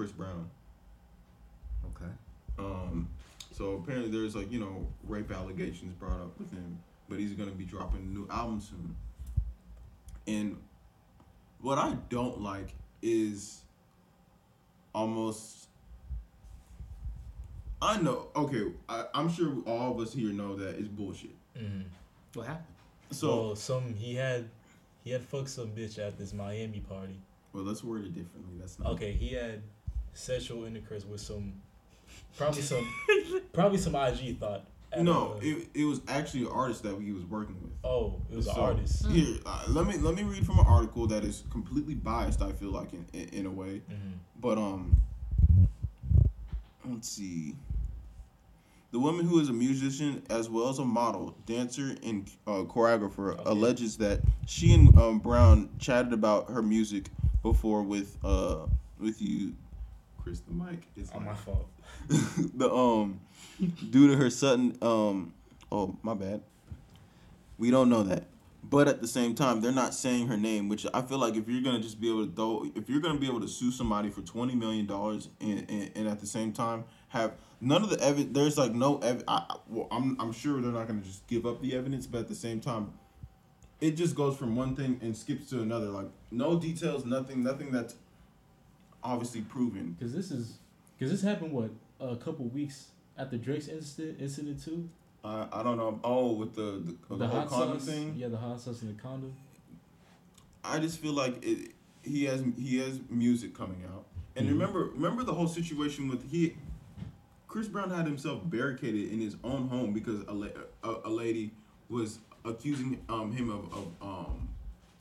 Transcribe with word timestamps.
Chris 0.00 0.12
Brown. 0.12 0.48
Okay. 1.84 2.10
Um, 2.58 3.06
so 3.52 3.72
apparently 3.74 4.10
there's 4.10 4.34
like 4.34 4.50
you 4.50 4.58
know 4.58 4.86
rape 5.06 5.30
allegations 5.30 5.92
brought 5.92 6.22
up 6.22 6.38
with 6.38 6.50
him, 6.50 6.78
but 7.10 7.18
he's 7.18 7.34
gonna 7.34 7.50
be 7.50 7.66
dropping 7.66 8.00
a 8.00 8.18
new 8.18 8.26
album 8.30 8.62
soon. 8.62 8.96
And 10.26 10.56
what 11.60 11.76
I 11.76 11.98
don't 12.08 12.40
like 12.40 12.68
is 13.02 13.60
almost. 14.94 15.68
I 17.82 18.00
know. 18.00 18.28
Okay, 18.34 18.72
I, 18.88 19.04
I'm 19.12 19.30
sure 19.30 19.52
all 19.66 19.92
of 19.92 20.00
us 20.00 20.14
here 20.14 20.32
know 20.32 20.56
that 20.56 20.78
it's 20.78 20.88
bullshit. 20.88 21.36
Mm. 21.58 21.84
What 22.32 22.46
happened? 22.46 22.64
So 23.10 23.48
well, 23.48 23.56
some 23.56 23.92
he 23.92 24.14
had 24.14 24.48
he 25.04 25.10
had 25.10 25.20
fucked 25.20 25.50
some 25.50 25.72
bitch 25.72 25.98
at 25.98 26.16
this 26.16 26.32
Miami 26.32 26.80
party. 26.80 27.20
well, 27.52 27.64
let's 27.64 27.84
word 27.84 28.06
it 28.06 28.14
differently. 28.14 28.54
That's 28.58 28.78
not 28.78 28.92
Okay, 28.92 29.12
he 29.12 29.34
had 29.34 29.60
sexual 30.14 30.64
intercourse 30.64 31.04
with 31.04 31.20
some 31.20 31.54
probably 32.36 32.62
some 32.62 32.86
probably 33.52 33.78
some 33.78 33.94
IG 33.94 34.38
thought. 34.38 34.64
No, 34.98 35.38
a- 35.40 35.44
it, 35.46 35.68
it 35.74 35.84
was 35.84 36.00
actually 36.08 36.42
an 36.42 36.48
artist 36.52 36.82
that 36.82 37.00
he 37.00 37.12
was 37.12 37.24
working 37.24 37.56
with. 37.62 37.72
oh, 37.84 38.20
it 38.30 38.36
was 38.36 38.46
an 38.48 38.54
So, 38.54 38.60
artist. 38.60 39.06
Here, 39.06 39.38
uh, 39.46 39.64
let 39.68 39.86
me 39.86 39.96
let 39.98 40.14
me 40.16 40.22
read 40.24 40.44
from 40.44 40.58
an 40.58 40.66
article 40.66 41.06
that 41.08 41.24
is 41.24 41.44
completely 41.50 41.94
biased. 41.94 42.42
I 42.42 42.52
feel 42.52 42.70
like 42.70 42.92
in 42.92 43.06
in, 43.12 43.28
in 43.30 43.46
a 43.46 43.50
way, 43.50 43.82
hmm 43.88 44.12
but 44.40 44.58
um, 44.58 44.96
let's 46.84 47.08
see. 47.08 47.56
The 48.92 48.98
woman 48.98 49.24
who 49.26 49.38
is 49.38 49.48
a 49.48 49.52
musician 49.52 50.24
as 50.30 50.48
well 50.50 50.68
as 50.68 50.80
a 50.80 50.84
model, 50.84 51.36
dancer, 51.46 51.94
and 52.02 52.28
uh, 52.46 52.62
choreographer 52.64 53.34
Okay. 53.34 53.42
alleges 53.46 53.96
that 53.98 54.20
she 54.46 54.74
and 54.74 54.96
um, 54.98 55.20
Brown 55.20 55.68
chatted 55.78 56.12
about 56.12 56.50
her 56.50 56.62
music 56.62 57.10
before 57.42 57.82
with 57.82 58.18
uh 58.24 58.66
with 58.98 59.22
you, 59.22 59.54
Chris. 60.22 60.40
The 60.40 60.52
mic 60.52 60.82
is 60.96 61.10
Oh, 61.14 61.20
my 61.20 61.34
fault. 61.34 61.68
the 62.54 62.72
um 62.72 63.20
due 63.90 64.08
to 64.08 64.16
her 64.16 64.30
sudden 64.30 64.76
um 64.82 65.32
oh 65.70 65.96
my 66.02 66.14
bad 66.14 66.40
we 67.58 67.70
don't 67.70 67.88
know 67.90 68.02
that 68.02 68.24
but 68.62 68.88
at 68.88 69.00
the 69.00 69.08
same 69.08 69.34
time 69.34 69.60
they're 69.60 69.72
not 69.72 69.92
saying 69.94 70.26
her 70.28 70.36
name 70.36 70.68
which 70.68 70.86
i 70.94 71.02
feel 71.02 71.18
like 71.18 71.34
if 71.36 71.48
you're 71.48 71.62
gonna 71.62 71.80
just 71.80 72.00
be 72.00 72.08
able 72.08 72.26
to 72.26 72.32
throw 72.32 72.64
if 72.74 72.88
you're 72.88 73.00
gonna 73.00 73.18
be 73.18 73.26
able 73.26 73.40
to 73.40 73.48
sue 73.48 73.70
somebody 73.70 74.08
for 74.10 74.22
20 74.22 74.54
million 74.54 74.86
dollars 74.86 75.28
and, 75.40 75.66
and 75.68 75.90
and 75.94 76.08
at 76.08 76.20
the 76.20 76.26
same 76.26 76.52
time 76.52 76.84
have 77.08 77.32
none 77.60 77.82
of 77.82 77.90
the 77.90 78.00
evidence 78.00 78.32
there's 78.32 78.56
like 78.58 78.72
no 78.72 78.98
ev- 78.98 79.24
I- 79.28 79.56
well, 79.68 79.88
I'm, 79.90 80.18
I'm 80.20 80.32
sure 80.32 80.60
they're 80.60 80.72
not 80.72 80.86
gonna 80.86 81.02
just 81.02 81.26
give 81.26 81.44
up 81.46 81.60
the 81.60 81.74
evidence 81.76 82.06
but 82.06 82.20
at 82.22 82.28
the 82.28 82.34
same 82.34 82.60
time 82.60 82.92
it 83.80 83.92
just 83.92 84.14
goes 84.14 84.36
from 84.36 84.56
one 84.56 84.76
thing 84.76 84.98
and 85.02 85.16
skips 85.16 85.50
to 85.50 85.60
another 85.60 85.86
like 85.88 86.08
no 86.30 86.58
details 86.58 87.04
nothing 87.04 87.42
nothing 87.42 87.70
that's 87.72 87.94
obviously 89.02 89.40
proven 89.42 89.96
Because 89.98 90.12
this 90.14 90.30
is, 90.30 90.54
because 90.98 91.10
this 91.12 91.22
happened 91.22 91.52
what 91.52 91.70
a 92.00 92.16
couple 92.16 92.46
weeks 92.46 92.86
after 93.18 93.36
Drake's 93.36 93.68
incident 93.68 94.18
incident 94.20 94.64
too. 94.64 94.88
I, 95.22 95.46
I 95.52 95.62
don't 95.62 95.76
know. 95.76 96.00
Oh, 96.02 96.32
with 96.32 96.54
the 96.54 96.82
the, 97.08 97.16
the, 97.16 97.26
whole 97.26 97.40
hot 97.40 97.48
condom 97.48 97.78
sauce, 97.78 97.88
thing. 97.88 98.14
Yeah, 98.16 98.28
the 98.28 98.38
hot 98.38 98.60
sauce 98.60 98.80
and 98.82 98.96
the 98.96 99.02
condom. 99.02 99.34
I 100.64 100.78
just 100.78 100.98
feel 100.98 101.12
like 101.12 101.44
it. 101.44 101.72
He 102.02 102.24
has 102.24 102.42
he 102.58 102.78
has 102.78 102.98
music 103.10 103.54
coming 103.54 103.82
out, 103.92 104.06
and 104.36 104.46
Mhm. 104.46 104.52
remember 104.52 104.84
remember 104.94 105.22
the 105.24 105.34
whole 105.34 105.48
situation 105.48 106.08
with 106.08 106.30
he. 106.30 106.56
Chris 107.48 107.66
Brown 107.66 107.90
had 107.90 108.06
himself 108.06 108.40
barricaded 108.44 109.10
in 109.10 109.20
his 109.20 109.36
own 109.42 109.66
home 109.68 109.92
because 109.92 110.20
a, 110.28 110.32
la- 110.32 110.46
a, 110.84 111.08
a 111.08 111.10
lady 111.10 111.50
was 111.88 112.20
accusing 112.44 113.04
um 113.08 113.32
him 113.32 113.50
of, 113.50 113.64
of 113.74 113.88
um 114.00 114.48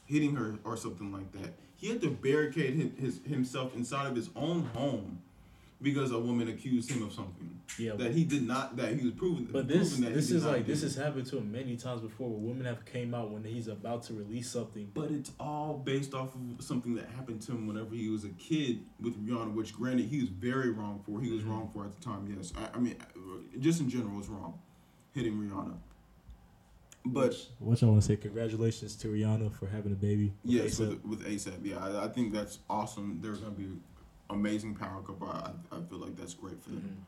hitting 0.10 0.36
her 0.36 0.56
or 0.66 0.76
something 0.76 1.12
like 1.14 1.32
that. 1.34 1.54
He 1.78 1.88
had 1.88 2.02
to 2.02 2.10
barricade 2.10 2.74
his, 2.74 2.90
his 3.00 3.22
himself 3.32 3.76
inside 3.76 4.08
of 4.08 4.16
his 4.16 4.30
own 4.36 4.66
home 4.74 5.22
because 5.82 6.12
a 6.12 6.20
woman 6.20 6.50
accused 6.50 6.92
him 6.92 7.04
of 7.04 7.14
something 7.14 7.58
Yeah, 7.78 7.94
that 7.96 8.12
he 8.12 8.26
did 8.26 8.46
not 8.46 8.76
that 8.76 8.98
he 8.98 9.06
was 9.06 9.14
proven. 9.14 9.48
But 9.50 9.70
this 9.70 9.96
that 9.98 10.14
this 10.14 10.30
is 10.32 10.44
like 10.44 10.66
this 10.66 10.82
has 10.82 10.96
happened 10.96 11.28
to 11.28 11.38
him 11.38 11.52
many 11.52 11.78
times 11.78 12.02
before 12.02 12.28
where 12.30 12.40
women 12.40 12.66
have 12.66 12.84
came 12.84 13.14
out 13.14 13.32
when 13.32 13.44
he's 13.46 13.68
about 13.70 14.04
to 14.04 14.14
release 14.14 14.50
something. 14.50 14.92
But 14.94 15.12
it's 15.12 15.32
all 15.40 15.76
based 15.86 16.14
off 16.14 16.36
of 16.36 16.66
something 16.66 16.96
that 16.96 17.06
happened 17.16 17.42
to 17.44 17.54
him 17.54 17.66
whenever 17.68 17.94
he 17.96 18.10
was 18.10 18.26
a 18.26 18.30
kid 18.30 18.84
with 19.00 19.16
Rihanna, 19.26 19.54
which 19.54 19.74
granted 19.74 20.08
he 20.08 20.20
was 20.20 20.30
very 20.30 20.72
wrong 20.72 21.02
for. 21.06 21.22
He 21.22 21.32
was 21.32 21.44
Mhm. 21.44 21.50
wrong 21.50 21.70
for 21.72 21.86
at 21.86 21.96
the 21.98 22.02
time. 22.04 22.28
Yes, 22.36 22.52
I, 22.58 22.76
I 22.76 22.80
mean, 22.82 22.96
just 23.60 23.80
in 23.80 23.90
general, 23.90 24.18
was 24.18 24.28
wrong 24.28 24.60
hitting 25.14 25.34
Rihanna. 25.38 25.76
But 27.06 27.36
what 27.60 27.82
y'all 27.82 27.92
want 27.92 28.02
to 28.04 28.08
say? 28.08 28.18
Congratulations 28.18 28.96
to 28.98 29.08
Rihanna 29.08 29.52
for 29.54 29.68
having 29.68 29.92
a 29.94 29.96
baby. 29.96 30.34
with 30.44 30.54
yes, 30.54 30.80
A$AP. 30.80 30.90
with, 30.90 31.06
with 31.06 31.26
ASAP, 31.28 31.60
yeah, 31.64 31.78
I, 31.78 32.06
I 32.06 32.08
think 32.10 32.34
that's 32.34 32.60
awesome. 32.70 33.20
They're 33.22 33.34
gonna 33.34 33.52
be 33.52 33.70
amazing 34.30 34.76
power 34.76 35.02
couple. 35.02 35.28
I, 35.30 35.52
I 35.72 35.82
feel 35.90 35.98
like 36.00 36.16
that's 36.18 36.34
great 36.34 36.62
for 36.64 36.70
them. 36.72 36.98
Mhm. 37.00 37.06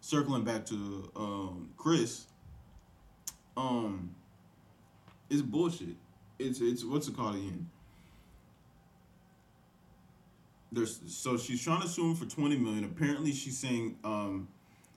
circling 0.00 0.44
back 0.44 0.64
to 0.66 1.10
um, 1.16 1.70
Chris, 1.76 2.26
um, 3.56 4.14
it's 5.28 5.42
bullshit. 5.42 5.96
It's 6.38 6.60
it's 6.60 6.84
what's 6.84 7.08
it 7.08 7.16
called 7.16 7.34
again? 7.36 7.68
There's 10.70 11.00
so 11.06 11.36
she's 11.36 11.62
trying 11.62 11.82
to 11.82 11.88
sue 11.88 12.10
him 12.10 12.14
for 12.16 12.24
twenty 12.26 12.56
million. 12.56 12.84
Apparently, 12.84 13.32
she's 13.32 13.58
saying 13.58 13.98
um, 14.04 14.48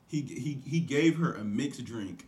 he 0.07 0.21
he 0.21 0.61
he 0.65 0.79
gave 0.79 1.17
her 1.17 1.33
a 1.33 1.43
mixed 1.43 1.83
drink. 1.83 2.27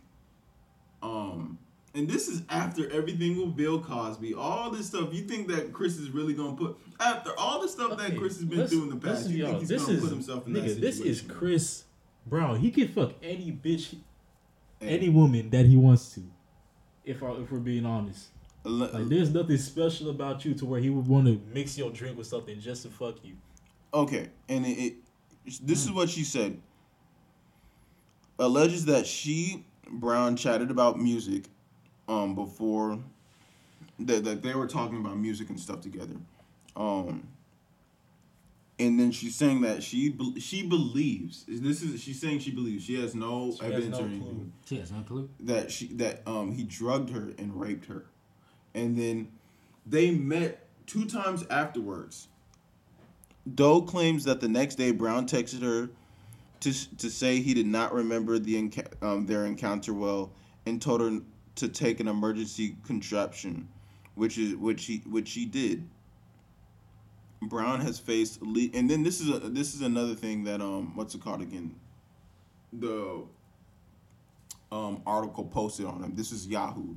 Um, 1.02 1.58
and 1.94 2.08
this 2.08 2.28
is 2.28 2.42
after 2.48 2.90
everything 2.90 3.36
with 3.38 3.56
Bill 3.56 3.80
Cosby, 3.80 4.34
all 4.34 4.70
this 4.70 4.86
stuff. 4.86 5.12
You 5.12 5.22
think 5.22 5.48
that 5.48 5.72
Chris 5.72 5.96
is 5.96 6.10
really 6.10 6.34
gonna 6.34 6.56
put 6.56 6.78
after 7.00 7.32
all 7.38 7.60
the 7.60 7.68
stuff 7.68 7.98
that 7.98 8.16
Chris 8.16 8.36
has 8.36 8.44
been 8.44 8.66
through 8.66 8.84
in 8.84 8.90
the 8.90 8.96
past? 8.96 9.28
You 9.28 9.46
think 9.46 9.60
he's 9.60 9.68
this 9.68 9.84
gonna 9.84 9.96
is 9.96 10.02
put 10.02 10.10
himself 10.10 10.46
in 10.46 10.52
that 10.52 10.64
nigga. 10.64 10.80
This 10.80 11.00
is? 11.00 11.22
Chris 11.22 11.84
Brown. 12.26 12.60
He 12.60 12.70
can 12.70 12.88
fuck 12.88 13.12
any 13.22 13.50
bitch, 13.52 13.96
Hey, 14.80 14.88
any 14.88 15.08
woman 15.08 15.50
that 15.50 15.66
he 15.66 15.76
wants 15.76 16.14
to. 16.14 16.22
If 17.04 17.22
I, 17.22 17.32
if 17.32 17.50
we're 17.50 17.58
being 17.58 17.86
honest, 17.86 18.28
like 18.64 19.08
there's 19.08 19.30
nothing 19.30 19.56
special 19.56 20.10
about 20.10 20.44
you 20.44 20.54
to 20.54 20.66
where 20.66 20.80
he 20.80 20.90
would 20.90 21.06
want 21.06 21.26
to 21.26 21.40
mix 21.52 21.78
your 21.78 21.90
drink 21.90 22.18
with 22.18 22.26
something 22.26 22.60
just 22.60 22.82
to 22.82 22.90
fuck 22.90 23.16
you. 23.24 23.36
Okay, 23.94 24.28
and 24.48 24.66
it, 24.66 24.78
it 24.78 24.94
this 25.62 25.84
is 25.84 25.90
what 25.90 26.10
she 26.10 26.22
said. 26.22 26.60
Alleges 28.38 28.84
that 28.84 29.06
she 29.06 29.64
Brown 29.90 30.36
chatted 30.36 30.70
about 30.70 30.98
music, 30.98 31.44
um, 32.08 32.34
before 32.34 32.98
that 34.00 34.24
that 34.24 34.42
they 34.42 34.54
were 34.54 34.66
talking 34.66 34.98
about 34.98 35.16
music 35.18 35.48
and 35.50 35.58
stuff 35.58 35.80
together, 35.80 36.16
um. 36.76 37.28
And 38.80 38.96
then 39.00 39.10
she's 39.10 39.34
saying 39.34 39.62
that 39.62 39.82
she 39.82 40.08
be- 40.10 40.38
she 40.38 40.62
believes 40.64 41.44
this 41.48 41.82
is 41.82 42.00
she's 42.00 42.20
saying 42.20 42.38
she 42.38 42.52
believes 42.52 42.84
she 42.84 43.00
has 43.00 43.12
no 43.12 43.50
She 43.50 43.64
has 43.64 43.72
evidence 43.72 43.98
no 43.98 44.04
or 44.04 44.06
anything 44.06 44.22
clue. 44.22 44.52
She 44.66 44.76
has 44.78 44.92
no 44.92 45.00
clue. 45.02 45.28
that 45.40 45.72
she 45.72 45.88
that 45.94 46.22
um 46.28 46.52
he 46.52 46.62
drugged 46.62 47.10
her 47.10 47.32
and 47.38 47.58
raped 47.60 47.86
her, 47.86 48.04
and 48.74 48.96
then 48.96 49.32
they 49.84 50.12
met 50.12 50.64
two 50.86 51.06
times 51.06 51.44
afterwards. 51.50 52.28
Doe 53.52 53.82
claims 53.82 54.22
that 54.24 54.40
the 54.40 54.48
next 54.48 54.76
day 54.76 54.92
Brown 54.92 55.26
texted 55.26 55.62
her 55.62 55.90
to 56.60 56.96
to 56.96 57.10
say 57.10 57.40
he 57.40 57.54
did 57.54 57.66
not 57.66 57.92
remember 57.92 58.38
the 58.38 58.72
um, 59.02 59.26
their 59.26 59.44
encounter 59.46 59.92
well 59.92 60.32
and 60.66 60.80
told 60.80 61.00
her 61.00 61.20
to 61.56 61.68
take 61.68 62.00
an 62.00 62.08
emergency 62.08 62.76
contraption, 62.86 63.68
which 64.14 64.38
is 64.38 64.56
which 64.56 64.84
he 64.84 64.98
which 65.06 65.28
she 65.28 65.44
did. 65.44 65.88
Brown 67.42 67.80
has 67.80 67.98
faced 67.98 68.42
le- 68.42 68.70
and 68.74 68.90
then 68.90 69.02
this 69.02 69.20
is 69.20 69.28
a 69.28 69.38
this 69.38 69.74
is 69.74 69.82
another 69.82 70.14
thing 70.14 70.44
that 70.44 70.60
um 70.60 70.96
what's 70.96 71.14
it 71.14 71.20
called 71.22 71.42
again, 71.42 71.74
the 72.72 73.24
um, 74.70 75.02
article 75.06 75.44
posted 75.44 75.86
on 75.86 76.02
him. 76.02 76.14
This 76.14 76.32
is 76.32 76.46
Yahoo. 76.46 76.94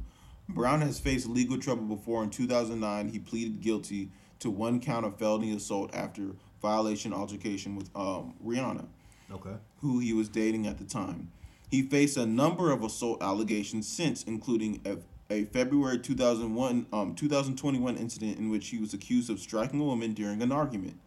Brown 0.50 0.82
has 0.82 1.00
faced 1.00 1.28
legal 1.28 1.58
trouble 1.58 1.84
before. 1.84 2.24
In 2.24 2.30
2009, 2.30 3.10
he 3.10 3.20
pleaded 3.20 3.62
guilty 3.62 4.12
to 4.40 4.50
one 4.50 4.80
count 4.80 5.06
of 5.06 5.18
felony 5.18 5.56
assault 5.56 5.94
after 5.94 6.32
violation 6.62 7.14
altercation 7.14 7.76
with 7.76 7.90
um, 7.96 8.34
Rihanna, 8.46 8.86
Okay. 9.34 9.56
who 9.82 10.00
he 10.00 10.14
was 10.14 10.30
dating 10.30 10.68
at 10.68 10.78
the 10.78 10.84
time. 10.84 11.32
He 11.70 11.82
faced 11.82 12.18
a 12.18 12.26
number 12.26 12.72
of 12.72 12.84
assault 12.84 13.24
allegations 13.24 13.88
since, 13.88 14.24
including 14.24 14.82
a, 14.86 14.98
a 15.34 15.46
February 15.46 16.00
2001 16.00 16.88
um, 16.92 17.16
2021 17.16 17.98
incident 17.98 18.38
in 18.38 18.50
which 18.50 18.68
he 18.68 18.78
was 18.78 18.94
accused 18.94 19.30
of 19.30 19.40
striking 19.40 19.80
a 19.80 19.84
woman 19.84 20.14
during 20.14 20.42
an 20.42 20.52
argument 20.52 21.00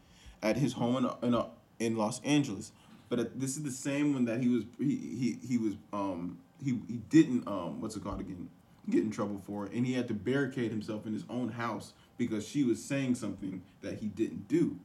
at 0.43 0.57
his 0.57 0.75
home 0.75 0.97
in 0.97 1.35
in, 1.35 1.45
in 1.79 1.97
Los 1.97 2.21
Angeles. 2.23 2.73
But 3.11 3.39
this 3.39 3.57
is 3.57 3.63
the 3.63 3.71
same 3.71 4.15
one 4.15 4.25
that 4.25 4.41
he 4.41 4.49
was 4.49 4.65
he 4.79 4.97
he, 4.97 5.47
he 5.47 5.59
was 5.59 5.75
um 5.93 6.39
he, 6.63 6.71
he 6.89 6.97
didn't 7.11 7.47
um 7.47 7.81
what's 7.81 7.97
it 7.97 8.03
called 8.03 8.21
again 8.21 8.49
get 8.91 9.03
in 9.03 9.11
trouble 9.11 9.41
for 9.47 9.67
and 9.67 9.87
he 9.87 9.95
had 9.95 10.07
to 10.09 10.15
barricade 10.15 10.71
himself 10.71 11.07
in 11.07 11.13
his 11.15 11.25
own 11.31 11.49
house 11.49 11.95
because 12.19 12.47
she 12.47 12.65
was 12.65 12.83
saying 12.83 13.15
something 13.15 13.63
that 13.81 13.99
he 13.99 14.09
didn't 14.09 14.47
do 14.47 14.79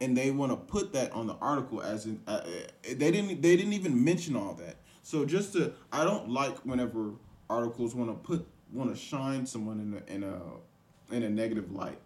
and 0.00 0.16
they 0.16 0.30
want 0.30 0.52
to 0.52 0.56
put 0.56 0.92
that 0.92 1.10
on 1.12 1.26
the 1.26 1.34
article 1.40 1.82
as 1.82 2.06
in 2.06 2.20
uh, 2.26 2.30
uh, 2.30 2.42
they 2.84 3.10
didn't 3.10 3.40
they 3.42 3.56
didn't 3.56 3.72
even 3.72 4.02
mention 4.04 4.36
all 4.36 4.54
that 4.54 4.76
so 5.02 5.24
just 5.24 5.52
to 5.52 5.72
i 5.92 6.04
don't 6.04 6.28
like 6.28 6.56
whenever 6.66 7.12
articles 7.48 7.94
want 7.94 8.10
to 8.10 8.14
put 8.28 8.46
want 8.72 8.90
to 8.92 8.96
shine 8.96 9.46
someone 9.46 9.80
in 9.80 9.94
a 9.94 10.14
in 10.14 10.22
a 10.22 11.14
in 11.14 11.22
a 11.22 11.30
negative 11.30 11.70
light 11.72 11.98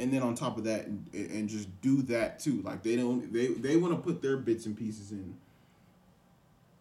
and 0.00 0.12
then 0.12 0.22
on 0.22 0.36
top 0.36 0.56
of 0.56 0.62
that, 0.62 0.86
and, 0.86 1.08
and 1.12 1.48
just 1.48 1.68
do 1.80 2.02
that 2.02 2.38
too. 2.38 2.62
Like 2.62 2.84
they 2.84 2.94
don't, 2.94 3.32
they 3.32 3.48
they 3.48 3.76
want 3.76 3.92
to 3.96 4.00
put 4.00 4.22
their 4.22 4.36
bits 4.36 4.64
and 4.64 4.76
pieces 4.78 5.10
in, 5.10 5.34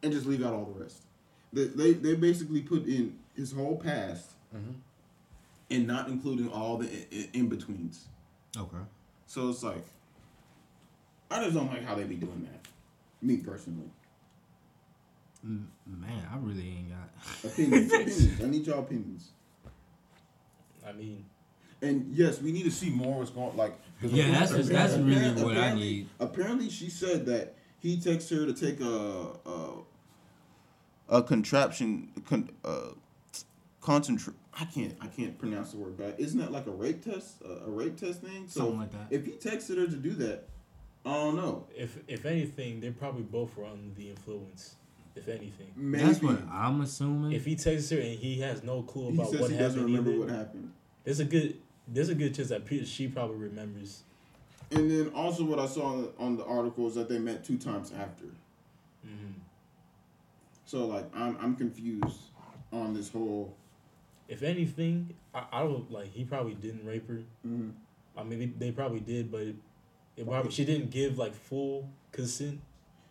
and 0.03 0.11
just 0.13 0.27
leave 0.27 0.45
out 0.45 0.53
all 0.53 0.65
the 0.65 0.79
rest. 0.83 1.01
They 1.51 1.63
they, 1.65 1.93
they 1.93 2.13
basically 2.13 2.61
put 2.61 2.85
in 2.85 3.17
his 3.35 3.51
whole 3.51 3.75
past, 3.77 4.33
Mhm. 4.55 4.75
and 5.71 5.87
not 5.87 6.09
including 6.09 6.47
all 6.49 6.77
the 6.77 6.87
in 7.35 7.49
betweens. 7.49 8.05
Okay. 8.55 8.83
So 9.25 9.49
it's 9.49 9.63
like, 9.63 9.83
I 11.29 11.43
just 11.43 11.55
don't 11.55 11.67
like 11.67 11.83
how 11.85 11.95
they 11.95 12.03
be 12.03 12.15
doing 12.15 12.47
that. 12.51 12.67
Me 13.21 13.37
personally, 13.37 13.89
Man, 15.43 16.27
I 16.31 16.37
really 16.39 16.67
ain't 16.69 16.89
got. 16.89 17.09
opinions, 17.51 17.91
opinions. 17.91 18.41
I 18.41 18.47
need 18.47 18.67
y'all 18.67 18.79
opinions. 18.79 19.29
I 20.85 20.91
mean, 20.93 21.25
And 21.81 22.13
yes, 22.13 22.41
we 22.41 22.51
need 22.51 22.63
to 22.63 22.71
see 22.71 22.89
more 22.89 23.19
what's 23.19 23.29
going 23.29 23.55
like. 23.55 23.73
'cause 24.01 24.11
Yeah, 24.11 24.25
that's- 24.31 24.51
apparently- 24.51 24.73
that's 24.75 24.97
really 24.97 25.43
what 25.43 25.57
I 25.57 25.73
need. 25.73 26.09
Apparently, 26.19 26.69
she 26.69 26.89
said 26.89 27.25
that 27.27 27.55
he 27.79 27.97
texted 27.97 28.37
her 28.39 28.45
to 28.45 28.53
take 28.53 28.79
a 28.81 29.37
a, 31.09 31.17
a 31.19 31.23
contraption 31.23 32.09
con, 32.25 32.49
uh, 32.65 32.89
concentrate. 33.79 34.35
I 34.59 34.65
can't 34.65 34.95
I 34.99 35.07
can't 35.07 35.37
pronounce 35.37 35.71
the 35.71 35.77
word, 35.77 35.97
but 35.97 36.19
isn't 36.19 36.39
that 36.39 36.51
like 36.51 36.65
a 36.67 36.71
rape 36.71 37.03
test? 37.05 37.41
A, 37.43 37.65
a 37.67 37.69
rape 37.69 37.95
test 37.97 38.21
thing? 38.21 38.47
So 38.47 38.61
Something 38.61 38.79
like 38.79 38.91
that. 38.91 39.07
if 39.11 39.25
he 39.25 39.33
texted 39.33 39.77
her 39.77 39.85
to 39.87 39.95
do 39.95 40.11
that, 40.15 40.47
I 41.07 41.13
don't 41.13 41.35
know. 41.37 41.65
if 41.75 41.97
if 42.07 42.25
anything, 42.25 42.79
they 42.81 42.89
probably 42.91 43.23
both 43.23 43.55
were 43.57 43.65
under 43.65 43.93
the 43.95 44.09
influence. 44.09 44.75
If 45.15 45.27
anything, 45.29 45.71
Maybe 45.75 46.03
That's 46.03 46.21
what 46.21 46.43
I'm 46.51 46.81
assuming. 46.81 47.31
if 47.31 47.43
he 47.45 47.55
texts 47.55 47.89
her 47.89 47.97
and 47.97 48.19
he 48.19 48.39
has 48.41 48.63
no 48.63 48.83
clue 48.83 49.09
he 49.09 49.15
about 49.15 49.31
says 49.31 49.41
what 49.41 49.49
he 49.51 49.57
doesn't 49.57 49.79
happened, 49.79 49.85
remember 49.97 50.11
either, 50.11 50.19
what 50.19 50.29
happened. 50.29 50.71
there's 51.05 51.19
a 51.19 51.25
good 51.25 51.57
there's 51.87 52.09
a 52.09 52.15
good 52.15 52.35
chance 52.35 52.49
that 52.49 52.65
pe- 52.65 52.83
she 52.85 53.07
probably 53.07 53.37
remembers. 53.37 54.03
And 54.69 54.91
then 54.91 55.11
also 55.15 55.43
what 55.45 55.57
I 55.59 55.65
saw 55.65 55.85
on 55.93 56.01
the, 56.03 56.11
on 56.19 56.37
the 56.37 56.45
article 56.45 56.87
is 56.87 56.95
that 56.95 57.07
they 57.09 57.17
met 57.17 57.43
two 57.43 57.57
times 57.57 57.91
after. 57.97 58.25
hmm 59.03 59.31
So 60.65 60.85
like 60.85 61.05
I'm 61.15 61.35
I'm 61.41 61.55
confused 61.55 62.19
on 62.71 62.93
this 62.93 63.09
whole. 63.09 63.55
If 64.27 64.43
anything, 64.43 65.15
I, 65.33 65.45
I 65.51 65.59
don't 65.63 65.89
like 65.89 66.11
he 66.11 66.25
probably 66.25 66.53
didn't 66.55 66.85
rape 66.85 67.07
her. 67.07 67.21
mm, 67.47 67.71
I 68.15 68.23
mean, 68.23 68.39
they, 68.39 68.45
they 68.67 68.71
probably 68.71 68.99
did, 68.99 69.31
but 69.31 69.47
it 70.17 70.25
probably 70.27 70.51
she 70.51 70.65
didn't 70.65 70.89
give 70.91 71.17
like 71.17 71.33
full 71.33 71.89
consent. 72.11 72.59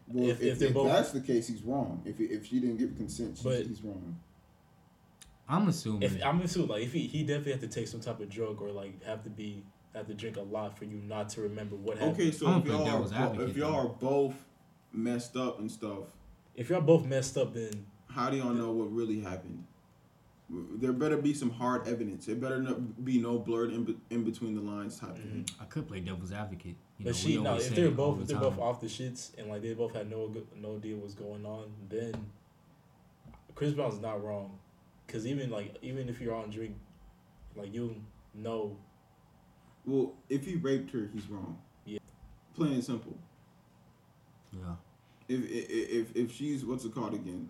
Well, 0.09 0.29
If- 0.31 0.37
if, 0.41 0.43
if 0.43 0.53
if, 0.55 0.59
they're 0.59 0.71
both- 0.71 0.89
that's 0.89 1.13
the 1.13 1.21
case, 1.21 1.49
he's 1.49 1.63
wrong. 1.63 2.03
If 2.05 2.21
if 2.21 2.47
she 2.47 2.61
didn't 2.61 2.77
give 2.77 2.97
consent, 2.97 3.37
she's, 3.37 3.45
But- 3.45 3.67
he's 3.67 3.83
wrong. 3.83 4.19
I'm 5.49 5.69
assuming. 5.69 6.03
If 6.03 6.25
I'm 6.25 6.41
assuming 6.41 6.69
like 6.71 6.83
if 6.83 6.93
he, 6.93 7.07
he 7.07 7.23
definitely 7.23 7.53
had 7.53 7.61
to 7.61 7.69
take 7.69 7.87
some 7.87 8.01
type 8.01 8.19
of 8.21 8.29
drug 8.29 8.61
or 8.61 8.71
like 8.71 9.03
have 9.05 9.23
to 9.25 9.31
be 9.31 9.63
have 9.95 10.07
to 10.09 10.15
drink 10.15 10.37
a 10.37 10.41
lot 10.43 10.77
for 10.77 10.85
you 10.85 10.97
not 11.07 11.29
to 11.31 11.41
remember 11.43 11.77
what 11.77 11.97
happened. 11.99 12.15
Okay, 12.15 12.31
so 12.33 12.59
if 12.59 12.67
y'all 12.67 12.87
are 12.89 13.15
advocate, 13.15 13.51
if 13.51 13.57
y'all 13.57 13.71
though. 13.73 13.79
are 13.79 13.89
both 13.89 14.35
messed 14.93 15.37
up 15.37 15.59
and 15.61 15.71
stuff, 15.71 16.01
If 16.57 16.69
y'all 16.71 16.81
both 16.81 17.07
messed 17.07 17.37
up, 17.39 17.55
then 17.55 17.87
how 18.09 18.29
do 18.29 18.37
y'all 18.37 18.53
know 18.53 18.73
what 18.73 18.93
really 18.93 19.21
happened? 19.21 19.65
There 20.51 20.93
better 20.93 21.17
be 21.17 21.33
some 21.35 21.51
hard 21.51 21.87
evidence. 21.89 22.27
There 22.27 22.37
better 22.37 22.61
not 22.61 23.05
be 23.05 23.19
no 23.19 23.39
blurred 23.39 23.73
in, 23.73 23.85
be- 23.85 23.99
in 24.11 24.23
between 24.25 24.55
the 24.55 24.61
lines 24.61 24.99
type 24.99 25.17
thing. 25.17 25.45
Mhm. 25.49 25.55
I 25.61 25.65
could 25.65 25.87
play 25.89 26.01
devil's 26.01 26.31
advocate. 26.33 26.77
You 26.99 27.05
but 27.05 27.11
know, 27.11 27.13
she 27.13 27.37
we 27.39 27.43
no. 27.45 27.57
If 27.57 27.75
they're 27.75 27.91
both 27.91 28.17
the 28.17 28.23
if 28.23 28.29
they're 28.29 28.39
time. 28.41 28.51
both 28.51 28.59
off 28.59 28.81
the 28.81 28.87
shits 28.87 29.31
and 29.39 29.49
like 29.49 29.63
they 29.63 29.75
both 29.75 29.95
had 29.95 30.09
no 30.11 30.29
go- 30.29 30.47
no 30.57 30.79
deal 30.79 30.97
what's 30.99 31.15
going 31.15 31.45
on, 31.45 31.71
then 31.89 32.15
Chris 33.55 33.73
Brown's 33.73 34.01
not 34.01 34.23
wrong, 34.25 34.59
because 35.07 35.27
even 35.27 35.51
like 35.51 35.77
even 35.83 36.09
if 36.09 36.21
you're 36.21 36.35
on 36.35 36.51
drink, 36.51 36.75
like 37.55 37.75
you 37.75 37.97
know 38.35 38.77
Well, 39.85 40.15
if 40.29 40.45
he 40.47 40.57
raped 40.57 40.91
her, 40.93 41.09
he's 41.13 41.29
wrong. 41.29 41.59
Yeah. 41.85 41.99
Plain 42.55 42.73
and 42.75 42.85
simple. 42.85 43.17
Yeah. 44.53 44.77
If 45.29 45.45
if 45.45 45.71
if, 45.71 46.17
if 46.17 46.33
she's 46.33 46.65
what's 46.65 46.85
it 46.85 46.95
called 46.95 47.15
again, 47.15 47.49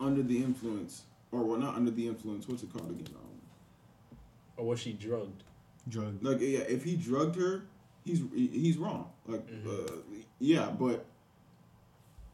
under 0.00 0.22
the 0.22 0.42
influence, 0.42 1.02
or 1.30 1.44
well, 1.44 1.58
not 1.58 1.76
under 1.76 1.90
the 1.92 2.06
influence. 2.08 2.48
What's 2.48 2.62
it 2.62 2.72
called 2.72 2.90
again? 2.90 3.14
Um, 3.14 4.16
or 4.56 4.66
was 4.66 4.80
she 4.80 4.92
drugged? 4.92 5.44
Drugged. 5.88 6.24
Like 6.24 6.40
yeah, 6.40 6.60
if 6.60 6.82
he 6.84 6.96
drugged 6.96 7.36
her, 7.36 7.62
he's 8.06 8.22
he's 8.34 8.78
wrong. 8.78 9.10
Like 9.26 9.46
Mhm. 9.46 9.66
uh, 9.66 9.92
yeah, 10.38 10.70
but 10.70 11.04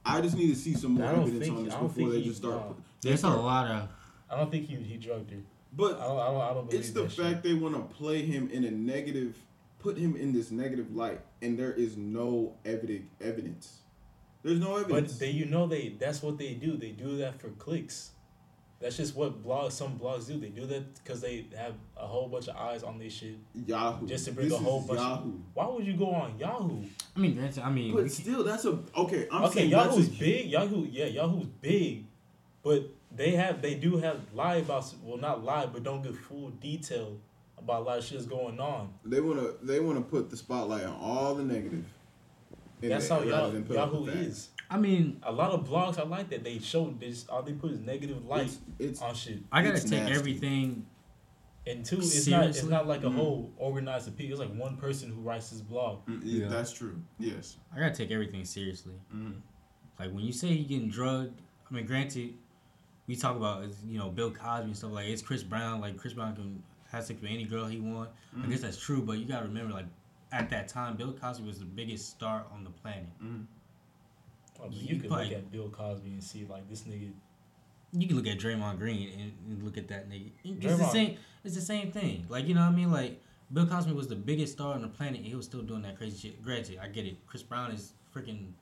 I 0.04 0.20
just 0.20 0.36
need 0.36 0.48
to 0.48 0.56
see 0.56 0.74
some 0.74 0.92
more 0.92 1.06
evidence 1.06 1.48
on 1.48 1.64
this 1.64 1.74
before 1.74 2.10
they 2.10 2.20
he- 2.20 2.24
just 2.28 2.38
start. 2.38 2.54
no. 2.56 2.76
they 3.00 3.08
There's 3.10 3.24
a 3.24 3.30
lot 3.30 3.70
of. 3.70 3.88
I 4.30 4.36
don't 4.36 4.50
think 4.50 4.66
he 4.68 4.76
he 4.76 4.96
drugged 4.96 5.30
her. 5.30 5.36
I 5.38 5.42
But 5.74 5.98
don't 5.98 6.18
I 6.18 6.26
don't, 6.26 6.40
I 6.40 6.54
don't 6.54 6.72
it's 6.74 6.90
the 6.90 7.02
that 7.02 7.12
shit. 7.12 7.24
fact 7.24 7.42
they 7.42 7.54
want 7.54 7.74
to 7.74 7.94
play 7.96 8.22
him 8.24 8.48
in 8.50 8.64
a 8.64 8.70
negative, 8.70 9.36
put 9.78 9.96
him 9.96 10.16
in 10.16 10.32
this 10.32 10.50
negative 10.50 10.94
light, 10.94 11.20
and 11.40 11.58
there 11.58 11.72
is 11.72 11.96
no 11.96 12.54
evident 12.64 13.08
evidence. 13.20 13.78
There's 14.42 14.58
no 14.58 14.76
evidence. 14.76 15.12
But 15.12 15.20
they, 15.20 15.30
you 15.30 15.46
know, 15.46 15.66
they 15.66 15.90
that's 15.98 16.22
what 16.22 16.36
they 16.38 16.54
do. 16.54 16.76
They 16.76 16.90
do 16.90 17.16
that 17.18 17.40
for 17.40 17.48
clicks. 17.50 18.10
That's 18.82 18.96
just 18.96 19.14
what 19.14 19.42
blogs. 19.44 19.72
Some 19.72 19.96
blogs 19.98 20.26
do. 20.26 20.38
They 20.38 20.48
do 20.48 20.66
that 20.66 20.94
because 20.96 21.20
they 21.20 21.46
have 21.56 21.74
a 21.96 22.04
whole 22.06 22.28
bunch 22.28 22.48
of 22.48 22.56
eyes 22.56 22.82
on 22.82 22.98
this 22.98 23.12
shit. 23.12 23.36
Yahoo. 23.66 24.06
Just 24.08 24.24
to 24.24 24.32
bring 24.32 24.48
This 24.48 24.58
a 24.58 24.62
whole 24.62 24.80
is 24.80 24.86
bunch 24.88 25.00
of- 25.00 25.06
Yahoo. 25.06 25.32
Why 25.54 25.66
would 25.68 25.86
you 25.86 25.94
go 25.96 26.10
on 26.10 26.36
Yahoo? 26.38 26.82
I 27.16 27.20
mean, 27.20 27.36
that's, 27.40 27.58
I 27.58 27.70
mean, 27.70 27.94
But 27.94 28.10
still, 28.10 28.42
that's 28.42 28.64
a 28.64 28.80
okay. 28.96 29.28
I'm 29.30 29.44
okay, 29.44 29.54
saying 29.60 29.70
Yahoo's 29.70 30.08
big. 30.08 30.50
Yahoo, 30.50 30.84
yeah, 30.90 31.06
Yahoo's 31.06 31.46
big, 31.60 32.06
but 32.64 32.90
they 33.14 33.32
have 33.32 33.62
they 33.62 33.74
do 33.76 33.98
have 33.98 34.18
lie 34.34 34.56
about 34.56 34.92
well 35.04 35.16
not 35.18 35.44
lie, 35.44 35.66
but 35.66 35.84
don't 35.84 36.02
give 36.02 36.18
full 36.18 36.50
detail 36.50 37.18
about 37.58 37.82
a 37.82 37.84
lot 37.84 37.98
of 37.98 38.04
shit 38.04 38.18
that's 38.18 38.28
going 38.28 38.58
on. 38.58 38.92
They 39.04 39.20
wanna 39.20 39.48
they 39.62 39.78
wanna 39.78 40.00
put 40.00 40.28
the 40.28 40.36
spotlight 40.36 40.84
on 40.84 40.96
all 41.00 41.34
the 41.36 41.44
negative. 41.44 41.84
in 42.80 42.88
That's 42.88 43.08
there 43.08 43.18
how 43.18 43.24
rather 43.24 43.36
Yahoo, 43.42 43.52
than 43.52 43.64
put 43.64 43.76
up 43.76 43.92
the 43.92 43.98
Yahoo 43.98 44.10
facts. 44.10 44.26
is. 44.26 44.48
I 44.72 44.78
mean, 44.78 45.20
A 45.22 45.30
lot 45.32 45.50
of 45.50 45.68
blogs 45.68 45.98
I 45.98 46.04
like 46.04 46.30
that. 46.30 46.44
They 46.44 46.58
show 46.58 46.94
this 46.98 47.26
all 47.28 47.42
they 47.42 47.52
put 47.52 47.72
is 47.72 47.80
negative 47.80 48.24
light 48.24 48.46
It's, 48.46 48.58
it's 48.78 49.02
on 49.02 49.14
shit. 49.14 49.40
I 49.52 49.62
gotta 49.62 49.74
It's 49.74 49.84
take 49.84 50.00
nasty. 50.00 50.14
everything. 50.14 50.86
And 51.66 51.84
two, 51.84 51.98
it's 51.98 52.26
not 52.26 52.46
it's 52.46 52.64
not 52.64 52.86
like 52.88 53.02
a 53.04 53.06
Mhm. 53.06 53.14
whole 53.16 53.52
organized 53.56 54.08
appeal. 54.08 54.30
It's 54.32 54.40
like 54.40 54.52
one 54.54 54.76
person 54.76 55.10
who 55.10 55.20
writes 55.20 55.50
this 55.50 55.60
blog. 55.60 56.04
mm, 56.06 56.20
yeah, 56.24 56.42
Yeah. 56.44 56.48
that's 56.48 56.72
true. 56.72 57.00
Yes. 57.18 57.58
I 57.72 57.78
gotta 57.78 57.94
take 57.94 58.10
everything 58.10 58.44
seriously. 58.44 58.94
Mm. 59.14 59.40
Like 60.00 60.10
when 60.12 60.24
you 60.24 60.32
say 60.32 60.48
he 60.48 60.64
getting 60.64 60.88
drugged, 60.88 61.40
I 61.70 61.74
mean, 61.74 61.86
granted, 61.86 62.34
we 63.06 63.14
talk 63.14 63.36
about 63.36 63.64
you 63.86 63.98
know 63.98 64.10
Bill 64.10 64.30
Cosby 64.32 64.64
and 64.68 64.76
stuff 64.76 64.92
like 64.92 65.06
it's 65.08 65.22
Chris 65.22 65.42
Brown. 65.44 65.80
Like 65.80 65.96
Chris 65.98 66.14
Brown 66.14 66.34
can 66.34 66.62
have 66.90 67.04
sex 67.04 67.20
with 67.20 67.30
any 67.30 67.44
girl 67.44 67.66
he 67.66 67.78
want. 67.78 68.10
I 68.42 68.46
guess 68.46 68.62
that's 68.62 68.78
true, 68.78 69.02
but 69.02 69.18
you 69.18 69.24
gotta 69.26 69.46
remember, 69.46 69.72
like 69.72 69.86
at 70.32 70.48
that 70.50 70.66
time, 70.68 70.96
Bill 70.96 71.12
Cosby 71.12 71.46
was 71.46 71.58
the 71.58 71.64
biggest 71.66 72.08
star 72.08 72.46
on 72.52 72.64
the 72.64 72.70
planet. 72.70 73.06
Mm. 73.22 73.44
I 74.64 74.68
mean, 74.68 74.78
You 74.80 74.94
you 74.94 75.00
could 75.00 75.08
probably- 75.10 75.28
look 75.28 75.34
at 75.38 75.50
Bill 75.52 75.68
Cosby 75.68 76.10
and 76.10 76.22
see 76.22 76.44
like 76.48 76.68
this 76.68 76.82
nigga. 76.82 77.10
You 77.94 78.06
can 78.06 78.16
look 78.16 78.26
at 78.26 78.38
Draymond 78.38 78.78
Green 78.78 79.08
and, 79.20 79.32
and 79.48 79.62
look 79.62 79.76
at 79.76 79.88
that 79.88 80.08
nigga. 80.08 80.30
It's 80.44 80.78
the 80.78 80.88
same. 80.88 81.16
It's 81.44 81.54
the 81.54 81.60
same 81.60 81.90
thing. 81.92 82.26
Like 82.28 82.46
you 82.48 82.54
know 82.54 82.62
what 82.62 82.72
I 82.72 82.76
mean? 82.76 82.90
Like 82.92 83.20
Bill 83.52 83.66
Cosby 83.66 83.92
was 83.92 84.08
the 84.08 84.16
biggest 84.16 84.54
star 84.54 84.74
on 84.74 84.82
the 84.82 84.88
planet. 84.88 85.16
and 85.18 85.26
He 85.26 85.34
was 85.34 85.44
still 85.46 85.62
doing 85.62 85.82
that 85.82 85.98
crazy 85.98 86.16
shit. 86.28 86.42
Granted, 86.42 86.78
I 86.82 86.88
get 86.88 87.04
it. 87.04 87.16
Chris 87.26 87.42
Brown 87.42 87.70
is 87.72 87.92
freaking. 88.14 88.52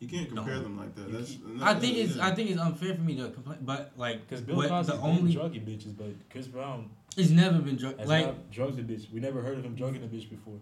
You 0.00 0.08
can't 0.08 0.28
compare 0.28 0.56
No. 0.56 0.62
them 0.62 0.76
like 0.78 0.94
that. 0.96 1.10
That's. 1.12 1.36
I 1.62 1.74
think 1.74 1.96
it's. 1.96 2.16
yeah. 2.16 2.26
I 2.26 2.34
think 2.34 2.50
it's 2.50 2.60
unfair 2.60 2.94
for 2.94 3.00
me 3.00 3.16
to 3.16 3.30
complain, 3.30 3.58
but 3.62 3.92
like, 3.96 4.20
Because 4.28 4.42
Bill 4.42 4.56
what 4.56 4.68
Cosby's 4.68 4.94
the 4.96 5.00
been 5.02 5.10
only 5.10 5.34
druggy 5.34 5.64
bitches, 5.66 5.96
but 5.96 6.08
Chris 6.30 6.46
Brown 6.46 6.90
it's 7.16 7.30
never 7.30 7.58
been 7.60 7.76
drug 7.76 7.98
like 8.06 8.26
not 8.26 8.50
drugged 8.50 8.78
a 8.78 8.82
bitch. 8.82 9.10
We 9.12 9.20
never 9.20 9.40
heard 9.40 9.56
of 9.58 9.64
him 9.64 9.74
drugging 9.74 10.02
a 10.02 10.06
bitch 10.06 10.28
before. 10.28 10.58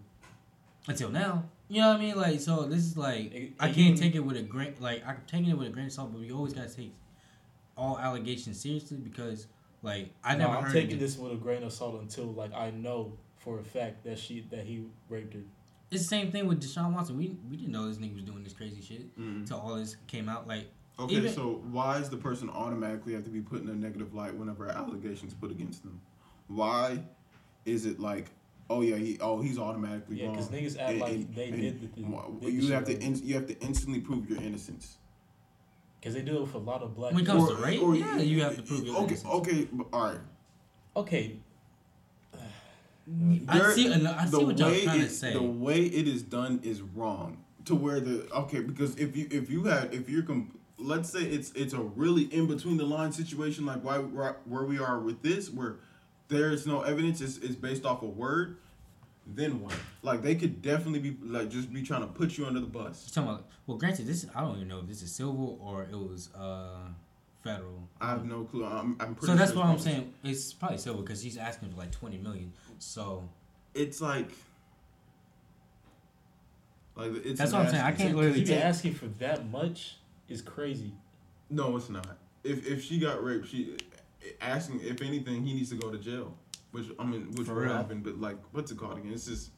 until 0.87 1.09
now. 1.09 1.43
You 1.73 1.81
know 1.81 1.87
what 1.87 1.97
I 1.97 1.99
mean? 1.99 2.15
Like, 2.15 2.39
so 2.39 2.65
this 2.65 2.79
is 2.85 2.95
like 2.97 3.33
It- 3.33 3.53
I 3.59 3.67
can't 3.67 3.77
even- 3.79 3.97
take 3.97 4.13
it 4.15 4.19
with 4.19 4.37
a 4.37 4.43
grain. 4.43 4.75
Like 4.79 5.03
I'm 5.07 5.17
taking 5.25 5.49
it 5.49 5.57
with 5.57 5.67
a 5.67 5.71
grain 5.71 5.87
of 5.87 5.91
salt, 5.91 6.11
but 6.11 6.21
we 6.21 6.31
always 6.31 6.53
gotta 6.53 6.69
take 6.69 6.93
all 7.75 7.97
allegations 7.97 8.59
seriously 8.59 8.97
because 8.97 9.47
like 9.81 10.13
I 10.23 10.33
No, 10.35 10.45
never 10.45 10.57
I'm 10.57 10.63
heard. 10.65 10.73
taking 10.73 10.99
this 10.99 11.17
with 11.17 11.31
a 11.31 11.35
grain 11.35 11.63
of 11.63 11.73
salt 11.73 11.99
until 11.99 12.25
like 12.25 12.53
I 12.53 12.69
know 12.69 13.17
for 13.39 13.59
a 13.59 13.63
fact 13.63 14.03
that 14.03 14.19
she 14.19 14.41
that 14.51 14.65
he 14.65 14.85
raped 15.09 15.33
her. 15.33 15.41
It's 15.89 16.03
the 16.03 16.07
same 16.07 16.31
thing 16.31 16.45
with 16.47 16.61
Deshaun 16.61 16.93
Watson. 16.93 17.17
We 17.17 17.35
we 17.49 17.57
didn't 17.57 17.71
know 17.71 17.87
this 17.87 17.97
nigga 17.97 18.13
was 18.13 18.23
doing 18.23 18.43
this 18.43 18.53
crazy 18.53 18.81
shit 18.81 19.17
Mm. 19.17 19.37
until 19.37 19.57
all 19.57 19.75
this 19.75 19.95
came 20.05 20.29
out. 20.29 20.47
Like 20.47 20.69
Okay, 20.99 21.15
Even- 21.15 21.33
so 21.33 21.55
why 21.71 21.97
does 21.97 22.11
the 22.11 22.17
person 22.17 22.51
automatically 22.51 23.13
have 23.13 23.23
to 23.23 23.31
be 23.31 23.41
put 23.41 23.63
in 23.63 23.67
a 23.69 23.73
negative 23.75 24.13
light 24.13 24.35
whenever 24.37 24.67
allegations 24.69 25.33
put 25.33 25.49
against 25.49 25.81
them? 25.81 25.99
Why 26.47 27.03
is 27.65 27.87
it 27.87 27.99
like, 27.99 28.29
oh 28.69 28.81
yeah, 28.81 28.95
he 28.95 29.17
oh 29.21 29.41
he's 29.41 29.57
automatically 29.59 30.21
Yeah, 30.21 30.31
because 30.31 30.49
niggas 30.49 30.79
act 30.79 30.91
And- 30.91 30.99
like 31.01 31.11
and- 31.13 31.35
they 31.35 31.49
and 31.49 31.61
did 31.61 31.81
the 31.81 31.87
thing. 31.87 32.39
did 32.41 32.53
you 32.53 32.61
shit 32.63 32.71
have 32.71 32.85
to 32.85 32.99
in, 33.01 33.15
you 33.23 33.35
have 33.35 33.47
to 33.47 33.59
instantly 33.61 33.99
prove 34.01 34.29
your 34.29 34.41
innocence. 34.41 34.97
Because 35.99 36.15
they 36.15 36.21
do 36.21 36.37
it 36.37 36.41
with 36.41 36.53
a 36.55 36.57
lot 36.57 36.81
of 36.83 36.95
black. 36.95 37.13
When 37.13 37.23
it 37.23 37.27
people. 37.27 37.45
comes 37.47 37.57
to 37.59 37.63
rape, 37.65 37.81
yeah, 37.99 38.17
you 38.17 38.41
have 38.43 38.57
to 38.57 38.61
prove 38.61 38.85
your 38.85 38.95
Okay, 38.97 39.05
innocence. 39.15 39.25
okay, 39.33 39.67
but, 39.71 39.87
all 39.93 40.05
right. 40.09 40.19
okay, 40.97 41.37
I 43.47 43.71
see. 43.73 43.91
I 43.93 44.25
see 44.25 44.31
the 44.31 44.39
what 44.45 44.57
y'all 44.59 44.69
way 44.69 44.83
trying 44.83 44.99
to 45.01 45.09
say. 45.09 45.33
The 45.33 45.41
way 45.41 45.81
it 45.81 46.07
is 46.07 46.23
done 46.23 46.59
is 46.63 46.81
wrong. 46.81 47.37
To 47.65 47.75
where 47.75 47.99
the 47.99 48.29
okay, 48.33 48.59
because 48.61 48.95
if 48.97 49.15
you 49.15 49.27
if 49.31 49.49
you 49.49 49.63
had 49.65 49.93
if 49.93 50.09
you're 50.09 50.23
com- 50.23 50.57
let's 50.77 51.09
say 51.09 51.21
it's 51.23 51.51
it's 51.53 51.73
a 51.73 51.79
really 51.79 52.23
in 52.23 52.47
between 52.47 52.77
the 52.77 52.83
line 52.85 53.11
situation 53.13 53.65
like 53.65 53.83
why 53.83 53.97
where 53.99 54.37
where 54.45 54.63
we 54.65 54.79
are 54.79 54.99
with 54.99 55.21
this 55.21 55.49
where 55.49 55.77
there 56.29 56.51
is 56.51 56.65
no 56.65 56.81
evidence 56.81 57.21
it's, 57.21 57.37
it's 57.37 57.55
based 57.55 57.85
off 57.85 58.01
a 58.01 58.05
word 58.07 58.57
then 59.25 59.61
what? 59.61 59.73
Like 60.01 60.21
they 60.21 60.35
could 60.35 60.61
definitely 60.61 60.99
be 60.99 61.15
like 61.25 61.49
just 61.49 61.71
be 61.71 61.81
trying 61.81 62.01
to 62.01 62.07
put 62.07 62.37
you 62.37 62.45
under 62.45 62.59
the 62.59 62.65
bus. 62.67 63.03
Just 63.03 63.13
talking 63.15 63.29
about. 63.29 63.45
Well, 63.65 63.77
granted, 63.77 64.05
this 64.05 64.25
I 64.35 64.41
don't 64.41 64.57
even 64.57 64.67
know 64.67 64.79
if 64.79 64.87
this 64.87 65.01
is 65.01 65.13
civil 65.15 65.57
or 65.63 65.83
it 65.83 65.91
was 65.97 66.27
uh 66.35 66.79
federal. 67.41 67.87
I 68.01 68.09
have 68.09 68.25
no 68.25 68.43
clue. 68.43 68.65
I'm, 68.65 68.97
I'm 68.99 69.15
pretty 69.15 69.27
So 69.27 69.35
that's 69.37 69.51
sure 69.51 69.59
what 69.61 69.67
I'm 69.67 69.75
it's- 69.75 69.85
saying. 69.85 70.13
It's 70.25 70.51
probably 70.51 70.77
civil 70.77 71.01
because 71.03 71.21
he's 71.23 71.37
asking 71.37 71.69
for 71.71 71.77
like 71.77 71.91
twenty 71.91 72.17
million. 72.17 72.51
So 72.79 73.29
It's 73.73 74.01
like, 74.01 74.27
like 76.97 77.11
it's. 77.25 77.39
That's 77.39 77.53
what 77.53 77.61
I'm 77.61 77.69
saying. 77.71 77.83
I 77.83 77.91
can't 77.93 78.11
To 78.11 78.17
literally 78.17 78.43
be 78.43 78.53
asking 78.55 78.93
for 78.95 79.05
that 79.19 79.49
much 79.49 79.97
is 80.27 80.41
crazy. 80.41 80.91
No, 81.49 81.77
it's 81.77 81.89
not. 81.89 82.17
If 82.43 82.67
if 82.67 82.83
she 82.83 82.99
got 82.99 83.23
raped, 83.23 83.47
she 83.47 83.77
asking 84.41 84.81
if 84.81 85.01
anything, 85.01 85.43
he 85.45 85.53
needs 85.53 85.69
to 85.69 85.75
go 85.75 85.91
to 85.91 85.97
jail. 85.97 86.37
Which 86.71 86.87
I 86.97 87.03
mean, 87.05 87.31
which 87.33 87.47
For 87.47 87.53
will 87.55 87.61
real. 87.61 87.73
happen. 87.73 88.01
But 88.01 88.19
like, 88.19 88.37
what's 88.51 88.71
it 88.71 88.77
called 88.77 88.97
again? 88.97 89.13
It's 89.13 89.25
just 89.27 89.51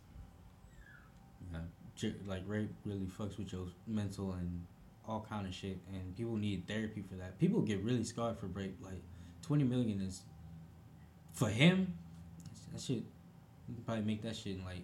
yeah, 1.54 2.10
like 2.26 2.44
rape 2.46 2.70
really 2.84 3.06
fucks 3.06 3.38
with 3.38 3.54
your 3.54 3.68
mental 3.88 4.34
and 4.34 4.66
all 5.08 5.26
kind 5.30 5.48
of 5.48 5.54
shit, 5.54 5.78
and 5.94 6.16
people 6.18 6.36
need 6.36 6.68
therapy 6.68 7.04
for 7.08 7.16
that. 7.16 7.40
People 7.40 7.62
get 7.62 7.80
really 7.82 8.04
scarred 8.04 8.38
for 8.38 8.48
rape. 8.48 8.78
Like 8.82 9.02
twenty 9.42 9.64
million 9.64 10.02
is 10.02 10.24
for 11.34 11.50
him. 11.50 11.94
That 12.74 12.82
shit. 12.82 13.04
You 13.68 13.76
probably 13.86 14.04
make 14.04 14.22
that 14.24 14.36
shit 14.36 14.58
in 14.58 14.66
like 14.66 14.84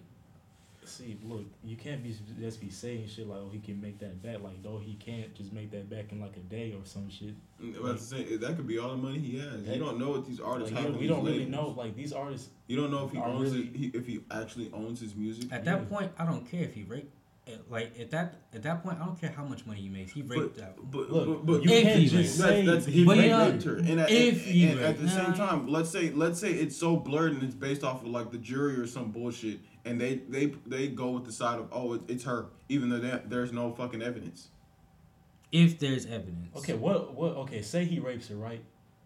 See, 0.84 1.16
look, 1.22 1.44
you 1.62 1.76
can't 1.76 2.02
be 2.02 2.12
just 2.40 2.60
be 2.60 2.68
saying 2.68 3.06
shit 3.06 3.28
like, 3.28 3.38
oh, 3.38 3.48
he 3.52 3.60
can 3.60 3.80
make 3.80 4.00
that 4.00 4.20
back. 4.20 4.42
Like, 4.42 4.62
no, 4.64 4.78
he 4.78 4.94
can't 4.94 5.32
just 5.34 5.52
make 5.52 5.70
that 5.70 5.88
back 5.88 6.10
in 6.10 6.20
like 6.20 6.36
a 6.36 6.40
day 6.40 6.72
or 6.76 6.84
some 6.84 7.08
shit. 7.08 7.34
Mm, 7.62 7.84
that's 7.86 8.08
the 8.08 8.16
same. 8.16 8.40
That 8.40 8.56
could 8.56 8.66
be 8.66 8.78
all 8.78 8.90
the 8.90 8.96
money 8.96 9.20
he 9.20 9.38
has. 9.38 9.62
That- 9.64 9.76
you 9.76 9.80
don't 9.84 9.98
know 9.98 10.10
what 10.10 10.26
these 10.26 10.40
artists 10.40 10.72
Like, 10.74 10.82
have. 10.82 10.90
you- 10.94 10.98
we 10.98 11.06
these 11.06 11.10
don't 11.16 11.24
really 11.24 11.44
know. 11.44 11.68
Like 11.68 11.94
these 11.94 12.12
artists, 12.12 12.50
You 12.66 12.76
don't 12.76 12.90
know 12.90 13.04
if 13.06 13.12
he 13.12 13.18
owns 13.18 13.52
really- 13.52 13.68
it. 13.68 13.76
He, 13.76 13.86
if 13.94 14.06
he 14.06 14.20
actually 14.32 14.70
owns 14.72 15.00
his 15.00 15.14
music. 15.14 15.52
at 15.52 15.64
that 15.66 15.82
Yeah. 15.82 15.86
point. 15.88 16.12
I 16.18 16.26
don't 16.26 16.44
care 16.50 16.64
if 16.64 16.74
he 16.74 16.82
raped. 16.82 17.14
Eh, 17.46 17.52
Like 17.68 17.98
at 18.00 18.10
that 18.10 18.34
at 18.54 18.62
that 18.62 18.82
point, 18.82 18.98
I 19.00 19.04
don't 19.06 19.20
care 19.20 19.30
how 19.30 19.44
much 19.44 19.66
money 19.66 19.80
he 19.82 19.88
makes. 19.88 20.12
He 20.12 20.22
raped 20.22 20.54
But, 20.54 20.56
that. 20.56 20.90
but, 20.90 21.10
Look, 21.10 21.26
but, 21.26 21.46
but 21.46 21.62
you 21.62 21.68
can't 21.68 21.98
he 21.98 22.06
just 22.06 22.14
raped. 22.40 22.50
say. 22.50 22.66
That's, 22.66 22.84
that's 22.84 22.94
he 22.94 23.04
But 23.04 23.16
raped, 23.18 23.28
yeah, 23.28 23.46
raped 23.50 23.62
her, 23.64 23.76
and, 23.76 24.00
at, 24.00 24.10
if 24.10 24.32
and, 24.34 24.40
he 24.54 24.66
and 24.66 24.80
at 24.80 24.86
raped- 24.88 25.02
the 25.02 25.08
same 25.08 25.30
nah. 25.30 25.34
time, 25.36 25.68
let's 25.68 25.90
say 25.90 26.10
let's 26.10 26.38
say 26.40 26.52
it's 26.52 26.76
so 26.76 26.96
blurred 26.96 27.32
and 27.32 27.42
it's 27.42 27.54
based 27.54 27.84
off 27.84 28.02
of 28.02 28.08
like 28.08 28.30
the 28.30 28.38
jury 28.38 28.76
or 28.78 28.86
some 28.86 29.10
bullshit, 29.10 29.60
and 29.84 30.00
they 30.00 30.16
they 30.28 30.46
they 30.66 30.88
go 30.88 31.10
with 31.10 31.24
the 31.24 31.32
side 31.32 31.58
of 31.58 31.68
oh 31.72 31.94
it, 31.94 32.02
it's 32.08 32.24
her, 32.24 32.46
even 32.68 32.88
though 32.90 32.98
there, 32.98 33.22
there's 33.26 33.52
no 33.52 33.72
fucking 33.72 34.02
evidence. 34.02 34.48
If 35.50 35.78
there's 35.78 36.06
evidence. 36.06 36.56
okay, 36.56 36.74
what 36.74 37.14
what? 37.14 37.36
Okay, 37.44 37.60
say 37.62 37.84
he 37.84 37.98
rapes 38.00 38.28
her, 38.28 38.36
right? 38.36 38.62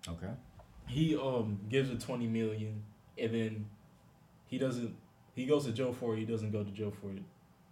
Okay. 0.08 0.30
He 0.86 1.16
um 1.16 1.58
gives 1.68 1.90
her 1.90 1.96
twenty 1.96 2.28
million, 2.28 2.82
and 3.18 3.34
then 3.34 3.66
he 4.46 4.56
doesn't. 4.58 4.94
He 5.34 5.44
goes 5.46 5.64
to 5.66 5.72
jail 5.72 5.92
for 5.92 6.14
it. 6.14 6.20
He 6.20 6.24
doesn't 6.24 6.52
go 6.52 6.62
to 6.62 6.70
jail 6.70 6.92
for 7.00 7.10
it. 7.10 7.22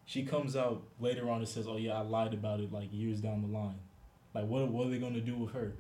She 0.07 0.25
comes 0.25 0.55
out 0.55 0.83
later 1.01 1.31
on 1.31 1.39
and 1.39 1.49
says, 1.49 1.67
"Oh 1.67 1.77
yeah, 1.77 1.99
I 1.99 2.03
lied 2.03 2.35
about 2.35 2.61
it." 2.61 2.73
Like 2.73 2.89
years 2.93 3.21
down 3.21 3.43
the 3.43 3.49
line, 3.49 3.79
like 4.35 4.47
what 4.47 4.69
what 4.69 4.87
are 4.87 4.91
they 4.91 4.99
gonna 4.99 5.21
do 5.21 5.37
with 5.37 5.53
her? 5.53 5.73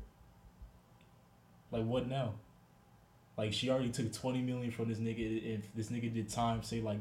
Like 1.71 1.85
what 1.85 2.09
now? 2.09 2.35
Like 3.37 3.53
she 3.53 3.69
already 3.69 3.91
took 3.91 4.13
twenty 4.13 4.41
million 4.41 4.71
from 4.71 4.89
this 4.89 4.99
nigga. 4.99 5.59
If 5.59 5.75
this 5.75 5.89
nigga 5.91 6.13
did 6.13 6.29
time, 6.31 6.63
say 6.63 6.81
like 6.81 7.01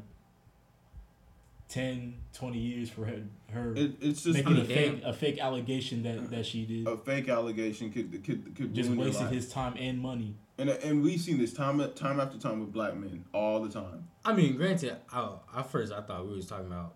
10, 1.69 2.13
20 2.33 2.57
years 2.59 2.89
for 2.89 3.05
her, 3.05 3.23
her 3.51 3.73
It, 3.75 3.93
it's 3.99 4.23
just 4.23 4.35
making 4.35 4.57
a 4.57 4.59
I 4.59 4.63
mean, 4.63 4.67
fake 4.67 5.01
a 5.03 5.13
fake 5.13 5.39
allegation 5.39 6.03
that 6.03 6.29
that 6.29 6.45
she 6.45 6.65
did, 6.65 6.87
a 6.87 6.97
fake 6.97 7.29
allegation 7.29 7.91
could 7.91 8.23
could 8.23 8.55
could 8.55 8.75
just 8.75 8.89
ruin 8.89 8.99
your 8.99 9.07
wasted 9.07 9.25
life. 9.25 9.33
his 9.33 9.49
time 9.49 9.75
and 9.79 9.99
money. 9.99 10.35
And 10.59 10.69
and 10.69 11.01
we've 11.01 11.19
seen 11.19 11.39
this 11.39 11.51
time 11.51 11.79
time 11.95 12.19
after 12.19 12.37
time 12.37 12.59
with 12.59 12.71
black 12.71 12.95
men 12.95 13.25
all 13.33 13.61
the 13.63 13.69
time. 13.69 14.07
I 14.23 14.33
mean, 14.33 14.55
granted, 14.55 14.97
I, 15.11 15.31
at 15.57 15.71
first 15.71 15.91
I 15.91 16.01
thought 16.01 16.27
we 16.27 16.35
was 16.35 16.45
talking 16.45 16.67
about 16.67 16.93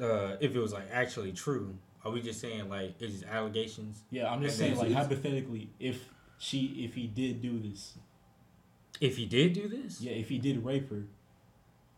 uh, 0.00 0.36
if 0.40 0.54
it 0.54 0.58
was 0.58 0.72
like 0.72 0.88
actually 0.92 1.32
true. 1.32 1.76
Are 2.04 2.12
we 2.12 2.22
just 2.22 2.40
saying 2.40 2.68
like 2.68 2.94
it's 3.00 3.14
just 3.14 3.24
allegations? 3.24 4.02
Yeah, 4.10 4.30
I'm 4.30 4.40
just 4.40 4.58
saying, 4.58 4.76
like 4.76 4.92
hypothetically, 4.92 5.70
if 5.80 6.08
she, 6.38 6.84
if 6.84 6.94
he 6.94 7.06
did 7.06 7.42
do 7.42 7.58
this, 7.58 7.94
If 9.00 9.16
he 9.16 9.26
did 9.26 9.54
do 9.54 9.68
this, 9.68 10.00
yeah, 10.00 10.12
if 10.12 10.28
he 10.28 10.38
did 10.38 10.64
rape 10.64 10.88
her, 10.90 11.04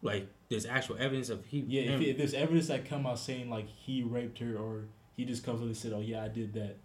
like 0.01 0.29
there's 0.49 0.65
actual 0.65 0.97
evidence 0.99 1.29
of 1.29 1.45
he. 1.47 1.61
yeah, 1.61 1.93
if, 1.93 2.01
if 2.01 2.17
there's 2.17 2.35
evidence 2.35 2.69
that 2.69 2.87
come 2.87 3.07
out 3.07 3.19
saying 3.19 3.51
like 3.51 3.69
he 3.69 4.03
raped 4.03 4.39
her 4.39 4.57
or 4.57 4.85
he 5.17 5.25
just 5.25 5.45
comes 5.45 5.61
up 5.61 5.67
and 5.67 5.77
said, 5.77 5.93
oh 5.93 6.01
yeah, 6.01 6.25
I 6.25 6.29
did 6.29 6.55
that, 6.55 6.77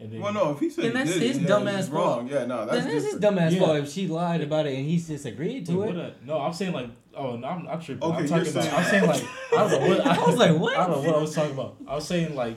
and 0.00 0.12
then 0.12 0.20
Well, 0.20 0.32
no, 0.32 0.50
if 0.52 0.60
he 0.60 0.70
said 0.70 0.84
Then 0.86 0.92
he 0.92 0.98
that's 0.98 1.12
did 1.18 1.36
his 1.36 1.38
dumbass 1.50 1.76
he's 1.76 1.88
fault. 1.88 2.18
wrong. 2.18 2.28
Yeah, 2.28 2.44
no, 2.46 2.66
Then 2.66 2.68
that's 2.68 2.86
that's 2.86 3.04
his 3.12 3.20
dumbass 3.20 3.52
Yeah. 3.52 3.58
fault 3.60 3.76
if 3.78 3.88
she 3.92 4.06
lied 4.08 4.40
about 4.42 4.66
it 4.66 4.74
and 4.76 4.84
he's 4.86 5.06
just 5.08 5.24
agreed 5.24 5.66
to 5.66 5.78
Wait, 5.78 5.90
it. 5.90 5.96
what 5.96 6.04
a- 6.04 6.14
no, 6.26 6.38
I'm 6.40 6.52
saying 6.52 6.72
like, 6.72 6.90
oh, 7.16 7.36
no, 7.36 7.46
I'm, 7.46 7.66
I'm 7.68 7.80
tripping. 7.80 8.02
Okay, 8.02 8.16
I'm 8.16 8.26
you're 8.26 8.28
talking 8.44 8.52
about. 8.52 8.64
saying- 8.64 8.74
I'm 8.76 8.84
saying 8.84 9.06
like, 9.06 9.24
I 9.52 9.56
don't 9.56 9.70
know 9.70 9.88
what. 9.88 10.06
I 10.18 10.26
was 10.26 10.36
like, 10.36 10.58
what? 10.58 10.76
I 10.76 10.86
don't 10.86 10.90
know 11.02 11.08
what 11.10 11.16
I 11.18 11.20
was 11.20 11.34
talking 11.34 11.52
about. 11.52 11.76
I 11.86 11.94
was 11.94 12.06
saying 12.08 12.34
like, 12.34 12.56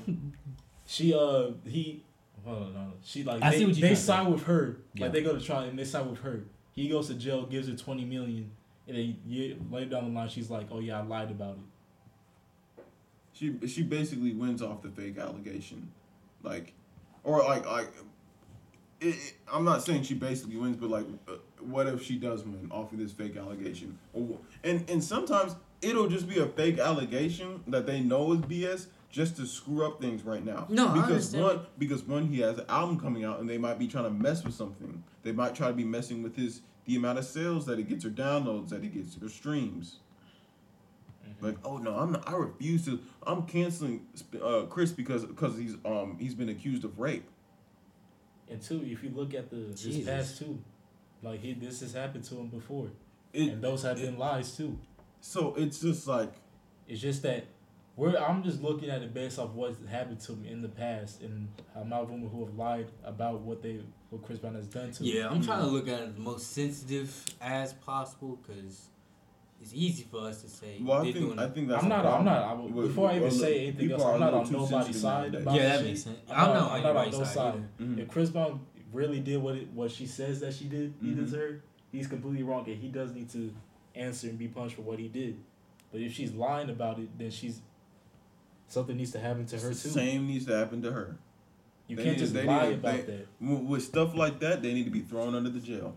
she 0.86 1.14
uh 1.14 1.52
he, 1.66 2.04
hold 2.46 2.64
on, 2.64 2.74
no, 2.74 2.94
she 3.04 3.24
like 3.24 3.42
I 3.44 3.52
they, 3.52 3.58
see 3.60 3.66
what 3.66 3.76
you're 3.76 3.82
they 3.90 3.96
trying 3.96 3.96
to 3.96 4.02
side 4.02 4.28
with 4.28 4.44
her. 4.44 4.78
Yeah. 4.94 5.04
Like 5.04 5.14
they 5.14 5.22
go 5.24 5.38
to 5.38 5.44
trial 5.44 5.64
and 5.64 5.78
they 5.78 5.84
side 5.86 6.10
with 6.10 6.20
her. 6.20 6.44
He 6.74 6.88
goes 6.90 7.08
to 7.08 7.14
jail, 7.16 7.46
gives 7.46 7.68
her 7.68 7.76
twenty 7.76 8.06
million, 8.06 8.52
and 8.88 8.98
then 8.98 9.18
yeah, 9.28 9.54
later 9.70 9.90
down 9.92 10.06
the 10.06 10.20
line, 10.20 10.30
she's 10.30 10.50
like, 10.50 10.68
oh 10.72 10.80
yeah, 10.80 11.00
I 11.00 11.04
lied 11.04 11.30
about 11.32 11.56
it. 11.56 12.84
She 13.34 13.56
she 13.68 13.84
basically 13.84 14.34
wins 14.34 14.62
off 14.62 14.82
the 14.82 14.90
fake 14.90 15.18
allegation, 15.20 15.92
like, 16.42 16.74
or 17.28 17.44
like 17.44 17.66
like. 17.68 17.90
It, 19.00 19.08
it- 19.10 19.34
I'm 19.54 19.64
not 19.64 19.82
saying 19.84 20.04
she 20.04 20.14
basically 20.16 20.58
wins, 20.58 20.76
but 20.76 20.90
like, 20.90 21.06
uh, 21.30 21.34
what 21.62 21.88
if 21.88 22.04
she 22.04 22.18
does 22.18 22.44
win 22.44 22.68
off 22.72 22.92
of 22.92 22.98
this 23.00 23.12
fake 23.14 23.38
allegation? 23.38 23.98
And 24.64 24.90
and 24.90 25.02
sometimes 25.04 25.56
it'll 25.82 26.08
just 26.10 26.28
be 26.28 26.40
a 26.40 26.48
fake 26.48 26.80
allegation 26.80 27.62
that 27.68 27.86
they 27.86 28.02
know 28.02 28.34
is 28.34 28.40
BS 28.42 28.88
just 29.10 29.38
to 29.38 29.46
screw 29.46 29.86
up 29.86 30.02
things 30.02 30.24
right 30.24 30.44
now. 30.44 30.66
No, 30.70 30.92
because 30.94 31.32
one 31.44 31.60
because 31.78 32.04
one 32.04 32.28
he 32.28 32.40
has 32.42 32.58
an 32.58 32.66
album 32.70 33.00
coming 33.00 33.24
out 33.24 33.40
and 33.40 33.48
they 33.50 33.58
might 33.58 33.78
be 33.80 33.88
trying 33.88 34.04
to 34.06 34.10
mess 34.10 34.44
with 34.44 34.54
something. 34.56 35.02
They 35.24 35.32
might 35.32 35.54
try 35.56 35.68
to 35.68 35.74
be 35.74 35.86
messing 35.86 36.24
with 36.24 36.36
his 36.36 36.62
the 36.86 36.96
amount 36.98 37.20
of 37.20 37.26
sales 37.26 37.66
that 37.68 37.78
he 37.78 37.84
gets 37.84 38.04
or 38.04 38.10
downloads 38.10 38.70
that 38.70 38.82
he 38.84 38.90
gets 38.90 39.18
or 39.22 39.30
streams. 39.30 40.00
Like, 41.40 41.58
oh 41.64 41.78
no, 41.78 41.96
I'm 41.96 42.14
not, 42.14 42.28
I 42.28 42.34
refuse 42.36 42.86
to. 42.86 43.00
I'm 43.26 43.44
canceling 43.44 44.08
uh, 44.44 44.64
Chris 44.70 44.92
because 44.92 45.26
because 45.26 45.58
he's 45.58 45.76
um 45.86 46.18
he's 46.20 46.34
been 46.34 46.50
accused 46.50 46.84
of 46.84 46.98
rape. 47.00 47.28
And 48.50 48.62
two, 48.62 48.82
if 48.86 49.04
you 49.04 49.10
look 49.14 49.34
at 49.34 49.50
the 49.50 49.58
this 49.58 50.06
past 50.06 50.38
two, 50.40 50.60
like 51.22 51.42
he 51.42 51.54
this 51.54 51.82
has 51.82 51.94
happened 51.94 52.24
to 52.26 52.36
him 52.36 52.48
before, 52.48 52.90
It, 53.34 53.50
and 53.54 53.62
those 53.62 53.84
have 53.84 54.00
it- 54.00 54.06
been 54.06 54.18
lies 54.18 54.56
too. 54.56 54.78
so 55.20 55.54
it's 55.56 55.80
just 55.82 56.08
like 56.08 56.34
It's 56.88 57.02
just 57.02 57.22
that 57.24 57.46
we're 57.96 58.16
I'm 58.18 58.44
just 58.44 58.62
looking 58.62 58.90
at 58.90 59.02
it 59.02 59.14
based 59.14 59.38
off 59.40 59.52
what's 59.52 59.78
happened 59.90 60.22
to 60.22 60.34
him 60.34 60.46
in 60.46 60.62
the 60.62 60.70
past 60.70 61.22
and 61.22 61.50
the 61.74 61.82
amount 61.82 62.04
of 62.04 62.10
women 62.12 62.30
who 62.30 62.46
have 62.46 62.56
lied 62.56 62.88
about 63.04 63.42
what 63.42 63.62
they 63.62 63.82
what 64.10 64.24
Chris 64.24 64.40
Brown 64.40 64.56
has 64.56 64.68
done 64.68 64.92
to. 64.94 65.04
Yeah, 65.04 65.24
them. 65.24 65.34
I'm 65.34 65.42
trying 65.44 65.62
to 65.62 65.68
look 65.68 65.88
at 65.90 66.00
it 66.02 66.16
the 66.16 66.22
most 66.22 66.52
sensitive 66.54 67.26
as 67.42 67.74
possible 67.74 68.38
because 68.42 68.88
it's 69.62 69.74
easy 69.74 70.04
for 70.10 70.22
us 70.22 70.42
to 70.44 70.50
say. 70.50 70.78
well, 70.82 71.00
I 71.00 71.04
they're 71.04 71.14
think 71.14 71.26
doing 71.26 71.40
I 71.40 71.48
think 71.50 71.68
that's 71.68 71.84
I'm 71.84 71.90
not. 71.90 72.06
I'm 72.06 72.26
not. 72.26 72.44
I, 72.44 72.54
With- 72.54 72.88
before 72.88 73.10
I 73.10 73.16
even 73.16 73.24
well, 73.24 73.32
say 73.32 73.68
anything 73.68 73.92
else, 73.92 74.04
I'm 74.04 74.20
not 74.20 74.34
on 74.34 74.52
nobody's 74.52 75.02
side 75.02 75.32
nowadays. 75.34 75.42
about 75.42 75.56
Yeah, 75.56 75.64
that 75.70 75.78
shit. 75.80 75.86
makes 75.88 76.04
sense. 76.04 76.18
I'm 76.30 76.38
I'm 76.38 76.48
not, 76.48 76.54
not 76.54 76.72
I'm 76.72 76.78
on 76.78 76.84
not 76.96 77.06
on 77.06 77.12
no 77.12 77.18
side 77.24 77.28
side. 77.28 77.54
either. 77.80 77.92
Mhm. 77.92 78.00
If 78.00 78.08
Chris 78.08 78.30
Brown 78.30 78.60
really 78.94 79.20
did 79.20 79.38
what 79.42 79.56
it, 79.56 79.68
what 79.74 79.92
she 79.92 80.06
says 80.06 80.40
that 80.42 80.54
she 80.54 80.66
did, 80.66 80.94
he 81.02 81.08
Mhm. 81.08 81.16
deserved, 81.18 81.62
he's 81.92 82.08
completely 82.08 82.44
wrong, 82.44 82.66
and 82.68 82.78
he 82.78 82.88
does 82.88 83.14
need 83.14 83.30
to 83.32 83.52
answer 83.96 84.30
and 84.30 84.38
be 84.38 84.48
punished 84.48 84.76
for 84.76 84.84
what 84.84 85.00
he 85.00 85.08
did. 85.08 85.38
But 85.92 86.02
if 86.02 86.14
she's 86.14 86.34
lying 86.34 86.70
about 86.70 87.00
it, 87.00 87.10
then 87.18 87.32
she's 87.32 87.62
something 88.68 88.96
needs 88.98 89.12
to 89.12 89.20
happen 89.20 89.46
to 89.48 89.58
her 89.60 89.70
too. 89.70 89.74
Same 89.76 90.28
needs 90.28 90.46
to 90.46 90.56
happen 90.56 90.82
to 90.84 90.92
her. 90.92 91.18
You 91.88 91.96
They 91.96 92.04
can't 92.04 92.16
need- 92.18 92.22
just 92.22 92.34
they 92.34 92.44
lie 92.46 92.70
need- 92.70 92.76
about 92.80 92.96
they- 92.96 93.02
that 93.14 93.28
With, 93.40 93.60
with 93.62 93.84
stuff 93.84 94.14
like 94.16 94.40
that, 94.42 94.62
they 94.62 94.74
need 94.74 94.84
to 94.84 94.92
be 94.92 95.00
thrown 95.02 95.34
under 95.36 95.50
the 95.50 95.60
jail 95.62 95.96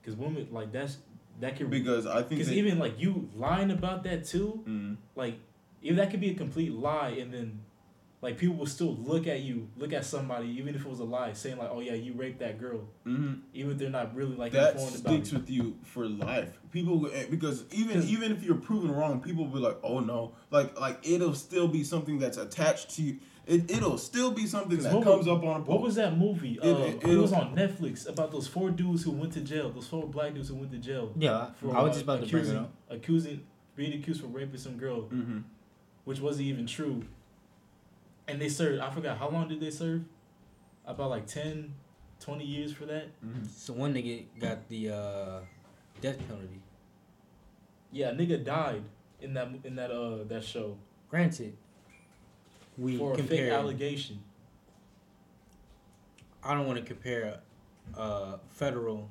because 0.00 0.16
women 0.18 0.48
like 0.50 0.72
that's 0.72 0.98
that 1.40 1.56
can 1.56 1.70
because 1.70 2.06
I 2.06 2.16
think 2.22 2.30
because 2.40 2.52
even 2.52 2.78
like 2.78 2.98
you 3.00 3.28
lying 3.34 3.70
about 3.70 4.02
that 4.04 4.24
too, 4.24 4.62
Mhm. 4.66 4.96
like 5.14 5.38
if 5.82 5.96
that 5.96 6.10
could 6.10 6.20
be 6.20 6.30
a 6.30 6.34
complete 6.34 6.72
lie 6.72 7.10
and 7.10 7.32
then 7.32 7.60
like 8.20 8.36
people 8.36 8.56
will 8.56 8.66
still 8.66 8.96
look 8.96 9.28
at 9.28 9.42
you, 9.42 9.68
look 9.76 9.92
at 9.92 10.04
somebody, 10.04 10.48
even 10.48 10.74
if 10.74 10.84
it 10.84 10.88
was 10.88 10.98
a 10.98 11.04
lie, 11.04 11.32
saying 11.34 11.56
like, 11.56 11.70
"Oh 11.72 11.78
yeah, 11.78 11.94
you 11.94 12.14
raped 12.14 12.40
that 12.40 12.58
girl," 12.58 12.88
Mhm. 13.06 13.42
even 13.54 13.70
if 13.72 13.78
they're 13.78 13.90
not 13.90 14.12
really 14.14 14.34
like 14.34 14.50
that 14.52 14.72
informed 14.72 14.96
sticks 14.96 15.28
it. 15.32 15.34
with 15.38 15.48
you 15.50 15.76
for 15.84 16.08
life. 16.08 16.58
People 16.72 17.08
eh, 17.12 17.26
because 17.30 17.64
even 17.70 18.02
even 18.08 18.32
if 18.32 18.42
you're 18.42 18.56
proven 18.56 18.90
wrong, 18.90 19.20
people 19.20 19.44
will 19.44 19.52
be 19.52 19.60
like, 19.60 19.78
"Oh 19.84 20.00
no!" 20.00 20.32
Like 20.50 20.78
like 20.80 20.98
it'll 21.08 21.34
still 21.34 21.68
be 21.68 21.84
something 21.84 22.18
that's 22.18 22.38
attached 22.38 22.90
to 22.96 23.02
you. 23.02 23.18
It 23.48 23.70
it'll 23.70 23.96
still 23.96 24.30
be 24.30 24.46
something 24.46 24.78
that 24.78 24.92
comes 24.92 25.26
was- 25.26 25.28
up 25.28 25.42
on 25.42 25.62
a 25.62 25.64
What 25.64 25.80
was 25.80 25.94
that 25.94 26.16
movie? 26.18 26.58
It- 26.62 26.64
uh, 26.64 26.78
it- 26.80 27.02
it, 27.02 27.16
was 27.16 27.32
on 27.32 27.56
Netflix 27.56 28.06
about 28.06 28.30
those 28.30 28.46
four 28.46 28.70
dudes 28.70 29.02
who 29.04 29.10
went 29.12 29.32
to 29.32 29.40
jail. 29.40 29.70
Those 29.70 29.86
four 29.88 30.06
black 30.06 30.34
dudes 30.34 30.48
who 30.50 30.56
went 30.56 30.70
to 30.72 30.78
jail. 30.78 31.12
Yeah, 31.16 31.52
for, 31.54 31.74
I 31.74 31.80
was 31.82 31.90
uh, 31.90 31.92
just 31.94 32.02
about 32.04 32.22
to 32.24 32.30
bring 32.30 32.46
it 32.46 32.56
up. 32.56 32.70
accusing, 32.90 33.40
being 33.74 33.94
accused 33.98 34.20
for 34.20 34.26
raping 34.26 34.58
some 34.58 34.76
girl, 34.76 35.02
hmm 35.02 35.38
which 36.04 36.20
wasn't 36.20 36.46
even 36.46 36.66
true. 36.66 37.02
And 38.26 38.40
they 38.40 38.48
served. 38.48 38.80
I 38.80 38.90
forgot 38.90 39.16
how 39.18 39.28
long 39.30 39.48
did 39.48 39.60
they 39.60 39.70
serve? 39.70 40.04
About 40.86 41.10
like 41.10 41.26
10, 41.26 41.74
20 42.20 42.44
years 42.44 42.72
for 42.72 42.84
that. 42.86 43.08
hmm 43.22 43.44
So 43.44 43.72
one 43.72 43.94
nigga 43.94 44.24
got 44.38 44.68
the 44.68 44.90
uh, 44.90 45.40
death 46.00 46.18
penalty. 46.28 46.60
Yeah, 47.92 48.10
a 48.10 48.14
nigga 48.14 48.44
died 48.44 48.84
in 49.20 49.32
that 49.34 49.48
in 49.64 49.74
that 49.76 49.90
uh 49.90 50.24
that 50.24 50.44
show 50.44 50.76
Granted, 51.10 51.56
we 52.78 52.96
for 52.96 53.12
a 53.14 53.16
fake 53.16 53.26
compare. 53.28 53.52
allegation. 53.52 54.20
I 56.42 56.54
don't 56.54 56.66
want 56.66 56.78
to 56.78 56.84
compare 56.84 57.40
uh, 57.96 58.36
federal 58.50 59.10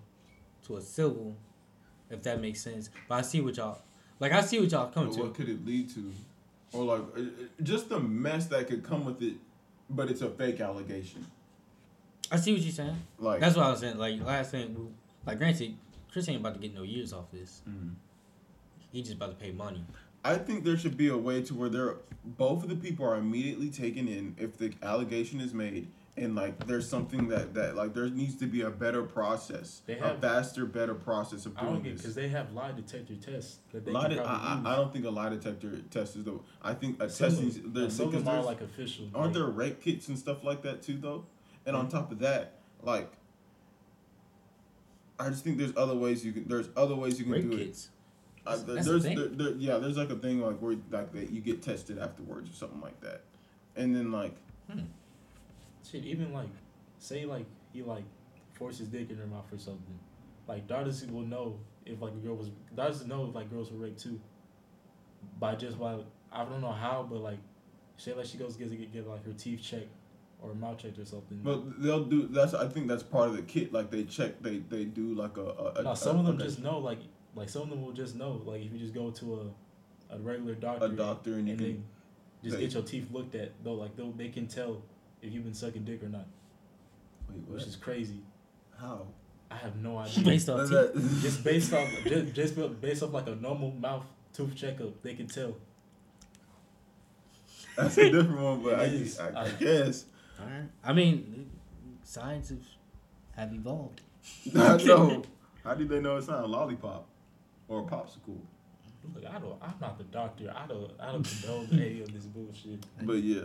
to 0.66 0.78
a 0.78 0.82
civil, 0.82 1.36
if 2.10 2.24
that 2.24 2.42
makes 2.42 2.62
sense. 2.62 2.90
But 3.08 3.16
I 3.16 3.22
see 3.22 3.42
what 3.42 3.58
y'all 3.58 3.82
like. 4.20 4.32
I 4.32 4.42
see 4.42 4.60
what 4.60 4.72
y'all 4.72 4.88
coming 4.90 5.14
to. 5.14 5.22
what 5.24 5.34
could 5.36 5.50
it 5.50 5.66
lead 5.66 5.90
to? 5.92 6.12
Or 6.74 6.84
like 6.84 7.02
uh, 7.16 7.20
uh, 7.22 7.24
just 7.64 7.90
the 7.90 8.00
mess 8.00 8.48
that 8.48 8.68
could 8.68 8.84
come 8.84 9.06
with 9.06 9.22
it, 9.22 9.36
but 9.90 10.10
it's 10.10 10.22
a 10.22 10.30
fake 10.30 10.60
allegation. 10.62 11.26
I 12.32 12.38
see 12.38 12.54
what 12.54 12.62
you're 12.62 12.72
saying. 12.72 12.98
Like 13.20 13.40
That's 13.40 13.56
what 13.56 13.66
I 13.66 13.72
was 13.72 13.80
saying. 13.80 13.98
Like 13.98 14.22
last 14.22 14.52
thing, 14.52 14.94
like 15.26 15.38
granted, 15.38 15.76
Chris 16.12 16.28
ain't 16.30 16.40
about 16.42 16.56
to 16.56 16.60
get 16.60 16.74
no 16.74 16.84
years 16.84 17.14
off 17.14 17.32
this. 17.32 17.62
Mhm. 17.70 17.94
He 18.92 19.02
just 19.02 19.16
about 19.16 19.30
to 19.30 19.36
pay 19.36 19.52
money. 19.52 19.86
I 20.24 20.38
think 20.38 20.64
there 20.64 20.78
should 20.78 20.98
be 20.98 21.08
a 21.10 21.18
way 21.18 21.42
to 21.44 21.54
where 21.54 21.70
they're 21.70 21.96
both 22.26 22.64
of 22.64 22.70
the 22.70 22.76
people 22.76 23.06
are 23.06 23.16
immediately 23.16 23.70
taken 23.70 24.08
in 24.08 24.36
if 24.38 24.58
the 24.58 24.74
allegation 24.84 25.40
is 25.40 25.54
made 25.54 25.88
and 26.18 26.36
like 26.36 26.66
there's 26.66 26.90
something 26.90 27.28
that 27.30 27.54
that 27.54 27.76
like 27.76 27.94
there 27.94 28.10
needs 28.10 28.36
to 28.38 28.48
be 28.48 28.62
a 28.62 28.70
better 28.70 29.04
process, 29.04 29.82
They 29.86 29.98
a 30.00 30.16
faster, 30.16 30.66
better 30.66 30.96
process 30.96 31.46
of 31.46 31.56
I 31.58 31.62
don't 31.62 31.72
doing 31.74 31.84
get 31.84 31.92
this. 31.94 32.02
because 32.02 32.16
they 32.16 32.28
have 32.30 32.52
lie 32.54 32.72
detector 32.72 33.16
tests 33.16 33.60
that 33.72 33.86
they 33.86 33.92
lie 33.92 34.08
can 34.08 34.18
de- 34.18 34.24
I. 34.24 34.62
I, 34.66 34.74
I 34.74 34.76
don't 34.76 34.92
think 34.92 35.06
a 35.06 35.10
lie 35.10 35.30
detector 35.30 35.78
test 35.92 36.16
is 36.16 36.24
the. 36.24 36.40
I 36.62 36.74
think 36.74 37.02
a 37.02 37.10
Some 37.10 37.30
testing. 37.30 37.50
them- 37.50 37.74
there- 37.74 37.90
some 37.90 38.08
of 38.08 38.26
them 38.26 38.28
are 38.28 38.42
like 38.42 38.62
official. 38.62 39.06
Aren't 39.14 39.28
like- 39.28 39.34
there 39.36 39.46
rape 39.46 39.82
kits 39.82 40.08
and 40.08 40.18
stuff 40.18 40.44
like 40.44 40.64
that 40.64 40.82
too, 40.82 40.98
though? 40.98 41.26
And 41.66 41.76
on 41.76 41.88
mm-hmm. 41.88 41.98
top 41.98 42.12
of 42.12 42.20
that, 42.20 42.54
like, 42.82 43.12
I 45.20 45.30
just 45.30 45.44
think 45.44 45.58
there's 45.58 45.76
other 45.78 45.96
ways 45.96 46.26
you 46.26 46.32
can. 46.32 46.48
There's 46.48 46.70
other 46.76 46.96
ways 46.96 47.20
you 47.20 47.26
can 47.26 47.34
Rape 47.34 47.52
do 47.52 47.58
kids. 47.58 47.86
it. 47.86 47.90
Uh, 48.48 48.56
That's- 48.56 48.64
there- 48.66 48.76
that's 48.76 48.88
a 48.88 48.90
there's, 48.92 49.04
thing? 49.04 49.18
there, 49.18 49.28
there, 49.28 49.56
yeah, 49.58 49.78
there's 49.78 49.98
like 49.98 50.10
a 50.10 50.16
thing 50.16 50.42
like 50.42 50.58
where 50.60 50.76
like 50.92 51.12
that 51.14 51.30
you 51.32 51.42
get 51.42 51.62
tested 51.62 52.00
afterwards 52.00 52.50
or 52.50 52.54
something 52.54 52.82
like 52.82 53.00
that, 53.02 53.22
and 53.76 53.96
then 53.96 54.12
like 54.12 54.36
Shit, 55.90 56.04
even 56.04 56.34
like, 56.34 56.50
say 57.00 57.26
like 57.26 57.46
he 57.74 57.82
like 57.84 58.04
forced 58.54 58.80
his 58.80 58.90
dick 58.90 59.10
in 59.10 59.18
her 59.18 59.28
mouth 59.28 59.46
or 59.54 59.58
something. 59.58 60.00
Like 60.48 60.68
daughters 60.68 61.06
will 61.06 61.22
know 61.22 61.60
if 61.86 62.02
like 62.02 62.12
a 62.14 62.18
girl 62.18 62.36
was 62.36 62.50
daughters 62.76 63.06
know 63.06 63.26
if 63.30 63.36
like 63.36 63.50
girls 63.50 63.72
were 63.72 63.78
raped 63.78 64.02
too. 64.02 64.20
By 65.40 65.56
just 65.56 65.80
by 65.80 65.98
I 66.32 66.44
don't 66.44 66.62
know 66.62 66.72
how, 66.72 67.08
but 67.10 67.20
like, 67.20 67.40
say 67.98 68.14
like 68.14 68.26
she 68.26 68.38
goes 68.38 68.56
get 68.58 68.70
get, 68.70 68.92
get 68.92 69.08
like 69.08 69.26
her 69.26 69.34
teeth 69.34 69.62
checked 69.62 69.90
or 70.42 70.54
mouth 70.54 70.78
checked 70.78 71.00
or 71.00 71.06
something. 71.06 71.40
But 71.44 71.82
they'll 71.82 72.04
do 72.06 72.28
that's. 72.28 72.54
I 72.54 72.68
think 72.68 72.88
that's 72.88 73.04
part 73.04 73.30
of 73.30 73.36
the 73.38 73.42
kit. 73.44 73.72
Like 73.72 73.90
they 73.90 74.04
check, 74.04 74.42
they 74.42 74.58
they 74.58 74.84
do 74.86 75.14
like 75.14 75.38
a. 75.38 75.42
a, 75.42 75.72
a 75.80 75.84
no, 75.84 75.94
some 75.94 76.20
of 76.20 76.26
them 76.26 76.40
a- 76.40 76.44
just 76.44 76.60
know 76.60 76.80
like 76.80 77.00
like 77.38 77.50
some 77.50 77.62
of 77.64 77.70
them 77.70 77.84
will 77.86 77.94
just 77.94 78.16
know 78.16 78.42
like 78.46 78.62
if 78.64 78.72
you 78.74 78.80
just 78.80 78.94
go 78.94 79.12
to 79.12 79.36
a 80.10 80.16
a 80.16 80.20
regular 80.20 80.56
doctor, 80.56 80.86
a 80.86 80.90
doctor 80.90 81.34
and 81.36 81.48
you 81.48 81.54
and 81.54 81.62
can. 81.62 81.84
just 82.44 82.56
they- 82.56 82.64
get 82.64 82.74
your 82.74 82.84
teeth 82.84 83.08
looked 83.12 83.36
at 83.36 83.52
though 83.64 83.74
like 83.74 83.96
they 83.96 84.10
they 84.18 84.30
can 84.30 84.48
tell 84.48 84.82
if 85.22 85.32
you've 85.34 85.44
been 85.44 85.54
sucking 85.54 85.84
dick 85.86 86.04
or 86.04 86.10
not, 86.10 86.26
Wait, 87.30 87.40
which 87.48 87.64
is 87.64 87.76
crazy. 87.76 88.22
How? 88.80 89.08
I 89.50 89.56
have 89.56 89.76
no 89.78 89.98
idea. 89.98 90.24
Based 90.24 90.50
off 90.50 90.70
teeth. 90.70 91.22
just 91.22 91.44
based 91.44 91.74
off 91.74 91.88
just, 92.06 92.34
just 92.34 92.82
based 92.82 93.02
off 93.04 93.14
like 93.14 93.28
a 93.28 93.36
normal 93.36 93.72
mouth 93.72 94.06
tooth 94.34 94.56
checkup, 94.56 95.02
they 95.04 95.14
can 95.14 95.28
tell. 95.28 95.56
That's 97.76 97.98
a 97.98 98.10
different 98.10 98.40
one, 98.42 98.64
but 98.64 98.74
I, 98.80 98.84
It 98.86 98.94
is. 98.94 99.20
I, 99.20 99.30
I 99.30 99.44
I- 99.46 99.50
guess. 99.52 100.06
Alright. 100.40 100.70
I 100.84 100.94
mean, 100.94 101.50
science 102.04 102.50
have, 102.50 102.60
have 103.36 103.54
evolved. 103.54 104.02
I 104.56 104.78
know. 104.84 105.24
How 105.64 105.74
did 105.74 105.90
they 105.90 106.00
know 106.00 106.18
it's 106.18 106.28
not 106.28 106.44
a 106.44 106.48
lollipop 106.48 107.08
or 107.68 107.80
a 107.80 107.84
popsicle? 107.84 108.40
Look, 109.16 109.26
I 109.26 109.40
don't. 109.40 109.56
I'm 109.62 109.74
not 109.80 109.98
the 109.98 110.04
doctor. 110.06 110.54
I 110.56 110.68
don't. 110.68 110.92
I 111.00 111.12
don't 111.12 111.24
condone 111.24 111.68
any 111.80 112.02
of 112.02 112.12
this 112.14 112.26
bullshit. 112.26 112.86
But 113.04 113.24
yeah, 113.24 113.42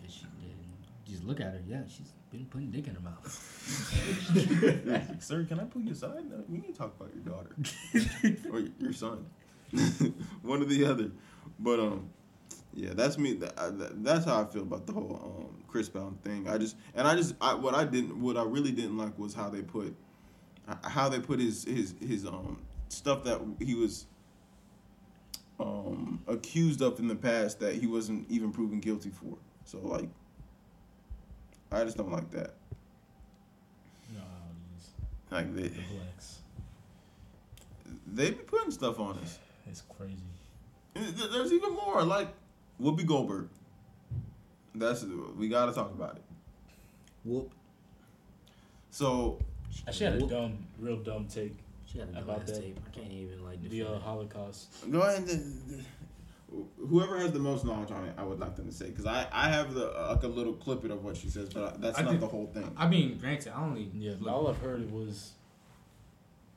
That 0.00 0.10
she 0.10 0.20
did. 0.40 0.56
Just 1.08 1.24
look 1.24 1.40
at 1.40 1.46
her. 1.52 1.62
Yeah, 1.66 1.82
she's 1.88 2.12
been 2.30 2.46
putting 2.46 2.70
dick 2.70 2.86
in 2.88 2.94
her 2.94 3.00
mouth. 3.00 3.26
sir, 5.22 5.44
can 5.44 5.60
I 5.60 5.64
pull 5.64 5.82
you 5.82 5.92
aside? 5.92 6.28
No, 6.30 6.44
we 6.48 6.58
need 6.58 6.74
to 6.74 6.78
talk 6.78 6.94
about 6.98 7.12
your 7.14 7.24
daughter 7.24 7.56
or 8.52 8.60
your 8.80 8.92
son, 8.92 9.26
one 10.42 10.62
or 10.62 10.64
the 10.66 10.84
other. 10.84 11.10
But 11.58 11.80
um, 11.80 12.10
yeah, 12.74 12.90
that's 12.94 13.18
me. 13.18 13.34
That, 13.34 13.56
that- 13.56 14.04
that's 14.04 14.24
how 14.26 14.42
I 14.42 14.44
feel 14.46 14.62
about 14.62 14.86
the 14.86 14.92
whole 14.92 15.20
um 15.48 15.62
Chris 15.68 15.88
Brown 15.88 16.18
thing. 16.22 16.48
I 16.48 16.58
just 16.58 16.76
and 16.94 17.06
I 17.06 17.14
just 17.16 17.34
I, 17.40 17.54
what 17.54 17.74
I 17.74 17.84
didn't 17.84 18.20
what 18.20 18.36
I 18.36 18.42
really 18.44 18.72
didn't 18.72 18.96
like 18.96 19.16
was 19.18 19.34
how 19.34 19.48
they 19.48 19.62
put 19.62 19.96
how 20.84 21.08
they 21.08 21.20
put 21.20 21.38
his 21.40 21.64
his 21.64 21.94
his 22.00 22.26
um 22.26 22.58
stuff 22.88 23.24
that 23.24 23.40
he 23.60 23.74
was 23.74 24.06
um 25.58 26.20
accused 26.26 26.82
of 26.82 26.98
in 26.98 27.08
the 27.08 27.14
past 27.16 27.60
that 27.60 27.74
he 27.74 27.86
wasn't 27.86 28.28
even 28.30 28.52
proven 28.52 28.80
guilty 28.80 29.10
for. 29.10 29.36
So 29.64 29.78
like, 29.78 30.08
I 31.72 31.84
just 31.84 31.96
don't 31.96 32.12
like 32.12 32.30
that. 32.32 32.54
No, 34.14 34.20
Like 35.30 35.54
they 35.54 35.62
the 35.68 35.80
blacks. 35.92 36.38
they 38.06 38.30
be 38.30 38.36
putting 38.36 38.70
stuff 38.70 39.00
on 39.00 39.18
us. 39.18 39.38
It's 39.68 39.82
crazy. 39.96 40.16
There's 40.94 41.52
even 41.52 41.74
more 41.74 42.02
like 42.02 42.28
Whoopi 42.80 43.04
Goldberg. 43.06 43.48
That's 44.74 45.04
we 45.36 45.48
got 45.48 45.66
to 45.66 45.72
talk 45.72 45.90
about 45.90 46.16
it. 46.16 46.22
Whoop. 47.24 47.50
So 48.90 49.38
She 49.92 50.04
had 50.04 50.14
a 50.14 50.18
Whoop. 50.18 50.30
dumb, 50.30 50.58
real 50.78 50.96
dumb 50.96 51.26
take. 51.26 51.56
She 51.86 51.98
had 51.98 52.08
a 52.14 52.18
About 52.18 52.40
dumbass 52.42 52.46
that. 52.46 52.60
tape. 52.62 52.80
I 52.86 52.90
can't 52.98 53.12
even 53.12 53.44
like 53.44 53.62
The 53.62 53.68
defend 53.68 53.94
uh. 53.96 53.98
Holocaust. 54.00 54.90
go 54.90 55.00
ahead. 55.02 55.18
And, 55.18 55.26
th- 55.28 55.40
th- 55.68 56.66
whoever 56.88 57.18
has 57.18 57.32
the 57.32 57.38
most 57.38 57.64
knowledge 57.64 57.90
on 57.90 58.04
it, 58.04 58.14
I 58.18 58.24
would 58.24 58.40
like 58.40 58.56
them 58.56 58.66
to 58.66 58.72
say 58.72 58.86
because 58.86 59.06
I 59.06 59.26
I 59.32 59.48
have 59.50 59.74
the 59.74 59.90
uh, 59.92 60.12
like 60.14 60.22
a 60.24 60.28
little 60.28 60.54
clippet 60.54 60.90
of 60.90 61.04
what 61.04 61.16
she 61.16 61.28
says, 61.28 61.48
but 61.52 61.74
I, 61.74 61.76
that's 61.78 61.98
I 61.98 62.02
not 62.02 62.12
did- 62.12 62.20
the 62.20 62.26
whole 62.26 62.46
thing. 62.46 62.70
I 62.76 62.88
mean, 62.88 63.18
granted, 63.18 63.52
I 63.54 63.62
only 63.62 63.90
Yeah, 63.94 64.14
look- 64.20 64.32
all 64.32 64.48
I've 64.48 64.58
heard 64.58 64.90
was, 64.92 65.32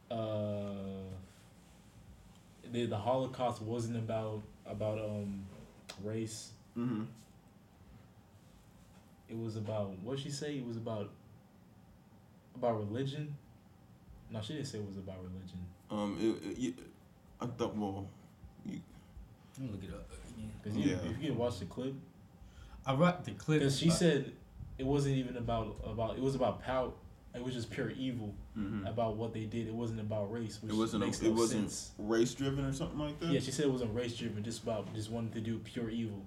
uh, 0.09 0.71
the 2.71 2.85
the 2.85 2.97
Holocaust 2.97 3.61
wasn't 3.61 3.97
about 3.97 4.41
about 4.65 4.97
um 4.99 5.45
race. 6.03 6.51
Mm-hmm. 6.77 7.03
It 9.29 9.37
was 9.37 9.55
about 9.57 9.97
what 9.99 10.17
she 10.19 10.29
say. 10.31 10.55
It 10.57 10.65
was 10.65 10.77
about 10.77 11.09
about 12.59 12.77
religion. 12.77 13.35
No, 14.31 14.41
she 14.41 14.53
didn't 14.53 14.67
say 14.67 14.77
it 14.77 14.85
was 14.85 14.97
about 14.97 15.17
religion. 15.23 15.59
Um, 15.89 16.17
it, 16.21 16.51
it, 16.51 16.57
you- 16.57 16.73
I 17.41 17.45
thought 17.45 17.75
well, 17.75 18.05
Let 18.65 18.73
me 18.73 18.81
look 19.71 19.83
it 19.83 19.93
up. 19.93 20.09
again. 20.35 20.51
Cause 20.63 20.75
you, 20.75 20.89
Yeah. 20.91 20.97
if 21.09 21.21
you 21.21 21.29
can 21.29 21.37
watch 21.37 21.59
the 21.59 21.65
clip, 21.65 21.93
I 22.85 22.93
wrote 22.93 23.23
the 23.23 23.31
clip. 23.31 23.59
because 23.59 23.79
she 23.79 23.89
said 23.89 24.33
it 24.77 24.85
wasn't 24.85 25.15
even 25.15 25.37
about 25.37 25.77
about 25.85 26.17
it 26.17 26.21
was 26.21 26.35
about 26.35 26.61
power. 26.61 26.91
It 27.33 27.43
was 27.43 27.53
just 27.53 27.69
pure 27.69 27.91
evil 27.91 28.33
mm-hmm. 28.57 28.87
about 28.87 29.15
what 29.15 29.33
they 29.33 29.45
did. 29.45 29.67
It 29.67 29.73
wasn't 29.73 29.99
about 30.01 30.33
race, 30.33 30.59
which 30.61 30.71
it 30.73 30.75
wasn't 30.75 31.05
makes 31.05 31.21
a, 31.21 31.25
no 31.25 31.29
it 31.29 31.35
wasn't 31.35 31.71
sense. 31.71 31.91
race 31.97 32.33
driven 32.33 32.65
or 32.65 32.73
something 32.73 32.99
like 32.99 33.19
that. 33.19 33.29
Yeah, 33.29 33.39
she 33.39 33.51
said 33.51 33.65
it 33.65 33.71
wasn't 33.71 33.95
race 33.95 34.17
driven, 34.17 34.43
just 34.43 34.63
about 34.63 34.93
just 34.93 35.11
wanted 35.11 35.33
to 35.33 35.39
do 35.41 35.59
pure 35.59 35.89
evil. 35.89 36.25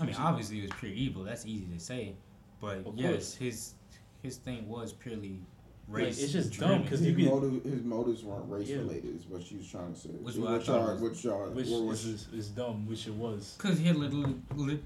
I 0.00 0.06
mean, 0.06 0.16
obviously 0.16 0.58
it 0.58 0.62
was 0.62 0.72
pure 0.80 0.90
evil. 0.90 1.22
That's 1.22 1.46
easy 1.46 1.66
to 1.66 1.78
say, 1.78 2.14
but 2.60 2.78
Of 2.78 2.96
yes, 2.96 3.10
course. 3.12 3.34
his 3.36 3.74
his 4.22 4.36
thing 4.36 4.68
was 4.68 4.92
purely 4.92 5.40
Like, 5.88 6.04
race. 6.04 6.22
it's 6.22 6.32
just 6.32 6.52
driven. 6.52 6.78
dumb 6.80 6.88
'cause 6.88 7.00
his, 7.00 7.14
could- 7.16 7.24
motive, 7.26 7.64
his 7.64 7.82
motives 7.82 8.22
weren't 8.24 8.48
race 8.48 8.68
Yeah. 8.68 8.76
related, 8.76 9.16
is 9.16 9.26
what 9.26 9.42
she 9.42 9.56
was 9.56 9.68
trying 9.68 9.92
to 9.92 9.98
say. 9.98 10.08
Which 10.10 10.34
Is 10.34 10.40
what 10.40 10.50
I 10.50 10.56
what 10.58 10.66
y'all, 10.66 10.92
was- 10.92 11.00
what 11.02 11.24
y'all, 11.24 11.50
Which 11.50 11.68
what 11.68 11.76
is, 11.80 11.82
was- 11.82 12.04
is, 12.06 12.28
is 12.32 12.48
dumb, 12.50 12.86
which 12.86 13.06
it 13.06 13.14
was. 13.14 13.54
Cause 13.58 13.78
he 13.78 13.84
had 13.86 13.96
literally, 13.96 14.34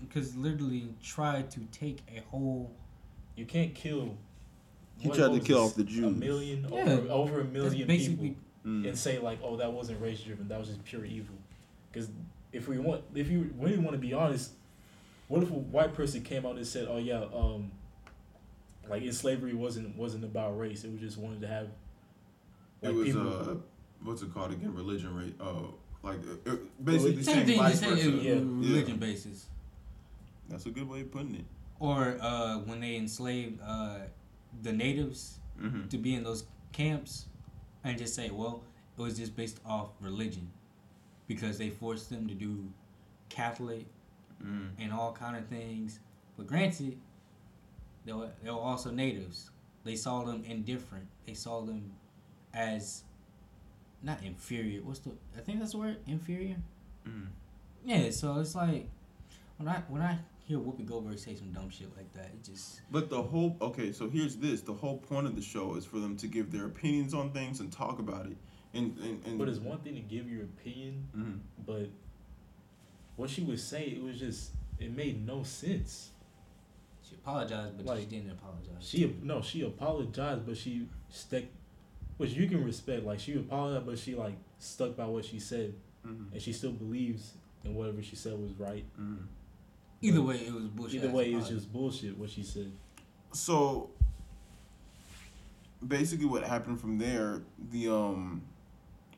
because 0.01 0.35
literally 0.37 0.89
tried 1.03 1.51
to 1.53 1.61
take 1.73 1.99
a 2.17 2.21
whole. 2.31 2.71
You 3.37 3.45
can't 3.45 3.75
kill. 3.75 4.17
He 4.99 5.11
tried 5.11 5.35
to 5.35 5.41
kill 5.41 5.59
off 5.65 5.75
the 5.75 5.85
Jews. 5.85 6.05
A 6.05 6.11
million, 6.11 6.67
Yeah. 6.73 6.79
over, 6.95 7.09
over 7.11 7.41
a 7.41 7.45
million 7.45 7.87
people, 7.87 8.35
Mm. 8.65 8.89
and 8.89 8.99
say 8.99 9.19
like, 9.19 9.39
"Oh, 9.45 9.57
that 9.59 9.73
wasn't 9.73 10.01
race 10.01 10.21
driven. 10.23 10.49
That 10.49 10.59
was 10.59 10.69
just 10.69 10.83
pure 10.85 11.05
evil." 11.05 11.37
Because 11.93 12.09
if 12.53 12.67
we 12.67 12.79
want, 12.79 13.03
if 13.15 13.29
you 13.31 13.53
really 13.59 13.77
want 13.79 13.93
to 13.93 13.99
be 13.99 14.13
honest, 14.15 14.53
what 15.29 15.43
if 15.43 15.51
a 15.51 15.55
white 15.55 15.93
person 15.95 16.23
came 16.23 16.47
out 16.47 16.57
and 16.57 16.67
said, 16.67 16.89
"Oh 16.89 16.97
yeah, 16.97 17.27
um, 17.35 17.71
like 18.89 19.03
in 19.03 19.13
slavery 19.13 19.55
wasn't 19.55 19.97
wasn't 19.97 20.25
about 20.25 20.59
race. 20.59 20.85
It 20.85 20.93
was 20.93 21.01
just 21.01 21.19
wanted 21.19 21.41
to 21.43 21.49
have 21.49 21.69
It 22.83 22.95
was 22.95 23.07
people." 23.09 23.29
uh, 23.29 23.55
what's 24.03 24.23
it 24.23 24.33
called 24.33 24.53
again? 24.53 24.75
Religion 24.75 25.15
rate. 25.15 25.35
Uh, 25.41 25.53
like 26.03 26.19
uh, 26.47 26.53
basically 26.83 27.23
same 27.23 27.35
saying 27.35 27.47
thing. 27.47 27.59
vice 27.59 27.81
Just 27.81 27.83
saying 27.83 27.97
versa. 27.97 28.25
Yeah. 28.25 28.33
religion 28.35 28.89
Yeah. 28.91 28.95
basis. 28.97 29.47
That's 30.49 30.67
a 30.67 30.71
good 30.71 30.89
way 30.89 31.01
of 31.01 31.11
putting 31.11 31.35
it. 31.35 31.45
Or 31.81 32.17
uh, 32.21 32.59
when 32.61 32.81
they 32.81 32.97
enslaved 32.97 33.61
uh, 33.65 33.99
the 34.63 34.73
natives 34.73 35.39
Mm-hmm. 35.61 35.89
to 35.89 35.97
be 35.97 36.15
in 36.15 36.23
those 36.23 36.45
camps, 36.73 37.25
and 37.83 37.97
just 37.97 38.15
say, 38.15 38.29
well, 38.31 38.63
it 38.99 39.01
was 39.01 39.17
just 39.17 39.35
based 39.35 39.59
off 39.65 39.89
religion, 40.03 40.51
because 41.27 41.57
they 41.57 41.71
forced 41.71 42.11
them 42.11 42.29
to 42.29 42.35
do 42.35 42.69
Catholic 43.31 43.87
Mm. 44.45 44.69
and 44.79 44.93
all 44.93 45.13
kind 45.15 45.35
of 45.35 45.47
things. 45.47 45.99
But 46.37 46.47
granted, 46.47 46.99
they 48.07 48.13
were, 48.13 48.31
they 48.43 48.51
were 48.51 48.57
also 48.57 48.91
natives. 48.91 49.51
They 49.85 49.97
saw 49.97 50.25
them 50.25 50.43
indifferent. 50.47 51.07
They 51.27 51.35
saw 51.35 51.61
them 51.61 51.93
as 52.55 53.03
not 54.03 54.23
inferior. 54.23 54.81
What's 54.83 55.01
the? 55.01 55.11
I 55.37 55.41
think 55.41 55.59
that's 55.59 55.73
the 55.73 55.79
word. 55.79 55.99
Inferior. 56.07 56.57
Mm. 57.07 57.27
Yeah. 57.85 58.11
So 58.11 58.39
it's 58.41 58.55
like 58.55 58.89
when 59.59 59.69
I 59.69 59.83
when 59.89 60.03
I 60.03 60.19
hear 60.47 60.59
Whoopi 60.59 60.87
Goldberg 60.87 61.19
say 61.19 61.35
some 61.35 61.53
dumb 61.53 61.71
shit 61.71 61.89
like 61.97 62.13
that, 62.15 62.27
it 62.27 62.43
just 62.45 62.81
But 62.91 63.11
the 63.11 63.23
whole 63.23 63.57
okay, 63.61 63.93
so 63.93 64.09
here's 64.09 64.37
this: 64.37 64.63
the 64.63 64.73
whole 64.75 64.99
point 64.99 65.27
of 65.27 65.37
the 65.37 65.43
show 65.43 65.75
is 65.77 65.85
for 65.85 65.99
them 65.99 66.17
to 66.19 66.27
give 66.27 66.51
their 66.53 66.67
opinions 66.67 67.15
on 67.15 67.31
things 67.33 67.61
and 67.61 67.73
talk 67.73 67.99
about 67.99 68.27
it. 68.27 68.37
And 68.75 68.97
and, 68.99 69.25
and 69.27 69.39
But 69.39 69.49
it's 69.49 69.59
one 69.61 69.79
thing 69.79 69.95
to 69.95 70.01
give 70.01 70.29
your 70.31 70.43
opinion, 70.45 71.09
Mhm. 71.17 71.39
but 71.67 71.89
what 73.17 73.31
she 73.31 73.43
was 73.43 73.63
saying, 73.63 73.97
it 73.97 74.03
was 74.03 74.19
just 74.19 74.51
it 74.79 74.95
made 74.95 75.25
no 75.27 75.43
sense. 75.43 76.11
She 77.27 77.31
apologized, 77.33 77.85
but 77.87 77.99
she 77.99 78.05
didn't 78.07 78.31
apologize. 78.31 78.71
She 78.81 79.17
no, 79.23 79.43
she 79.43 79.63
apologized, 79.63 80.47
but 80.47 80.57
she 80.57 80.89
stuck, 81.11 81.43
which 82.19 82.31
you 82.31 82.49
can 82.49 82.65
respect. 82.65 83.05
Like 83.05 83.19
she 83.21 83.35
apologized, 83.35 83.87
but 83.87 83.99
she 83.99 84.15
like 84.15 84.35
stuck 84.59 84.97
by 84.97 85.07
what 85.07 85.25
she 85.25 85.39
said, 85.41 85.75
Mhm. 86.07 86.33
and 86.33 86.41
she 86.43 86.53
still 86.53 86.73
believes 86.73 87.33
in 87.65 87.75
whatever 87.75 88.03
she 88.03 88.15
said 88.17 88.39
was 88.41 88.53
right. 88.59 88.85
Mhm. 88.99 89.27
Either 90.03 90.23
way, 90.23 90.37
it 90.37 90.53
was 90.53 90.65
bullshit. 90.69 91.03
Either 91.03 91.13
way, 91.13 91.25
it's 91.33 91.37
apology. 91.47 91.55
just 91.55 91.73
bullshit 91.73 92.19
what 92.19 92.31
she 92.31 92.43
said. 92.43 92.71
So 93.33 93.91
basically, 95.87 96.27
what 96.27 96.45
happened 96.45 96.81
from 96.81 96.99
there, 96.99 97.43
the 97.73 97.89
um, 97.89 98.43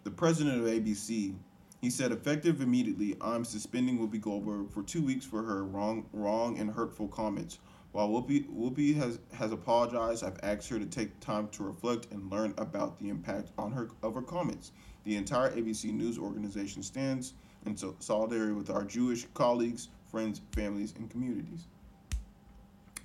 the 0.04 0.10
president 0.10 0.60
of 0.62 0.66
ABC, 0.66 1.34
he 1.82 1.90
said, 1.90 2.10
effective 2.12 2.60
immediately, 2.62 3.16
I'm 3.20 3.44
suspending 3.44 3.98
Whoopi 3.98 4.20
Goldberg 4.20 4.70
for 4.70 4.82
two 4.82 5.02
weeks 5.02 5.26
for 5.26 5.42
her 5.42 5.64
wrong, 5.64 6.06
wrong 6.12 6.58
and 6.58 6.70
hurtful 6.70 7.08
comments. 7.08 7.58
While 7.92 8.08
Whoopi, 8.10 8.46
Whoopi 8.48 8.94
has 8.96 9.18
has 9.32 9.50
apologized, 9.52 10.22
I've 10.22 10.38
asked 10.42 10.68
her 10.68 10.78
to 10.78 10.86
take 10.86 11.18
time 11.20 11.48
to 11.48 11.62
reflect 11.62 12.08
and 12.12 12.30
learn 12.30 12.54
about 12.58 12.98
the 12.98 13.08
impact 13.08 13.50
on 13.56 13.72
her 13.72 13.88
of 14.02 14.14
her 14.14 14.22
comments. 14.22 14.72
The 15.04 15.16
entire 15.16 15.50
ABC 15.50 15.92
News 15.92 16.18
organization 16.18 16.82
stands 16.82 17.32
in 17.64 17.76
so- 17.76 17.96
solidarity 17.98 18.52
with 18.52 18.70
our 18.70 18.84
Jewish 18.84 19.26
colleagues, 19.34 19.88
friends, 20.10 20.40
families, 20.52 20.94
and 20.96 21.10
communities. 21.10 21.66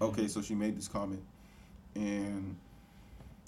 Okay, 0.02 0.28
so 0.28 0.41
she 0.41 0.54
made 0.54 0.76
this 0.76 0.88
comment, 0.88 1.24
and 1.96 2.56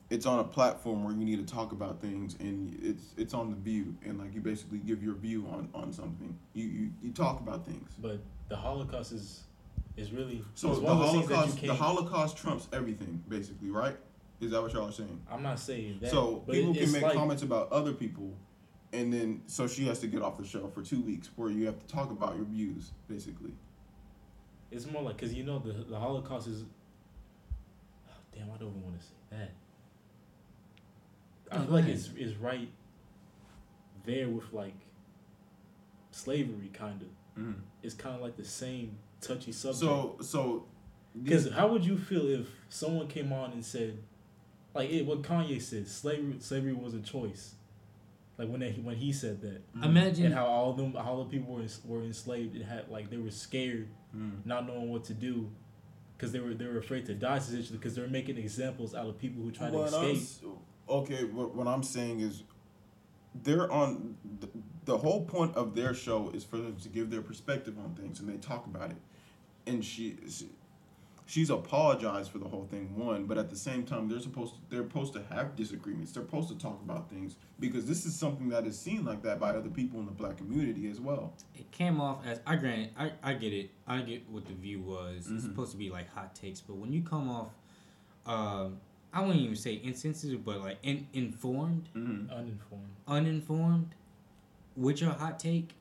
it's 0.09 0.25
on 0.25 0.39
a 0.39 0.43
platform 0.43 1.03
where 1.03 1.13
you 1.13 1.25
need 1.25 1.45
to 1.45 1.53
talk 1.53 1.71
about 1.71 1.99
things, 1.99 2.35
and 2.39 2.77
it's 2.81 3.13
it's 3.17 3.33
on 3.33 3.49
the 3.49 3.57
view, 3.57 3.95
and 4.05 4.19
like 4.19 4.33
you 4.33 4.41
basically 4.41 4.77
give 4.77 5.03
your 5.03 5.15
view 5.15 5.47
on 5.51 5.69
on 5.73 5.91
something. 5.91 6.37
You 6.53 6.65
you, 6.65 6.91
you 7.03 7.11
talk 7.11 7.39
about 7.41 7.65
things. 7.65 7.89
But 7.99 8.19
the 8.47 8.55
Holocaust 8.55 9.11
is 9.11 9.44
is 9.97 10.11
really 10.11 10.43
So 10.53 10.69
it's 10.71 10.79
the 10.79 10.85
one 10.85 10.97
of 10.97 11.13
those 11.13 11.27
that 11.27 11.29
you 11.29 11.35
Holocaust, 11.35 11.61
the 11.61 11.73
Holocaust 11.73 12.37
trumps 12.37 12.67
everything, 12.73 13.23
basically, 13.27 13.69
right? 13.69 13.97
Is 14.41 14.51
that 14.51 14.61
what 14.61 14.73
y'all 14.73 14.89
are 14.89 14.91
saying? 14.91 15.21
I'm 15.31 15.41
not 15.43 15.59
saying 15.59 15.99
that. 16.01 16.11
so 16.11 16.43
people 16.49 16.75
it- 16.75 16.79
can 16.79 16.91
make 16.91 17.01
like, 17.01 17.13
comments 17.13 17.43
about 17.43 17.71
other 17.71 17.93
people, 17.93 18.33
and 18.91 19.11
then 19.11 19.41
so 19.47 19.67
she 19.67 19.85
has 19.87 19.99
to 19.99 20.07
get 20.07 20.21
off 20.21 20.37
the 20.37 20.45
show 20.45 20.67
for 20.67 20.81
two 20.81 21.01
weeks, 21.01 21.29
where 21.35 21.49
you 21.49 21.65
have 21.65 21.79
to 21.79 21.87
talk 21.87 22.11
about 22.11 22.35
your 22.35 22.45
views, 22.45 22.91
basically. 23.07 23.53
It's 24.71 24.85
more 24.85 25.03
like 25.03 25.15
because 25.17 25.33
you 25.33 25.43
know 25.43 25.59
the 25.59 25.71
the 25.71 25.97
Holocaust 25.97 26.47
is. 26.47 26.63
damn, 28.35 28.51
I 28.51 28.57
don't 28.57 28.69
even 28.69 28.83
want 28.83 28.99
to 28.99 29.05
say 29.05 29.13
that. 29.31 29.51
I 31.51 31.63
feel 31.63 31.73
like 31.73 31.83
ahead. 31.85 32.01
it's 32.17 32.35
right. 32.37 32.69
There 34.05 34.27
with 34.29 34.51
like. 34.51 34.75
Slavery, 36.11 36.69
kind 36.73 37.01
of. 37.01 37.07
Mm-hmm. 37.41 37.59
It's 37.83 37.93
kind 37.93 38.15
of 38.15 38.21
like 38.21 38.37
the 38.37 38.45
same 38.45 38.97
touchy 39.27 39.51
subject. 39.51 39.79
So 39.79 40.17
so. 40.21 40.65
Because 41.21 41.49
how 41.51 41.67
would 41.69 41.85
you 41.85 41.97
feel 41.97 42.27
if 42.27 42.47
someone 42.67 43.07
came 43.07 43.31
on 43.31 43.53
and 43.53 43.63
said, 43.63 43.97
like 44.73 44.89
it, 44.89 45.05
what 45.05 45.21
Kanye 45.21 45.61
said, 45.61 45.87
slavery 45.87 46.35
slavery 46.39 46.73
was 46.73 46.93
a 46.93 46.99
choice, 46.99 47.53
like 48.37 48.49
when 48.49 48.59
they, 48.59 48.71
when 48.73 48.97
he 48.97 49.13
said 49.13 49.39
that, 49.41 49.61
Imagine 49.81 50.25
and 50.25 50.35
how 50.35 50.45
all 50.45 50.73
them 50.73 50.95
all 50.97 51.23
the 51.23 51.29
people 51.29 51.53
were 51.55 51.65
were 51.85 52.03
enslaved 52.03 52.55
and 52.55 52.65
had 52.65 52.89
like 52.89 53.09
they 53.09 53.17
were 53.17 53.31
scared, 53.31 53.87
Mm. 54.15 54.45
not 54.45 54.65
knowing 54.67 54.89
what 54.91 55.03
to 55.05 55.13
do, 55.13 55.49
because 56.17 56.31
they 56.33 56.39
were 56.39 56.53
they 56.53 56.65
were 56.65 56.77
afraid 56.79 57.05
to 57.05 57.13
die 57.13 57.37
essentially 57.37 57.77
because 57.77 57.95
they 57.95 58.01
were 58.01 58.07
making 58.09 58.37
examples 58.37 58.93
out 58.93 59.07
of 59.07 59.17
people 59.17 59.41
who 59.41 59.51
tried 59.51 59.71
What 59.71 59.89
to 59.91 59.97
I'm 59.97 60.11
escape. 60.11 60.49
okay, 60.89 61.23
what, 61.25 61.55
what 61.55 61.67
I'm 61.67 61.83
saying 61.83 62.19
is, 62.19 62.43
they're 63.43 63.71
on 63.71 64.15
the, 64.41 64.49
the 64.85 64.97
whole 64.97 65.23
point 65.25 65.55
of 65.55 65.75
their 65.75 65.93
show 65.93 66.29
is 66.33 66.43
for 66.43 66.57
them 66.57 66.75
to 66.77 66.89
give 66.89 67.09
their 67.09 67.21
perspective 67.21 67.75
on 67.77 67.93
things, 67.95 68.19
and 68.19 68.27
they 68.29 68.37
talk 68.37 68.65
about 68.67 68.91
it. 68.91 68.97
And 69.67 69.83
she, 69.83 70.15
she 70.29 70.47
she's 71.27 71.49
apologized 71.49 72.29
for 72.31 72.37
the 72.37 72.47
whole 72.47 72.65
thing, 72.69 72.95
one, 72.95 73.25
but 73.25 73.37
at 73.39 73.49
the 73.49 73.55
same 73.55 73.83
time, 73.83 74.07
they're 74.07 74.19
supposed 74.19 74.53
to, 74.53 74.59
they're 74.69 74.83
supposed 74.83 75.11
to 75.13 75.23
have 75.33 75.55
disagreements. 75.55 76.11
They're 76.11 76.21
supposed 76.23 76.49
to 76.49 76.55
talk 76.55 76.79
about 76.83 77.09
things 77.09 77.35
because 77.59 77.87
this 77.87 78.05
is 78.05 78.13
something 78.15 78.47
that 78.49 78.67
is 78.67 78.77
seen 78.77 79.03
like 79.05 79.23
that 79.23 79.39
by 79.39 79.49
other 79.49 79.69
people 79.69 79.99
in 79.99 80.05
the 80.05 80.11
black 80.11 80.37
community 80.37 80.87
as 80.87 80.99
well. 81.01 81.33
it 81.55 81.69
came 81.71 81.99
off 81.99 82.19
as 82.27 82.39
I 82.45 82.57
grant 82.57 82.91
I, 82.97 83.11
I 83.23 83.33
get 83.33 83.53
it. 83.53 83.71
I 83.87 84.01
get 84.01 84.29
what 84.29 84.45
the 84.45 84.53
view 84.53 84.81
was. 84.81 85.25
Mhm. 85.27 85.35
It's 85.35 85.43
supposed 85.45 85.71
to 85.71 85.77
be 85.77 85.89
like 85.89 86.09
hot 86.13 86.35
takes, 86.35 86.61
but 86.61 86.75
when 86.75 86.93
you 86.93 87.01
come 87.01 87.27
off, 87.29 87.49
um, 88.27 88.77
I 89.11 89.21
wouldn't 89.21 89.39
even 89.41 89.55
say 89.55 89.79
insensitive, 89.83 90.45
but 90.45 90.59
like 90.59 90.77
in, 90.83 91.07
informed, 91.13 91.89
Mm-hmm. 91.95 92.31
Uninformed. 92.31 92.89
uninformed, 93.07 93.95
with 94.75 95.01
your 95.01 95.11
hot 95.11 95.39
take, 95.39 95.73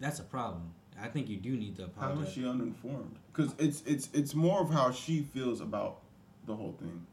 that's 0.00 0.18
a 0.18 0.24
problem. 0.24 0.74
I 1.02 1.08
think 1.08 1.28
you 1.28 1.36
do 1.36 1.56
need 1.56 1.76
to 1.76 1.84
apologize. 1.84 2.28
is 2.28 2.34
she 2.34 2.46
uninformed? 2.46 3.16
Because 3.32 3.54
it's 3.58 3.82
it's 3.86 4.08
it's 4.12 4.34
more 4.34 4.60
of 4.60 4.70
how 4.70 4.90
she 4.90 5.22
feels 5.22 5.60
about 5.60 6.00
the 6.46 6.54
whole 6.54 6.72
thing. 6.78 7.06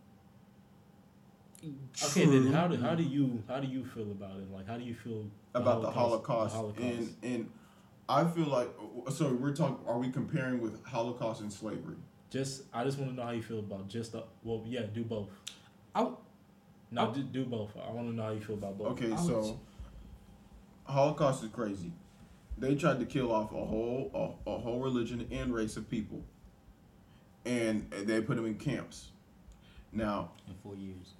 Okay, 2.03 2.25
then 2.25 2.51
how 2.51 2.67
do 2.67 2.77
how 2.77 2.93
do 2.95 3.03
you 3.03 3.41
how 3.47 3.59
do 3.59 3.67
you 3.67 3.83
feel 3.85 4.11
about 4.11 4.37
it? 4.37 4.51
Like 4.51 4.67
how 4.67 4.77
do 4.77 4.83
you 4.83 4.93
feel 4.93 5.25
about 5.53 5.81
the 5.81 5.89
Holocaust, 5.91 6.53
the 6.53 6.59
Holocaust. 6.59 6.83
and 6.83 7.15
and 7.23 7.49
I 8.07 8.23
feel 8.25 8.45
like 8.47 8.69
so 9.09 9.33
we're 9.33 9.53
talking. 9.55 9.77
Are 9.87 9.97
we 9.97 10.09
comparing 10.11 10.61
with 10.61 10.83
Holocaust 10.85 11.41
and 11.41 11.51
slavery? 11.51 11.95
Just 12.29 12.63
I 12.73 12.83
just 12.83 12.97
want 12.99 13.11
to 13.11 13.15
know 13.15 13.23
how 13.23 13.31
you 13.31 13.41
feel 13.41 13.59
about 13.59 13.87
just 13.87 14.11
the 14.11 14.23
well 14.43 14.63
yeah 14.67 14.81
do 14.93 15.03
both. 15.03 15.29
I 15.95 15.99
w- 15.99 16.17
No, 16.91 17.09
I- 17.09 17.13
do, 17.13 17.23
do 17.23 17.45
both. 17.45 17.71
I 17.77 17.91
want 17.91 18.09
to 18.09 18.15
know 18.15 18.23
how 18.23 18.31
you 18.31 18.41
feel 18.41 18.55
about 18.55 18.77
both. 18.77 18.87
Okay, 18.91 19.15
so 19.15 19.59
Holocaust 20.85 21.43
is 21.43 21.49
crazy. 21.49 21.91
They 22.57 22.75
tried 22.75 22.99
to 22.99 23.05
kill 23.05 23.31
off 23.33 23.51
a 23.51 23.55
whole 23.65 24.37
a, 24.47 24.49
a 24.51 24.57
whole 24.59 24.79
religion 24.79 25.27
and 25.31 25.53
race 25.53 25.75
of 25.77 25.89
people, 25.89 26.23
and 27.45 27.89
they 27.91 28.21
put 28.21 28.37
them 28.37 28.45
in 28.45 28.55
camps. 28.55 29.09
Now, 29.91 30.31
in 30.47 30.53
four 30.63 30.75
years, 30.75 31.13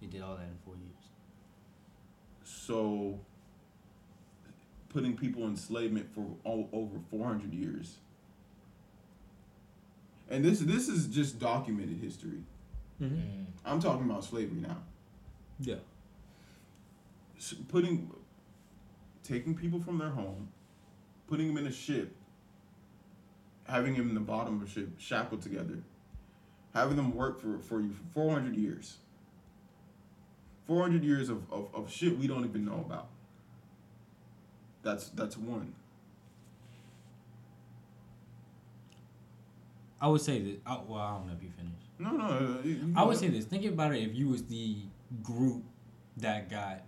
they 0.00 0.06
did 0.08 0.22
all 0.22 0.36
that 0.36 0.42
in 0.44 0.58
four 0.64 0.74
years. 0.76 0.94
so 2.44 3.20
putting 4.90 5.16
people 5.16 5.42
in 5.44 5.50
enslavement 5.50 6.08
for 6.14 6.24
o- 6.46 6.68
over 6.72 6.98
400 7.10 7.52
years 7.52 7.96
and 10.30 10.42
this 10.42 10.60
this 10.60 10.88
is 10.88 11.06
just 11.08 11.38
documented 11.38 11.98
history 11.98 12.42
Mm-hmm. 13.00 13.14
Mm. 13.16 13.44
i'm 13.66 13.80
talking 13.80 14.06
about 14.10 14.24
slavery 14.24 14.60
now 14.60 14.78
Yeah. 15.60 15.76
S- 17.36 17.54
putting 17.68 18.10
taking 19.22 19.54
people 19.54 19.78
from 19.80 19.98
their 19.98 20.08
home 20.10 20.48
putting 21.28 21.46
them 21.48 21.58
in 21.58 21.66
a 21.66 21.72
ship 21.72 22.14
having 23.68 23.94
them 23.94 24.08
in 24.08 24.14
the 24.14 24.20
bottom 24.20 24.60
of 24.60 24.66
a 24.66 24.70
ship 24.70 24.88
shackled 24.98 25.42
together 25.42 25.78
having 26.74 26.96
them 26.96 27.14
work 27.14 27.40
for, 27.40 27.58
for 27.58 27.80
you 27.80 27.90
for 27.92 28.02
400 28.14 28.56
years 28.56 28.96
400 30.66 31.02
years 31.04 31.28
of, 31.28 31.42
of, 31.52 31.68
of 31.74 31.90
shit 31.92 32.16
we 32.18 32.26
don't 32.26 32.44
even 32.44 32.64
know 32.64 32.82
about 32.86 33.08
that's 34.82 35.08
that's 35.10 35.36
one 35.36 35.74
I 40.00 40.06
would 40.06 40.20
say 40.20 40.40
that. 40.40 40.60
I, 40.64 40.78
well, 40.86 41.00
I 41.00 41.14
don't 41.16 41.26
know 41.26 41.32
if 41.36 41.42
you 41.42 41.50
finished. 41.56 41.88
no 41.98 42.10
no 42.12 42.24
uh, 42.24 42.62
you- 42.62 42.70
you 42.86 42.94
I 42.96 43.02
would 43.02 43.14
know. 43.14 43.20
say 43.20 43.28
this. 43.28 43.44
Think 43.46 43.64
about 43.64 43.92
it. 43.94 44.02
If 44.08 44.14
you 44.14 44.28
was 44.28 44.44
the 44.44 44.76
group 45.24 45.64
that 46.18 46.48
got 46.48 46.82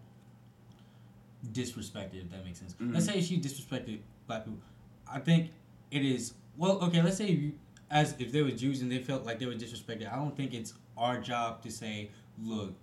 disrespected, 1.53 2.25
if 2.25 2.31
that 2.31 2.45
makes 2.45 2.59
sense. 2.59 2.75
Let's 2.81 3.07
Mhm. 3.07 3.13
say 3.13 3.21
she 3.21 3.41
disrespected 3.41 4.01
black 4.27 4.45
people. 4.45 4.61
I 5.07 5.19
think 5.21 5.51
it 5.91 6.05
is. 6.05 6.35
Well, 6.57 6.81
okay. 6.85 7.03
Let's 7.03 7.17
say 7.17 7.31
you, 7.31 7.53
as 7.91 8.15
if 8.19 8.31
they 8.33 8.43
were 8.43 8.51
Jews 8.51 8.83
and 8.83 8.91
they 8.93 9.03
felt 9.03 9.25
like 9.25 9.39
they 9.39 9.47
were 9.47 9.55
disrespected. 9.55 10.11
I 10.13 10.17
don't 10.17 10.37
think 10.37 10.55
it's 10.55 10.75
our 10.97 11.21
job 11.21 11.63
to 11.63 11.71
say, 11.71 12.11
look, 12.43 12.75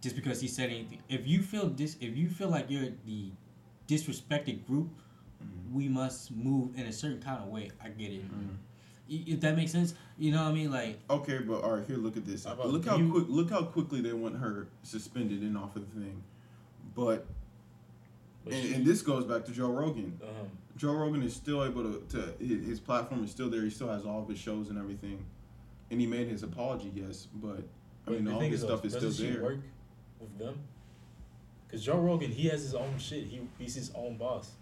just 0.00 0.14
because 0.16 0.40
he 0.40 0.48
said 0.48 0.70
anything. 0.70 1.02
If 1.08 1.26
you 1.26 1.42
feel 1.42 1.68
dis, 1.68 1.96
if 2.00 2.16
you 2.16 2.28
feel 2.28 2.48
like 2.48 2.70
you're 2.70 2.90
the 3.04 3.30
disrespected 3.88 4.66
group, 4.66 4.88
Mhm. 5.42 5.72
we 5.72 5.88
must 5.88 6.30
move 6.30 6.76
in 6.78 6.86
a 6.86 6.92
certain 6.92 7.20
kind 7.20 7.42
of 7.42 7.48
way. 7.48 7.70
I 7.82 7.88
get 7.90 8.12
it. 8.12 8.22
Mhm. 8.30 8.56
If 9.08 9.40
that 9.40 9.54
makes 9.56 9.70
sense, 9.72 9.94
you 10.18 10.32
know 10.32 10.42
what 10.44 10.50
I 10.50 10.54
mean? 10.54 10.70
Like, 10.70 10.98
Okay, 11.10 11.38
but 11.38 11.62
all 11.62 11.76
right, 11.76 11.86
here, 11.86 11.96
look 11.96 12.16
at 12.16 12.24
this. 12.24 12.44
Look 12.46 12.86
how 12.86 12.96
you- 12.96 13.10
quick, 13.10 13.26
look 13.28 13.50
how 13.50 13.62
quickly 13.64 14.00
they 14.00 14.12
want 14.12 14.36
her 14.36 14.68
suspended 14.82 15.42
and 15.42 15.56
off 15.56 15.76
of 15.76 15.92
the 15.94 16.00
thing. 16.00 16.22
But 16.96 17.26
and, 18.46 18.74
and 18.74 18.84
this 18.86 19.02
goes 19.02 19.24
back 19.24 19.44
to 19.44 19.52
Joe 19.52 19.70
Rogan. 19.70 20.18
um, 20.22 20.48
Joe 20.76 20.92
Rogan 20.92 21.22
is 21.22 21.34
still 21.34 21.64
able 21.64 21.82
to, 21.84 22.04
to 22.10 22.44
his, 22.44 22.80
platform 22.80 23.24
is 23.24 23.30
still 23.30 23.48
there. 23.48 23.62
He 23.62 23.70
still 23.70 23.88
has 23.88 24.04
all 24.04 24.22
of 24.22 24.28
his 24.28 24.38
shows 24.38 24.68
and 24.68 24.78
everything, 24.78 25.24
and 25.90 26.00
he 26.00 26.06
made 26.06 26.28
his 26.28 26.42
apology, 26.42 26.92
yes. 26.94 27.28
But 27.34 27.60
I 28.06 28.10
mean, 28.10 28.28
all 28.28 28.40
this 28.40 28.60
stuff 28.62 28.84
is 28.84 28.92
still 28.94 29.10
there. 29.10 29.42
work 29.42 29.58
with 30.20 30.38
them? 30.38 30.58
Cause 31.70 31.82
Joe 31.84 31.98
Rogan, 31.98 32.30
he 32.30 32.48
has 32.48 32.62
his 32.62 32.74
own 32.74 32.98
shit. 32.98 33.24
He 33.24 33.40
he's 33.58 33.74
his 33.74 33.90
own 33.94 34.16
boss. 34.16 34.52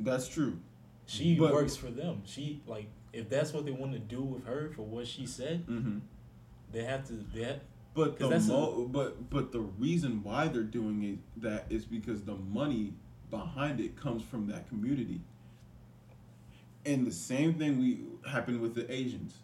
That's 0.00 0.26
true. 0.28 0.58
She 1.06 1.36
But- 1.36 1.52
works 1.52 1.76
for 1.76 1.90
them. 1.90 2.22
She 2.24 2.62
like 2.66 2.86
if 3.12 3.28
that's 3.28 3.52
what 3.52 3.64
they 3.66 3.70
want 3.72 3.92
to 3.92 3.98
do 3.98 4.22
with 4.22 4.46
her 4.46 4.70
for 4.74 4.82
what 4.82 5.06
she 5.06 5.26
said, 5.26 5.66
Mm-hmm. 5.66 5.98
they 6.72 6.84
have 6.84 7.06
to. 7.08 7.12
They 7.34 7.42
have, 7.44 7.60
But 7.94 8.18
the 8.18 8.28
that's 8.28 8.48
a- 8.48 8.86
but 8.90 9.30
but 9.30 9.52
the 9.52 9.60
reason 9.60 10.22
why 10.22 10.48
they're 10.48 10.62
doing 10.62 11.04
it 11.04 11.40
that 11.42 11.66
is 11.70 11.84
because 11.84 12.22
the 12.22 12.34
money 12.34 12.94
behind 13.30 13.80
it 13.80 13.96
comes 13.96 14.22
from 14.22 14.48
that 14.48 14.68
community. 14.68 15.20
And 16.84 17.06
the 17.06 17.12
same 17.12 17.54
thing 17.54 17.78
we 17.78 18.00
happened 18.28 18.60
with 18.60 18.74
the 18.74 18.90
Asians. 18.92 19.34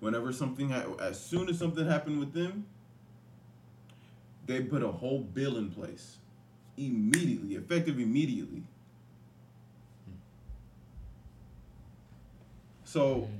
Whenever 0.00 0.32
something 0.32 0.70
ha- 0.70 0.94
as 1.00 1.18
soon 1.18 1.48
as 1.48 1.58
something 1.58 1.86
happened 1.86 2.20
with 2.20 2.34
them, 2.34 2.66
they 4.46 4.60
put 4.60 4.82
a 4.82 4.88
whole 4.88 5.20
bill 5.20 5.56
in 5.56 5.70
place 5.70 6.18
immediately, 6.76 7.54
effective 7.54 7.98
immediately. 7.98 8.62
So 12.84 13.22
hmm. 13.22 13.32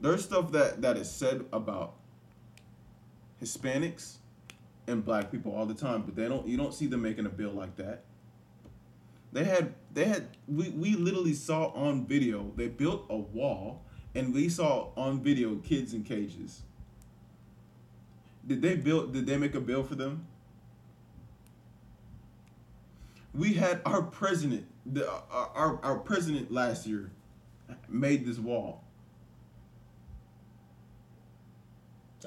there's 0.00 0.24
stuff 0.24 0.50
that 0.52 0.82
that 0.82 0.96
is 0.96 1.10
said 1.10 1.44
about 1.52 1.94
Hispanics 3.42 4.16
and 4.86 5.04
black 5.04 5.30
people 5.30 5.54
all 5.54 5.66
the 5.66 5.74
time, 5.74 6.02
but 6.02 6.16
they 6.16 6.28
don't 6.28 6.46
you 6.46 6.56
don't 6.56 6.72
see 6.72 6.86
them 6.86 7.02
making 7.02 7.26
a 7.26 7.30
bill 7.30 7.50
like 7.50 7.76
that. 7.76 8.04
They 9.32 9.44
had 9.44 9.74
they 9.92 10.04
had 10.04 10.28
we, 10.48 10.70
we 10.70 10.94
literally 10.94 11.34
saw 11.34 11.66
on 11.72 12.06
video 12.06 12.50
they 12.56 12.68
built 12.68 13.06
a 13.10 13.16
wall 13.16 13.84
and 14.14 14.32
we 14.32 14.48
saw 14.48 14.88
on 14.96 15.22
video 15.22 15.56
kids 15.56 15.92
in 15.92 16.04
cages. 16.04 16.62
Did 18.46 18.62
they 18.62 18.76
build 18.76 19.12
did 19.12 19.26
they 19.26 19.36
make 19.36 19.54
a 19.54 19.60
bill 19.60 19.82
for 19.82 19.94
them? 19.94 20.26
We 23.34 23.54
had 23.54 23.82
our 23.84 24.02
president 24.02 24.66
the 24.86 25.10
our, 25.10 25.50
our, 25.54 25.80
our 25.82 25.98
president 25.98 26.50
last 26.50 26.86
year 26.86 27.10
made 27.88 28.24
this 28.24 28.38
wall. 28.38 28.85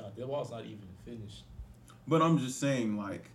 Nah, 0.01 0.09
the 0.15 0.27
wall's 0.27 0.51
not 0.51 0.65
even 0.65 0.87
finished. 1.05 1.43
But 2.07 2.21
I'm 2.21 2.37
just 2.39 2.59
saying 2.59 2.97
like 2.97 3.29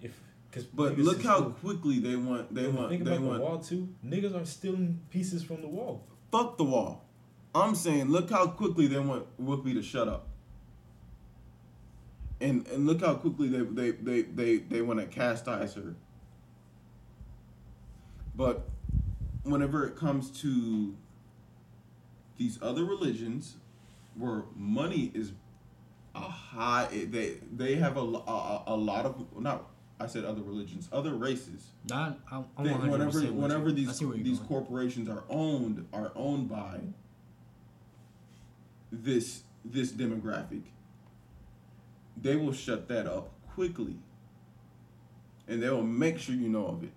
If 0.00 0.12
cause 0.50 0.64
But 0.64 0.98
look 0.98 1.22
how 1.22 1.36
still- 1.38 1.50
quickly 1.50 1.98
they 1.98 2.16
want 2.16 2.54
they 2.54 2.68
want 2.68 2.90
think 2.90 3.04
they 3.04 3.16
about 3.16 3.22
want 3.26 3.38
the 3.38 3.44
wall 3.44 3.58
too. 3.58 3.88
Niggas 4.04 4.34
are 4.40 4.44
stealing 4.44 5.00
pieces 5.10 5.42
from 5.42 5.60
the 5.62 5.68
wall. 5.68 6.04
fuck 6.30 6.56
the 6.56 6.64
wall. 6.64 7.04
I'm 7.54 7.74
saying 7.74 8.08
look 8.08 8.30
how 8.30 8.46
quickly 8.46 8.86
they 8.86 8.98
want 8.98 9.26
Whoopi 9.40 9.74
to 9.74 9.82
shut 9.82 10.08
up. 10.08 10.28
And 12.40 12.66
and 12.68 12.86
look 12.86 13.00
how 13.00 13.14
quickly 13.14 13.48
they 13.48 13.60
they 13.60 13.90
they 13.92 14.22
they, 14.22 14.56
they 14.58 14.82
want 14.82 15.00
to 15.00 15.06
chastise 15.06 15.74
her. 15.74 15.94
But 18.34 18.68
whenever 19.44 19.86
it 19.86 19.96
comes 19.96 20.30
to 20.40 20.96
these 22.38 22.58
other 22.62 22.84
religions 22.84 23.56
where 24.16 24.44
money 24.56 25.10
is 25.14 25.32
a 26.14 26.20
high 26.20 26.88
they 27.10 27.36
they 27.54 27.76
have 27.76 27.96
a, 27.96 28.00
a, 28.00 28.62
a 28.68 28.76
lot 28.76 29.06
of 29.06 29.24
not 29.40 29.68
I 30.00 30.06
said 30.06 30.24
other 30.24 30.42
religions, 30.42 30.88
other 30.92 31.14
races. 31.14 31.68
Not, 31.88 32.18
I'm, 32.30 32.44
I'm 32.58 32.64
They- 32.64 32.70
100% 32.72 32.88
whenever 32.90 33.20
you. 33.20 33.32
whenever 33.32 33.70
these 33.72 33.96
see 33.96 34.04
where 34.04 34.16
you're 34.16 34.24
these 34.24 34.38
going. 34.38 34.48
corporations 34.48 35.08
are 35.08 35.22
owned 35.30 35.86
are 35.92 36.10
owned 36.16 36.48
by 36.48 36.80
this 38.90 39.42
this 39.64 39.92
demographic, 39.92 40.62
they 42.20 42.36
will 42.36 42.52
shut 42.52 42.88
that 42.88 43.06
up 43.06 43.30
quickly. 43.54 43.96
And 45.48 45.62
they 45.62 45.70
will 45.70 45.82
make 45.82 46.18
sure 46.18 46.34
you 46.34 46.48
know 46.48 46.66
of 46.68 46.82
it. 46.84 46.92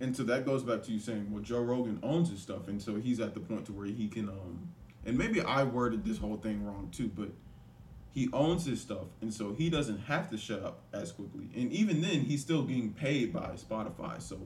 And 0.00 0.16
so 0.16 0.22
that 0.24 0.46
goes 0.46 0.62
back 0.62 0.82
to 0.84 0.92
you 0.92 0.98
saying, 0.98 1.30
well, 1.30 1.42
Joe 1.42 1.60
Rogan 1.60 1.98
owns 2.02 2.30
his 2.30 2.40
stuff, 2.40 2.68
and 2.68 2.80
so 2.80 2.96
he's 2.96 3.20
at 3.20 3.34
the 3.34 3.40
point 3.40 3.66
to 3.66 3.72
where 3.72 3.86
he 3.86 4.08
can 4.08 4.28
um 4.28 4.68
and 5.06 5.16
maybe 5.16 5.40
I 5.40 5.64
worded 5.64 6.04
this 6.04 6.18
whole 6.18 6.36
thing 6.36 6.64
wrong 6.64 6.88
too, 6.92 7.10
but 7.14 7.30
he 8.12 8.28
owns 8.32 8.64
his 8.66 8.80
stuff, 8.80 9.06
and 9.20 9.32
so 9.32 9.52
he 9.54 9.70
doesn't 9.70 9.98
have 10.00 10.28
to 10.30 10.36
shut 10.38 10.62
up 10.62 10.80
as 10.92 11.12
quickly. 11.12 11.48
And 11.54 11.72
even 11.72 12.00
then, 12.00 12.22
he's 12.22 12.40
still 12.40 12.62
getting 12.62 12.92
paid 12.92 13.32
by 13.32 13.50
Spotify, 13.56 14.20
so 14.20 14.38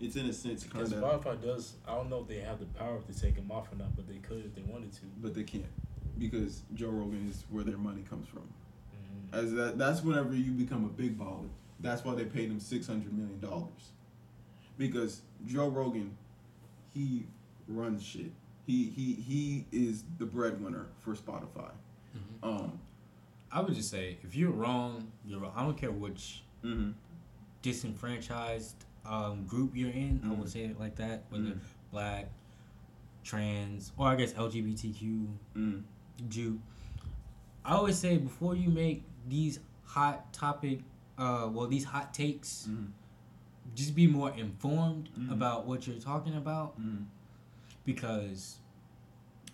it's 0.00 0.16
in 0.16 0.26
a 0.26 0.32
sense 0.32 0.64
kind 0.64 0.84
of, 0.84 0.92
Spotify 0.92 1.42
does. 1.42 1.74
I 1.86 1.94
don't 1.94 2.08
know 2.08 2.20
if 2.20 2.28
they 2.28 2.38
have 2.38 2.58
the 2.60 2.66
power 2.66 3.00
to 3.00 3.20
take 3.20 3.34
him 3.34 3.50
off 3.50 3.72
or 3.72 3.76
not, 3.76 3.94
but 3.96 4.08
they 4.08 4.18
could 4.18 4.44
if 4.46 4.54
they 4.54 4.62
wanted 4.62 4.92
to. 4.94 5.00
but 5.20 5.34
they 5.34 5.42
can't 5.42 5.64
because 6.18 6.62
Joe 6.74 6.90
Rogan 6.90 7.28
is 7.28 7.44
where 7.50 7.64
their 7.64 7.78
money 7.78 8.02
comes 8.08 8.28
from. 8.28 8.42
Mhm. 8.42 9.34
As 9.42 9.52
that, 9.54 9.78
that's 9.78 10.02
whenever 10.02 10.34
you 10.34 10.52
become 10.52 10.84
a 10.84 10.88
big 10.88 11.18
baller. 11.18 11.48
That's 11.80 12.04
why 12.04 12.14
they 12.14 12.24
paid 12.26 12.50
him 12.50 12.60
six 12.60 12.86
hundred 12.86 13.12
million 13.12 13.40
dollars, 13.40 13.90
because 14.78 15.22
Joe 15.46 15.68
Rogan, 15.68 16.16
he 16.92 17.26
runs 17.66 18.02
shit. 18.02 18.32
He 18.66 18.84
he 18.90 19.14
he 19.14 19.66
is 19.72 20.04
the 20.18 20.26
breadwinner 20.26 20.86
for 21.00 21.14
Spotify. 21.14 21.70
Mm-hmm. 22.16 22.44
Um. 22.48 22.78
I 23.52 23.60
would 23.60 23.74
just 23.74 23.90
say, 23.90 24.18
if 24.22 24.34
you're 24.36 24.50
wrong, 24.52 25.10
you're 25.24 25.40
wrong. 25.40 25.52
I 25.56 25.62
don't 25.64 25.76
care 25.76 25.90
which 25.90 26.42
mhm. 26.64 26.94
disenfranchised 27.62 28.76
um, 29.04 29.44
group 29.46 29.72
you're 29.74 29.90
in. 29.90 30.20
I 30.24 30.28
Mhm. 30.28 30.38
would 30.38 30.48
say 30.50 30.64
it 30.64 30.78
like 30.78 30.96
that, 30.96 31.24
whether 31.30 31.44
Mhm. 31.54 31.60
black, 31.90 32.30
trans, 33.24 33.92
or 33.96 34.08
I 34.08 34.16
guess 34.16 34.32
LGBTQ, 34.34 35.28
Mhm. 35.54 35.82
Jew. 36.28 36.60
I 37.64 37.74
always 37.74 37.98
say 37.98 38.16
before 38.18 38.54
you 38.54 38.70
make 38.70 39.02
these 39.28 39.58
hot 39.84 40.32
topic, 40.32 40.82
uh, 41.18 41.48
well, 41.52 41.66
these 41.66 41.84
hot 41.84 42.14
takes, 42.14 42.66
Mhm. 42.68 42.92
just 43.74 43.94
be 43.94 44.06
more 44.06 44.30
informed 44.32 45.10
about 45.30 45.66
what 45.66 45.86
you're 45.86 45.98
talking 45.98 46.34
about 46.34 46.78
because 47.84 48.58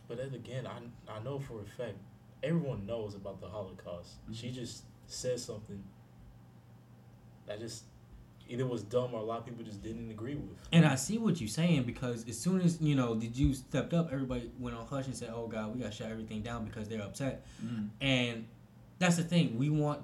But 0.09 0.18
then 0.18 0.35
again, 0.35 0.66
I 0.66 0.80
I 1.09 1.18
know 1.20 1.38
for 1.40 1.61
a 1.62 1.64
fact 1.64 1.98
everyone 2.42 2.87
knows 2.87 3.14
about 3.14 3.40
the 3.40 3.49
Holocaust. 3.49 4.22
Mm-hmm. 4.25 4.33
She 4.35 4.51
just 4.51 4.85
said 5.07 5.38
something 5.40 5.83
that 7.46 7.61
just 7.61 7.85
either 8.49 8.66
was 8.66 8.83
dumb 8.83 9.12
or 9.14 9.20
a 9.20 9.25
lot 9.25 9.40
of 9.40 9.46
people 9.46 9.64
just 9.64 9.83
didn't 9.83 10.11
agree 10.11 10.35
with. 10.37 10.57
And 10.72 10.85
I 10.85 10.94
see 10.94 11.18
what 11.18 11.40
you're 11.40 11.49
saying 11.49 11.83
because 11.85 12.29
as 12.29 12.38
soon 12.38 12.61
as 12.61 12.81
you 12.81 12.94
know 12.94 13.14
the 13.14 13.29
Jews 13.29 13.59
stepped 13.59 13.92
up, 13.94 14.12
everybody 14.12 14.51
went 14.59 14.77
on 14.77 14.87
hush 14.87 15.07
and 15.07 15.16
said, 15.16 15.31
"Oh 15.35 15.46
God, 15.46 15.75
we 15.75 15.81
got 15.81 15.90
to 15.92 15.96
shut 15.96 16.11
everything 16.11 16.42
down 16.42 16.64
because 16.64 16.88
they're 16.88 17.03
upset." 17.03 17.44
Mhm. 17.64 17.88
And 18.01 18.46
that's 18.99 19.16
the 19.16 19.25
thing. 19.25 19.59
We 19.59 19.70
want. 19.70 20.03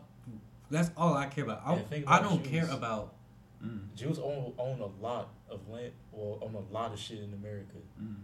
That's 0.70 0.90
all 0.96 1.14
I 1.14 1.26
care 1.26 1.44
about. 1.44 1.62
I, 1.66 1.74
And 1.74 1.86
think 1.88 2.04
I 2.08 2.20
don't 2.20 2.42
Jews. 2.42 2.50
care 2.50 2.70
about. 2.70 3.14
Mhm. 3.62 3.94
Jews 3.94 4.18
own 4.18 4.54
own 4.58 4.80
a 4.80 4.86
lot 5.02 5.28
of 5.50 5.68
land, 5.68 5.92
well, 6.12 6.38
own 6.42 6.54
a 6.54 6.72
lot 6.72 6.92
of 6.92 6.98
shit 6.98 7.18
in 7.20 7.32
America. 7.34 7.76
Mhm. 8.02 8.16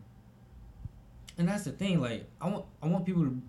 And 1.36 1.48
that's 1.48 1.64
the 1.64 1.72
thing. 1.72 2.00
Like 2.00 2.26
I 2.40 2.48
want. 2.48 2.64
I 2.82 2.86
want 2.88 3.04
people 3.06 3.24
to. 3.24 3.40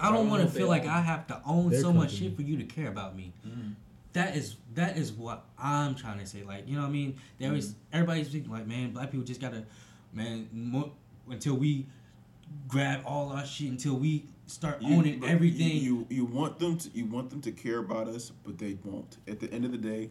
I 0.00 0.06
I 0.08 0.10
don't 0.12 0.22
don't 0.22 0.30
want 0.30 0.42
to 0.42 0.48
feel 0.48 0.68
like 0.68 0.86
I 0.86 1.00
have 1.00 1.26
to 1.28 1.40
own 1.46 1.70
their 1.70 1.80
so 1.80 1.92
much 1.92 2.10
company. 2.10 2.28
shit 2.28 2.36
for 2.36 2.42
you 2.42 2.56
to 2.58 2.64
care 2.64 2.88
about 2.88 3.16
me. 3.16 3.32
Mhm. 3.46 3.74
That 4.12 4.36
is 4.36 4.56
that 4.74 4.96
is 4.96 5.12
what 5.12 5.44
I'm 5.58 5.94
trying 5.94 6.18
to 6.18 6.26
say. 6.26 6.42
Like 6.42 6.66
you 6.68 6.74
know 6.76 6.82
what 6.82 6.88
I 6.88 6.92
mean? 6.92 7.16
There 7.38 7.54
is 7.54 7.68
Mm-hmm. 7.70 7.78
everybody's 7.94 8.28
speaking 8.28 8.50
like, 8.50 8.66
man, 8.66 8.92
black 8.92 9.10
people 9.10 9.24
just 9.26 9.40
gotta, 9.40 9.64
man, 10.12 10.48
mo- 10.52 10.92
until 11.28 11.54
we 11.54 11.86
grab 12.68 13.02
all 13.04 13.30
our 13.30 13.44
shit, 13.44 13.70
until 13.70 13.94
we 13.96 14.24
start 14.46 14.82
You- 14.82 14.96
owning 14.96 15.24
everything. 15.24 15.76
You, 15.76 16.06
you 16.10 16.16
you 16.16 16.24
want 16.24 16.58
them 16.58 16.76
to 16.78 16.90
you 16.92 17.04
want 17.06 17.30
them 17.30 17.40
to 17.42 17.52
care 17.52 17.78
about 17.78 18.08
us, 18.08 18.30
but 18.44 18.58
they 18.58 18.78
won't. 18.84 19.18
At 19.28 19.38
the 19.40 19.52
end 19.52 19.64
of 19.64 19.70
the 19.72 19.78
day, 19.78 20.10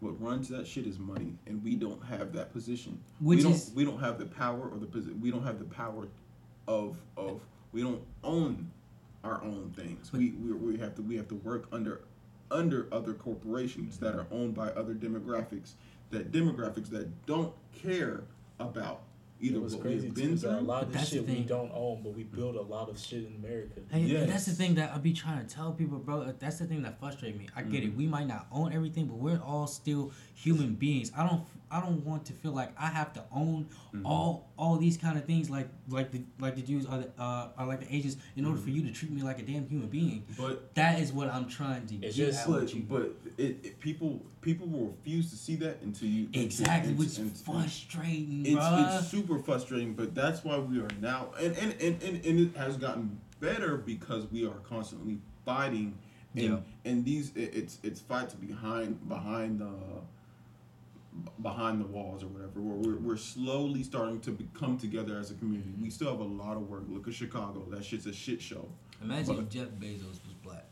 what 0.00 0.20
runs 0.20 0.48
that 0.48 0.66
shit 0.66 0.86
is 0.86 0.98
money, 0.98 1.34
and 1.46 1.62
we 1.64 1.74
don't 1.74 2.02
have 2.04 2.32
that 2.34 2.52
position. 2.52 3.00
Which 3.20 3.38
we 3.38 3.42
don't 3.42 3.52
is- 3.54 3.72
we 3.74 3.84
don't 3.84 3.98
have 4.00 4.18
the 4.18 4.26
power 4.26 4.68
or 4.68 4.78
the 4.78 4.86
position. 4.86 5.20
we 5.20 5.30
don't 5.32 5.42
have 5.44 5.58
the 5.58 5.64
power 5.64 6.06
of 6.68 6.96
of 7.16 7.40
we 7.72 7.82
don't 7.82 8.02
own 8.22 8.70
our 9.24 9.42
own 9.42 9.72
things. 9.76 10.12
we, 10.12 10.30
we 10.32 10.52
we 10.52 10.78
have 10.78 10.94
to 10.94 11.02
we 11.02 11.16
have 11.16 11.28
to 11.28 11.34
work 11.36 11.68
under 11.72 12.02
under 12.50 12.88
other 12.92 13.12
corporations 13.14 13.98
that 13.98 14.14
are 14.14 14.26
owned 14.30 14.54
by 14.54 14.68
other 14.70 14.94
demographics 14.94 15.72
that 16.10 16.32
demographics 16.32 16.90
that 16.90 17.26
don't 17.26 17.54
care 17.72 18.24
about 18.58 19.02
either 19.40 19.56
It 19.56 19.62
was 19.62 19.74
what 19.74 19.82
crazy 19.82 20.06
we've 20.06 20.14
been 20.14 20.32
is 20.34 20.42
that 20.42 20.58
A 20.58 20.60
lot 20.60 20.82
of 20.82 20.92
this 20.92 21.02
that's 21.02 21.10
the 21.10 21.16
shit 21.18 21.26
we 21.26 21.42
don't 21.42 21.70
own, 21.74 22.02
but 22.02 22.14
we 22.14 22.24
build 22.24 22.56
a 22.56 22.62
lot 22.62 22.88
of 22.88 22.98
shit 22.98 23.24
in 23.24 23.34
America. 23.36 23.80
Hey, 23.90 24.14
and 24.16 24.28
that's 24.28 24.46
the 24.46 24.52
thing 24.52 24.74
that 24.74 24.92
I'll 24.92 24.98
be 24.98 25.12
trying 25.12 25.44
to 25.44 25.54
tell 25.54 25.72
people, 25.72 25.98
bro. 25.98 26.22
Uh, 26.22 26.32
that's 26.38 26.58
the 26.58 26.66
thing 26.66 26.82
that 26.82 26.98
frustrates 27.00 27.38
me. 27.38 27.48
I 27.56 27.62
get 27.62 27.82
it. 27.82 27.90
Mm-hmm. 27.90 27.98
We 27.98 28.06
might 28.06 28.26
not 28.26 28.46
own 28.52 28.72
everything, 28.72 29.06
but 29.06 29.16
we're 29.16 29.40
all 29.40 29.66
still 29.66 30.12
human 30.34 30.74
beings. 30.74 31.10
I 31.16 31.26
don't. 31.26 31.44
I 31.70 31.80
don't 31.80 32.04
want 32.04 32.24
to 32.26 32.32
feel 32.32 32.52
like 32.52 32.70
I 32.78 32.86
have 32.86 33.12
to 33.14 33.22
own 33.32 33.68
all 34.04 34.48
all 34.56 34.76
these 34.76 34.96
kind 34.96 35.16
of 35.18 35.24
things, 35.24 35.48
like 35.50 35.68
like 35.88 36.10
the 36.10 36.22
like 36.38 36.56
the 36.56 36.62
Jews 36.62 36.86
are 36.86 36.98
the, 36.98 37.10
uh, 37.22 37.48
are 37.56 37.66
like 37.66 37.80
the 37.80 37.94
Asians, 37.94 38.16
in 38.36 38.44
order 38.44 38.58
for 38.60 38.70
you 38.70 38.82
to 38.82 38.90
treat 38.92 39.12
me 39.12 39.22
like 39.22 39.38
a 39.38 39.42
damn 39.42 39.68
human 39.68 39.88
being. 39.88 40.24
But 40.38 40.74
That 40.74 40.98
is 41.00 41.12
what 41.12 41.28
I'm 41.32 41.48
trying 41.48 41.86
to 41.86 41.94
It's 41.96 42.16
get 42.16 42.26
just 42.32 42.48
with 42.48 42.74
you. 42.74 42.82
but 42.88 43.14
it, 43.38 43.56
it 43.64 43.80
people 43.80 44.20
people 44.40 44.66
will 44.66 44.86
refuse 44.88 45.30
to 45.30 45.36
see 45.36 45.56
that 45.56 45.80
until 45.82 46.08
you 46.08 46.28
exactly, 46.32 46.90
until- 46.92 47.04
which 47.04 47.18
is 47.18 47.42
frustrating, 47.42 48.46
it's, 48.46 48.54
bruh. 48.56 48.98
it's 49.00 49.08
super 49.08 49.38
frustrating, 49.38 49.94
but 49.94 50.14
that's 50.14 50.42
why 50.44 50.58
we 50.58 50.80
are 50.80 50.88
now, 51.00 51.28
and, 51.38 51.56
and, 51.58 51.72
and, 51.80 52.02
and, 52.02 52.24
and 52.24 52.40
it 52.40 52.56
has 52.56 52.76
gotten 52.76 53.20
better 53.40 53.76
because 53.76 54.24
we 54.32 54.46
are 54.46 54.58
constantly 54.68 55.18
fighting 55.44 55.94
And, 56.34 56.44
Yeah. 56.44 56.58
and 56.90 57.04
these 57.04 57.32
it, 57.34 57.54
it's 57.54 57.78
it's 57.82 58.00
fights 58.00 58.34
behind 58.34 59.08
behind 59.08 59.58
the 59.60 59.72
behind 61.42 61.80
the 61.80 61.86
walls 61.86 62.22
or 62.22 62.26
whatever 62.28 62.60
where 62.60 62.76
we're, 62.94 62.98
we're 63.00 63.16
slowly 63.16 63.82
starting 63.82 64.20
to 64.20 64.30
be, 64.30 64.48
come 64.54 64.78
together 64.78 65.18
as 65.18 65.30
a 65.30 65.34
community 65.34 65.70
we 65.80 65.90
still 65.90 66.10
have 66.10 66.20
a 66.20 66.24
lot 66.24 66.56
of 66.56 66.68
work 66.68 66.82
look 66.88 67.06
at 67.08 67.14
chicago 67.14 67.64
that 67.70 67.84
shit's 67.84 68.06
a 68.06 68.12
shit 68.12 68.40
show 68.40 68.66
Imagine 69.02 69.36
But- 69.36 69.42
if 69.44 69.48
Jeff 69.48 69.68
Bezos 69.80 70.08
was 70.26 70.34
black. 70.44 70.64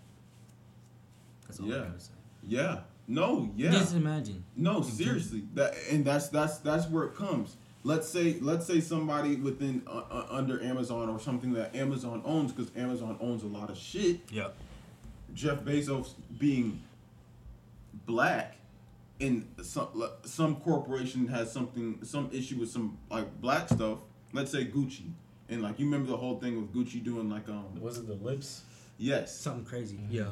That's 1.47 1.61
all 1.61 1.67
Yeah. 1.67 1.77
I 1.77 1.79
gotta 1.87 2.01
say. 2.01 2.13
yeah 2.47 2.81
no 3.07 3.51
yeah 3.57 3.71
Just 3.71 3.95
imagine. 3.95 4.45
No, 4.55 4.83
seriously. 4.83 5.45
That 5.55 5.75
and 5.91 6.05
that's 6.05 6.29
that's 6.29 6.59
that's 6.59 6.87
where 6.91 7.05
it 7.05 7.15
comes. 7.17 7.57
Let's 7.85 8.07
say 8.07 8.37
let's 8.43 8.67
say 8.67 8.81
somebody 8.83 9.37
within 9.37 9.81
uh, 9.87 10.03
uh, 10.11 10.27
under 10.29 10.63
Amazon 10.63 11.09
or 11.09 11.19
something 11.19 11.55
that 11.55 11.75
Amazon 11.75 12.21
owns 12.27 12.53
because 12.53 12.71
Amazon 12.77 13.17
owns 13.19 13.45
a 13.45 13.47
lot 13.47 13.71
of 13.71 13.79
shit. 13.79 14.21
Yeah. 14.31 14.49
Jeff 15.33 15.61
Bezos 15.61 16.11
being 16.39 16.83
black 18.05 18.58
and 19.21 19.47
some 19.63 19.89
some 20.25 20.57
corporation 20.57 21.27
has 21.29 21.53
something 21.53 21.99
some 22.05 22.31
issue 22.33 22.59
with 22.59 22.71
some 22.71 22.99
like 23.11 23.41
black 23.41 23.69
stuff. 23.69 23.99
Let's 24.33 24.51
say 24.53 24.65
Gucci. 24.67 25.13
And 25.49 25.63
like 25.63 25.79
you 25.79 25.87
remember 25.87 26.11
the 26.11 26.17
whole 26.17 26.39
thing 26.39 26.61
with 26.61 26.73
Gucci 26.75 27.03
doing 27.03 27.29
like 27.31 27.49
um 27.49 27.81
Was 27.81 27.99
it 27.99 28.07
the 28.07 28.15
lips? 28.15 28.63
yes 28.99 29.37
Something 29.39 29.65
crazy. 29.65 29.97
Mhm. 29.97 30.07
Yeah. 30.11 30.31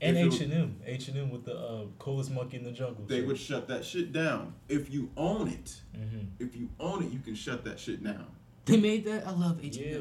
And 0.00 0.16
H 0.16 0.40
and 0.42 0.52
M, 0.52 0.76
H 0.86 1.08
and 1.08 1.18
M 1.18 1.30
with 1.30 1.44
the 1.44 1.56
uh, 1.58 1.84
coolest 1.98 2.30
monkey 2.30 2.56
in 2.58 2.62
the 2.64 2.70
jungle. 2.70 3.04
they 3.08 3.20
would 3.22 3.36
shut 3.38 3.66
that 3.66 3.84
shit 3.84 4.12
down. 4.12 4.54
If 4.68 4.92
you 4.92 5.10
own 5.16 5.48
it, 5.48 5.80
Mm-hmm. 5.96 6.26
if 6.44 6.54
you 6.54 6.68
own 6.78 7.02
it, 7.02 7.10
you 7.10 7.18
can 7.18 7.34
shut 7.34 7.64
that 7.64 7.80
shit 7.80 8.04
down. 8.04 8.26
They 8.66 8.76
made 8.76 9.04
that. 9.06 9.26
I 9.26 9.30
love 9.32 9.58
H&M. 9.64 9.84
Yeah. 9.84 9.98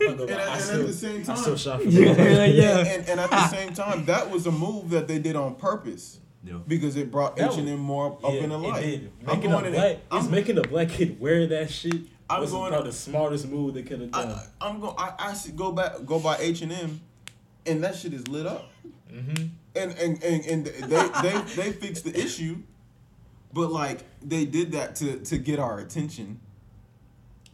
And, 0.06 0.20
at- 0.20 0.30
and 0.30 0.60
still, 0.62 0.80
at 0.82 0.86
the 0.86 0.92
same 0.92 1.24
time, 1.24 1.36
still 1.36 1.56
shop 1.56 1.80
for 1.82 1.88
Yeah, 1.88 2.44
yeah. 2.44 2.78
And, 2.78 3.08
and 3.08 3.20
at 3.20 3.28
the 3.30 3.48
same 3.48 3.72
time, 3.74 4.04
that 4.06 4.30
was 4.30 4.46
a 4.46 4.52
move 4.52 4.90
that 4.90 5.08
they 5.08 5.18
did 5.18 5.34
on 5.36 5.56
purpose 5.56 6.18
Yeah. 6.42 6.54
because 6.66 6.96
it 6.96 7.10
brought 7.10 7.36
That 7.36 7.52
H 7.52 7.58
and 7.58 7.68
M 7.68 7.78
more 7.78 8.12
up 8.12 8.32
Yeah, 8.32 8.40
in 8.40 8.48
the 8.50 8.58
it 8.58 8.62
light. 8.62 8.84
I'm 9.20 9.26
Making 9.26 9.50
going 9.50 9.66
a 9.66 9.70
black, 9.70 9.90
it's 9.96 10.02
I'm- 10.10 10.30
making 10.30 10.58
a 10.58 10.62
black 10.62 10.88
kid 10.88 11.20
wear 11.20 11.46
that 11.48 11.70
shit. 11.70 12.00
I'm 12.30 12.40
was 12.40 12.50
going- 12.52 12.70
probably 12.72 12.90
the 12.90 12.96
smartest 12.96 13.48
move 13.48 13.74
they 13.74 13.82
could 13.82 14.00
have 14.00 14.10
done. 14.12 14.28
I, 14.30 14.46
I'm 14.66 14.80
going. 14.80 14.94
I, 14.96 15.12
I 15.18 15.36
go 15.54 15.72
back, 15.72 16.04
go 16.06 16.18
by 16.20 16.36
H 16.38 16.62
and 16.62 16.72
M, 16.72 17.00
and 17.66 17.82
that 17.84 17.94
shit 17.96 18.14
is 18.14 18.26
lit 18.28 18.46
up. 18.46 18.70
mm-hmm. 19.12 19.46
And 19.74 19.92
and 19.98 20.22
and, 20.24 20.46
and 20.46 20.66
they, 20.66 21.08
they 21.22 21.40
they 21.56 21.72
fixed 21.72 22.04
the 22.04 22.18
issue, 22.18 22.58
but 23.52 23.70
like 23.70 24.00
they 24.22 24.44
did 24.44 24.72
that 24.72 24.96
to 24.96 25.18
to 25.18 25.38
get 25.38 25.58
our 25.58 25.78
attention. 25.80 26.40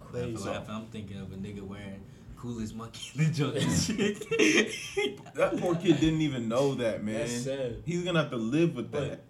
Crazy. 0.00 0.48
I'm 0.48 0.86
thinking 0.86 1.18
of 1.20 1.32
a 1.32 1.36
nigga 1.36 1.62
wearing 1.62 2.00
coolest 2.46 2.74
monkey 2.74 3.10
in 3.18 3.24
the 3.24 3.30
jungle 3.32 3.60
shit. 3.60 5.34
That 5.34 5.58
poor 5.58 5.74
kid 5.74 6.00
didn't 6.00 6.20
even 6.20 6.48
know 6.48 6.74
that, 6.74 7.02
man. 7.02 7.18
That's 7.18 7.44
sad. 7.44 7.82
He's 7.84 8.04
gonna 8.04 8.20
have 8.20 8.30
to 8.30 8.36
live 8.36 8.74
with 8.74 8.90
But 8.90 9.10
that. 9.10 9.20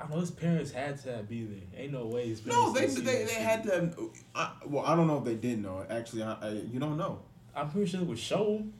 I 0.00 0.08
know 0.08 0.18
his 0.20 0.30
parents 0.30 0.72
had 0.72 1.00
to 1.04 1.22
be 1.28 1.44
there. 1.44 1.82
Ain't 1.82 1.92
no 1.92 2.06
way 2.06 2.28
his 2.28 2.40
parents. 2.40 2.64
No, 2.64 2.72
they 2.72 2.86
they, 2.86 3.24
they 3.24 3.34
had 3.34 3.62
to. 3.64 3.70
Have, 3.70 3.98
I, 4.34 4.50
well, 4.66 4.84
I 4.84 4.96
don't 4.96 5.06
know 5.06 5.18
if 5.18 5.24
they 5.24 5.34
did 5.36 5.62
know. 5.62 5.84
Actually, 5.88 6.24
I, 6.24 6.32
I, 6.32 6.48
you 6.50 6.80
don't 6.80 6.96
know. 6.96 7.20
I'm 7.54 7.70
pretty 7.70 7.90
sure 7.90 8.00
it 8.00 8.06
was 8.06 8.18
shown. 8.18 8.72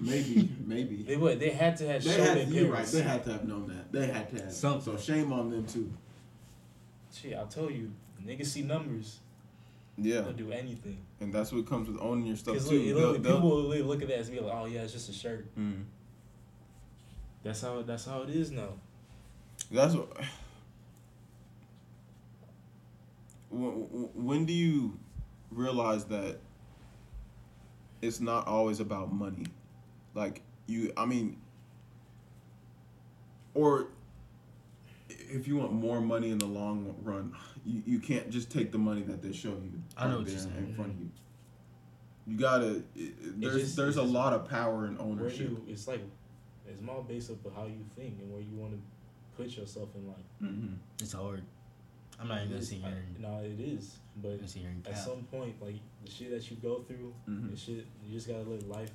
Maybe, 0.00 0.48
maybe. 0.64 1.02
They 1.02 1.16
would. 1.16 1.38
They 1.38 1.50
had 1.50 1.76
to 1.78 1.86
have 1.88 2.02
They 2.02 2.10
shown 2.10 2.24
their 2.24 2.44
had, 2.44 2.48
you're 2.48 2.70
right. 2.72 2.86
They 2.86 3.02
had 3.02 3.24
to 3.24 3.32
have 3.32 3.46
known 3.46 3.68
that. 3.68 3.92
They 3.92 4.06
had 4.06 4.30
to 4.36 4.42
have. 4.44 4.52
Something. 4.52 4.96
So 4.96 5.00
shame 5.00 5.32
on 5.32 5.50
them 5.50 5.66
too. 5.66 5.92
Shit, 7.12 7.36
I 7.36 7.44
told 7.44 7.72
you, 7.72 7.92
niggas 8.24 8.46
see 8.46 8.62
numbers. 8.62 9.18
Yeah, 10.00 10.20
They'll 10.20 10.32
do 10.32 10.52
anything. 10.52 10.98
and 11.20 11.32
that's 11.32 11.50
what 11.52 11.66
comes 11.66 11.88
with 11.88 12.00
owning 12.00 12.26
your 12.26 12.36
stuff 12.36 12.56
too. 12.68 12.94
look, 12.94 13.16
people 13.22 13.40
will 13.40 13.62
look 13.62 14.00
at 14.02 14.08
that 14.08 14.18
and 14.20 14.30
be 14.30 14.38
like, 14.40 14.54
"Oh 14.54 14.66
yeah, 14.66 14.82
it's 14.82 14.92
just 14.92 15.08
a 15.08 15.12
shirt." 15.12 15.46
Mm. 15.58 15.84
That's 17.42 17.60
how. 17.62 17.82
That's 17.82 18.04
how 18.04 18.22
it 18.22 18.30
is 18.30 18.50
now. 18.50 18.74
That's 19.70 19.94
what. 19.94 20.08
When, 23.50 23.70
when 24.14 24.44
do 24.44 24.52
you 24.52 24.98
realize 25.50 26.04
that 26.06 26.38
it's 28.02 28.20
not 28.20 28.46
always 28.46 28.80
about 28.80 29.12
money? 29.12 29.46
Like 30.14 30.42
you, 30.66 30.92
I 30.96 31.06
mean, 31.06 31.38
or 33.54 33.88
if 35.08 35.48
you 35.48 35.56
want 35.56 35.72
more 35.72 36.00
money 36.00 36.30
in 36.30 36.38
the 36.38 36.46
long 36.46 36.94
run, 37.02 37.34
you, 37.68 37.82
you 37.86 37.98
can't 38.00 38.30
just 38.30 38.50
take 38.50 38.72
the 38.72 38.78
money 38.78 39.02
that 39.02 39.22
they 39.22 39.32
show 39.32 39.50
you. 39.50 39.72
I 39.96 40.04
know 40.06 40.10
right 40.16 40.18
what 40.20 40.28
you're 40.30 40.38
saying. 40.38 40.56
in 40.56 40.74
front 40.74 40.92
of 40.92 41.00
you. 41.00 41.10
You 42.26 42.38
gotta. 42.38 42.82
It, 42.96 43.40
there's 43.40 43.62
just- 43.62 43.76
there's 43.76 43.96
a 43.96 44.02
just- 44.02 44.12
lot 44.12 44.32
of 44.32 44.48
power 44.48 44.86
in 44.86 44.98
ownership. 44.98 45.40
you, 45.50 45.62
it's 45.68 45.86
like, 45.88 46.00
it's 46.66 46.82
all 46.88 47.02
based 47.02 47.30
up 47.30 47.44
of 47.46 47.54
how 47.54 47.64
you 47.66 47.84
think 47.96 48.18
and 48.20 48.30
where 48.32 48.40
you 48.42 48.54
want 48.56 48.72
to 48.72 48.78
put 49.36 49.56
yourself 49.56 49.88
in 49.94 50.06
life. 50.06 50.16
hmm 50.40 50.74
It's 51.00 51.12
hard. 51.12 51.42
I'm 52.20 52.26
not 52.28 52.38
even 52.38 52.48
It 52.48 52.50
gonna 52.50 52.60
is- 52.60 52.68
sit 52.68 52.78
here 52.78 53.04
No, 53.20 53.38
it 53.38 53.60
is, 53.60 53.98
but 54.20 54.36
gonna 54.36 54.48
sit 54.48 54.62
here 54.62 54.70
and 54.70 54.86
at 54.88 54.98
some 54.98 55.22
point, 55.30 55.54
like 55.62 55.76
the 56.04 56.10
shit 56.10 56.30
that 56.30 56.50
you 56.50 56.56
go 56.56 56.82
through, 56.82 57.14
Mhm. 57.28 57.50
the 57.50 57.56
shit 57.56 57.86
you 58.04 58.12
just 58.12 58.26
gotta 58.28 58.42
let 58.42 58.68
life 58.68 58.90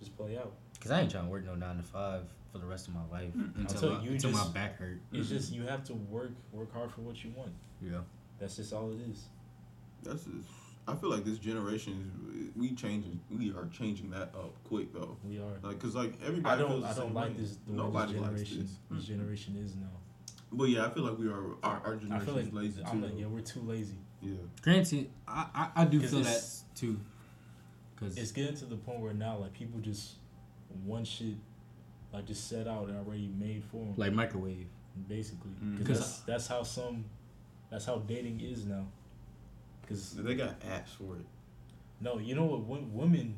just 0.00 0.16
play 0.16 0.36
out. 0.36 0.52
Cause 0.80 0.90
I 0.90 1.00
ain't 1.00 1.10
trying 1.10 1.24
to 1.26 1.30
work 1.30 1.44
no 1.44 1.54
nine 1.54 1.76
to 1.76 1.82
five 1.84 2.24
for 2.52 2.58
the 2.58 2.66
rest 2.66 2.88
of 2.88 2.94
my 2.94 3.06
life 3.10 3.32
Mm. 3.32 3.56
until, 3.56 3.60
Until 3.76 3.92
I, 3.96 4.02
you 4.04 4.10
until 4.12 4.30
just- 4.32 4.46
my 4.48 4.52
back 4.52 4.76
hurt. 4.76 5.00
It's 5.12 5.28
Mhm. 5.28 5.30
just 5.30 5.52
you 5.52 5.62
have 5.62 5.84
to 5.84 5.94
work 5.94 6.32
work 6.52 6.72
hard 6.72 6.90
for 6.90 7.00
what 7.02 7.22
you 7.24 7.30
want. 7.36 7.52
Yeah. 7.80 8.00
That's 8.38 8.56
just 8.56 8.72
all 8.72 8.90
it 8.92 9.00
is. 9.10 9.24
That's. 10.02 10.24
Just, 10.24 10.48
I 10.86 10.94
feel 10.94 11.08
like 11.10 11.24
this 11.24 11.38
generation 11.38 12.10
is 12.36 12.50
we 12.56 12.74
changing. 12.74 13.18
We 13.30 13.50
are 13.52 13.66
changing 13.72 14.10
that 14.10 14.34
up 14.34 14.52
quick 14.64 14.92
though. 14.92 15.16
We 15.24 15.38
are. 15.38 15.58
Like, 15.62 15.78
cause 15.80 15.94
like 15.94 16.12
everybody. 16.24 16.54
I 16.54 16.58
don't. 16.58 16.82
feels 16.82 16.82
the 16.82 16.88
I 17.00 17.04
don't 17.04 17.14
like 17.14 17.28
way. 17.30 17.34
this. 17.38 17.56
The 17.66 17.72
way 17.72 17.76
Nobody 17.78 18.12
this 18.12 18.20
likes 18.22 18.32
generation. 18.32 18.60
this. 18.60 18.70
This 18.90 19.04
Mm. 19.04 19.08
generation 19.08 19.62
is 19.64 19.74
now. 19.76 19.86
But 20.52 20.64
yeah, 20.64 20.86
I 20.86 20.90
feel 20.90 21.04
like 21.04 21.18
we 21.18 21.26
are. 21.28 21.42
Our, 21.62 21.80
our 21.86 21.94
I 21.94 21.96
generation 21.96 22.26
feel 22.26 22.34
like 22.34 22.46
is 22.46 22.52
lazy 22.52 22.82
too. 22.82 22.88
I'm 22.90 23.02
like, 23.02 23.12
yeah, 23.18 23.26
we're 23.26 23.40
too 23.40 23.60
lazy. 23.60 23.96
yeah. 24.20 24.34
Granted, 24.62 25.10
I 25.26 25.46
I, 25.54 25.82
I 25.82 25.84
do 25.86 26.00
'Cause 26.00 26.10
feel 26.10 26.22
that 26.22 26.44
too. 26.74 27.00
Cause 27.96 28.16
It's 28.18 28.32
getting 28.32 28.56
to 28.56 28.66
the 28.66 28.76
point 28.76 29.00
where 29.00 29.14
now 29.14 29.38
like 29.38 29.52
people 29.54 29.80
just 29.80 30.16
want 30.84 31.06
shit 31.06 31.34
like 32.12 32.26
just 32.26 32.48
set 32.48 32.66
out 32.68 32.88
and 32.88 32.98
already 32.98 33.28
made 33.38 33.64
for 33.70 33.78
them. 33.78 33.94
like 33.96 34.12
microwave. 34.12 34.66
basically, 35.08 35.50
Mm. 35.64 35.78
because 35.78 35.98
Cause 35.98 35.98
that's, 35.98 36.20
that's 36.20 36.46
how 36.48 36.62
some, 36.62 37.04
that's 37.74 37.86
how 37.86 37.98
dating 37.98 38.40
is 38.40 38.64
now. 38.66 38.86
Because 39.82 40.12
They 40.14 40.36
got 40.36 40.60
apps 40.60 40.90
for 40.90 41.16
it. 41.16 41.26
no, 42.00 42.18
you 42.18 42.36
know 42.36 42.44
what, 42.44 42.60
women, 42.90 43.34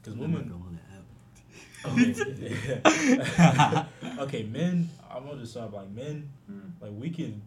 because 0.00 0.14
I'm 0.14 0.20
not 0.32 0.44
women. 0.44 0.48
going 0.48 0.62
on 0.62 0.78
the 0.78 0.82
app. 0.94 1.04
Okay. 3.74 3.86
okay, 4.22 4.42
men. 4.44 4.88
I'm 5.10 5.26
gonna 5.26 5.40
just 5.40 5.52
start 5.52 5.72
like 5.72 5.90
men. 5.90 6.28
Mm. 6.50 6.70
Like 6.80 6.92
we 6.96 7.10
can, 7.10 7.42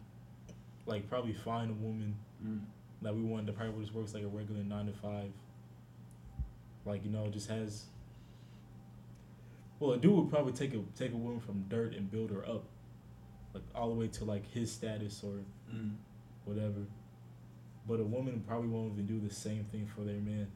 like 0.85 1.09
probably 1.09 1.33
find 1.33 1.71
a 1.71 1.73
woman 1.75 2.15
Mm. 2.45 2.59
that 3.01 3.15
we 3.15 3.21
want 3.21 3.45
that 3.45 3.55
probably 3.55 3.79
just 3.81 3.95
works 3.95 4.13
like 4.13 4.23
a 4.23 4.27
regular 4.27 4.61
nine 4.63 4.87
to 4.87 4.91
five. 4.93 5.31
Like 6.85 7.05
you 7.05 7.11
know, 7.11 7.27
just 7.29 7.47
has. 7.49 7.85
Well, 9.79 9.93
a 9.93 9.97
dude 9.97 10.11
would 10.13 10.29
probably 10.29 10.51
take 10.53 10.73
a 10.73 10.81
take 10.97 11.13
a 11.13 11.15
woman 11.15 11.39
from 11.39 11.63
dirt 11.69 11.93
and 11.95 12.11
build 12.11 12.31
her 12.31 12.45
up, 12.47 12.65
like 13.53 13.63
all 13.75 13.89
the 13.89 13.95
way 13.95 14.07
to 14.07 14.25
like 14.25 14.49
his 14.51 14.71
status 14.71 15.21
or 15.23 15.39
Mm. 15.73 15.95
whatever. 16.45 16.81
But 17.87 17.99
a 17.99 18.03
woman 18.03 18.43
probably 18.47 18.69
won't 18.69 18.93
even 18.93 19.05
do 19.05 19.19
the 19.19 19.33
same 19.33 19.63
thing 19.65 19.85
for 19.87 20.01
their 20.01 20.19
man. 20.19 20.47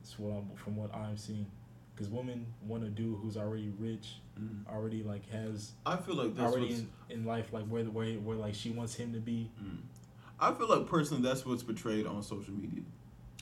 That's 0.00 0.18
what 0.18 0.30
I'm 0.36 0.56
from 0.56 0.76
what 0.76 0.94
I'm 0.94 1.16
seeing, 1.16 1.46
because 1.94 2.08
women 2.10 2.46
want 2.66 2.84
a 2.84 2.88
dude 2.88 3.18
who's 3.20 3.36
already 3.36 3.72
rich, 3.78 4.16
Mm. 4.38 4.66
already 4.68 5.02
like 5.02 5.28
has 5.30 5.72
I 5.86 5.96
feel 5.96 6.14
like 6.16 6.34
that's 6.36 6.52
already 6.52 6.74
in, 6.74 6.88
in 7.08 7.24
life 7.24 7.52
like 7.52 7.66
where 7.66 7.82
the 7.84 7.90
where 7.90 8.12
where 8.14 8.36
like 8.36 8.54
she 8.54 8.70
wants 8.70 8.94
him 8.94 9.12
to 9.14 9.20
be. 9.20 9.50
Mm. 9.62 9.78
I 10.38 10.52
feel 10.52 10.68
like 10.68 10.86
personally 10.86 11.22
that's 11.22 11.46
what's 11.46 11.62
portrayed 11.62 12.06
on 12.06 12.22
social 12.22 12.52
media. 12.54 12.82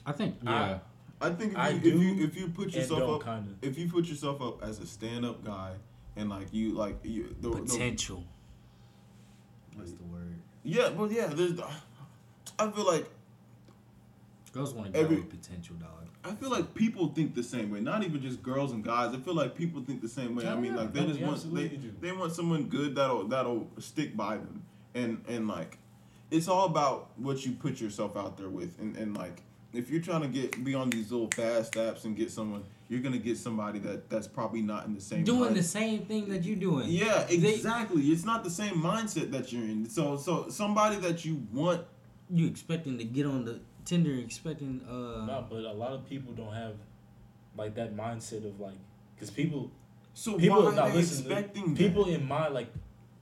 I 0.07 0.13
think 0.13 0.37
yeah. 0.43 0.79
I 1.21 1.31
think 1.31 1.53
if 1.53 1.59
I 1.59 1.69
you, 1.71 1.81
do 1.81 1.89
if 1.97 2.03
you 2.03 2.25
if 2.25 2.37
you 2.37 2.49
put 2.49 2.73
yourself 2.75 3.03
up 3.03 3.21
kind 3.23 3.47
of. 3.49 3.55
if 3.69 3.79
you 3.79 3.89
put 3.89 4.05
yourself 4.07 4.41
up 4.43 4.63
as 4.63 4.79
a 4.79 4.87
stand 4.87 5.25
up 5.25 5.43
guy 5.45 5.73
and 6.17 6.29
like 6.31 6.53
you 6.53 6.73
like 6.73 6.99
you 7.03 7.35
the, 7.41 7.51
the 7.51 7.57
potential. 7.63 8.25
That's 9.77 9.93
the 9.93 10.05
word. 10.05 10.37
yeah 10.63 10.91
but 10.97 11.11
yeah 11.11 11.27
there's 11.27 11.59
I 12.59 12.71
feel 12.71 12.87
like 12.87 13.07
Girls 14.53 14.73
want 14.73 14.95
to 14.95 15.01
Every- 15.01 15.17
potential, 15.17 15.75
dog. 15.81 15.91
I 16.23 16.33
feel 16.37 16.49
like 16.49 16.75
people 16.75 17.09
think 17.09 17.35
the 17.35 17.43
same 17.43 17.71
way. 17.71 17.81
Not 17.81 18.05
even 18.05 18.23
just 18.23 18.41
girls 18.41 18.71
and 18.73 18.85
guys. 18.85 19.13
I 19.13 19.19
feel 19.19 19.35
like 19.35 19.57
people 19.57 19.83
think 19.83 20.01
the 20.01 20.09
same 20.09 20.37
way. 20.37 20.47
I 20.47 20.55
mean, 20.55 20.77
like 20.77 20.93
they 20.93 21.05
just 21.05 21.21
want 21.21 21.55
they, 21.55 21.69
they 22.01 22.13
want 22.13 22.33
someone 22.33 22.65
good 22.65 22.95
that'll 22.95 23.27
that'll 23.27 23.69
stick 23.79 24.17
by 24.17 24.37
them. 24.37 24.63
And 24.95 25.23
and 25.29 25.49
like 25.49 25.79
it's 26.31 26.47
all 26.49 26.67
about 26.67 27.11
what 27.17 27.45
you 27.45 27.53
put 27.53 27.81
yourself 27.81 28.17
out 28.17 28.39
there 28.39 28.49
with. 28.49 28.79
And 28.79 28.97
and 28.97 29.17
like 29.17 29.43
if 29.75 29.91
you're 29.91 30.01
trying 30.03 30.23
to 30.23 30.29
get 30.29 30.63
be 30.65 30.75
on 30.75 30.91
these 30.91 31.11
little 31.13 31.31
fast 31.31 31.75
apps 31.75 32.05
and 32.05 32.17
get 32.17 32.31
someone, 32.31 32.65
you're 32.89 33.01
gonna 33.01 33.19
get 33.19 33.37
somebody 33.39 33.79
that 33.81 34.09
that's 34.11 34.27
probably 34.27 34.63
not 34.63 34.87
in 34.87 34.95
the 34.95 35.01
same 35.01 35.25
Doing 35.25 35.41
mind- 35.41 35.57
the 35.57 35.63
same 35.63 36.07
thing 36.07 36.29
that 36.29 36.45
you're 36.45 36.57
doing. 36.57 36.89
Yeah, 36.89 37.25
They- 37.25 37.55
exactly. 37.55 38.03
it's 38.13 38.25
not 38.25 38.45
the 38.45 38.51
same 38.51 38.75
mindset 38.75 39.31
that 39.33 39.53
you're 39.53 39.65
in. 39.65 39.89
So 39.89 40.17
so 40.17 40.49
somebody 40.49 40.97
that 40.97 41.25
you 41.25 41.47
want 41.53 41.83
You 42.31 42.47
expecting 42.47 42.97
to 42.99 43.05
get 43.05 43.27
on 43.27 43.45
the 43.45 43.61
Tinder, 43.85 44.15
expecting 44.15 44.81
uh. 44.89 45.27
No, 45.27 45.47
but 45.49 45.63
a 45.65 45.73
lot 45.73 45.93
of 45.93 46.09
people 46.09 46.33
don't 46.33 46.55
have 46.55 46.75
like 47.57 47.75
that 47.75 47.95
mindset 47.95 48.47
of 48.47 48.59
like, 48.59 48.79
because 49.15 49.31
people, 49.31 49.71
So 50.15 50.39
people 50.39 50.63
why 50.65 50.75
now 50.75 50.83
are 50.85 50.91
they 50.91 50.97
listen. 50.99 51.27
expecting 51.27 51.77
People 51.77 52.07
that? 52.07 52.15
in 52.15 52.27
my 52.27 52.49
like 52.49 52.69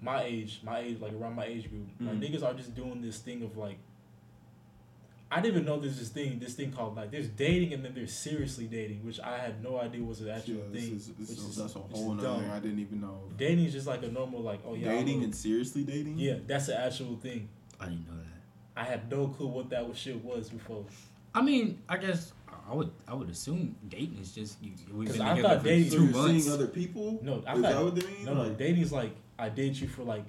my 0.01 0.23
age, 0.23 0.61
my 0.65 0.79
age, 0.81 1.01
like 1.01 1.13
around 1.13 1.35
my 1.35 1.47
age 1.47 1.69
group, 1.71 1.87
like 2.01 2.15
Mhm. 2.17 2.23
niggas 2.23 2.43
are 2.45 2.55
just 2.55 2.75
doing 2.75 3.01
this 3.03 3.19
thing 3.19 3.43
of 3.43 3.57
like. 3.57 3.79
I 5.35 5.41
didn't 5.41 5.55
even 5.55 5.65
know 5.67 5.81
there's 5.81 5.99
this 5.99 6.11
thing, 6.11 6.39
this 6.39 6.55
thing 6.55 6.73
called 6.73 6.95
like 6.95 7.11
there's 7.11 7.29
dating 7.29 7.73
and 7.73 7.83
then 7.85 7.95
there's 7.95 8.13
seriously 8.13 8.67
dating, 8.67 9.05
which 9.05 9.19
I 9.21 9.39
had 9.39 9.63
no 9.63 9.81
idea 9.81 10.03
was 10.05 10.21
an 10.21 10.29
actual 10.29 10.57
Yeah, 10.57 10.61
this 10.73 10.85
thing. 10.85 10.97
is- 10.97 11.07
this 11.09 11.29
which 11.31 11.39
is- 11.39 11.45
is- 11.45 11.57
that's 11.57 11.75
a 11.75 11.79
whole 11.79 12.15
nother 12.15 12.29
dumb. 12.29 12.41
thing 12.43 12.51
I 12.51 12.61
didn't 12.61 12.79
even 12.81 13.01
know. 13.01 13.19
Dating 13.39 13.65
is 13.65 13.73
just 13.73 13.87
like 13.87 14.03
a 14.03 14.09
normal 14.09 14.41
like 14.43 14.61
oh 14.67 14.75
yeah 14.75 14.89
dating 14.93 15.25
and 15.25 15.35
seriously 15.35 15.85
dating. 15.85 16.19
yeah 16.19 16.37
that's 16.47 16.69
an 16.69 16.77
actual 16.77 17.17
thing. 17.17 17.49
I 17.81 17.87
didn't 17.87 18.07
know 18.09 18.17
that. 18.17 18.81
I 18.81 18.85
had 18.85 19.11
no 19.11 19.29
clue 19.29 19.47
what 19.49 19.71
that 19.71 19.89
was 19.89 19.97
shit 19.99 20.23
was 20.25 20.49
before. 20.51 20.85
I 21.35 21.41
mean, 21.43 21.79
I 21.89 21.97
guess 21.97 22.33
I 22.71 22.75
would 22.75 22.91
I 23.09 23.15
would 23.15 23.31
assume 23.31 23.75
dating 23.89 24.19
is 24.21 24.33
just 24.35 24.63
you. 24.63 24.73
We've 24.93 25.09
'Cause 25.09 25.17
been 25.17 25.27
I 25.27 25.41
thought 25.43 25.59
for 25.63 25.65
dating- 25.69 25.91
So 25.91 25.97
two 25.97 26.05
you're 26.05 26.13
months, 26.13 26.45
seeing 26.45 26.55
other 26.55 26.67
people. 26.69 27.19
No, 27.23 27.43
I 27.47 27.55
is 27.57 27.63
that 27.63 27.73
thought 27.73 27.85
what 27.85 27.95
they 27.95 28.07
mean? 28.07 28.25
no 28.27 28.35
no 28.35 28.43
Like, 28.43 28.59
dating's 28.59 28.93
like 28.93 29.13
I 29.39 29.49
date 29.49 29.81
you 29.81 29.89
for 29.89 30.03
like 30.05 30.25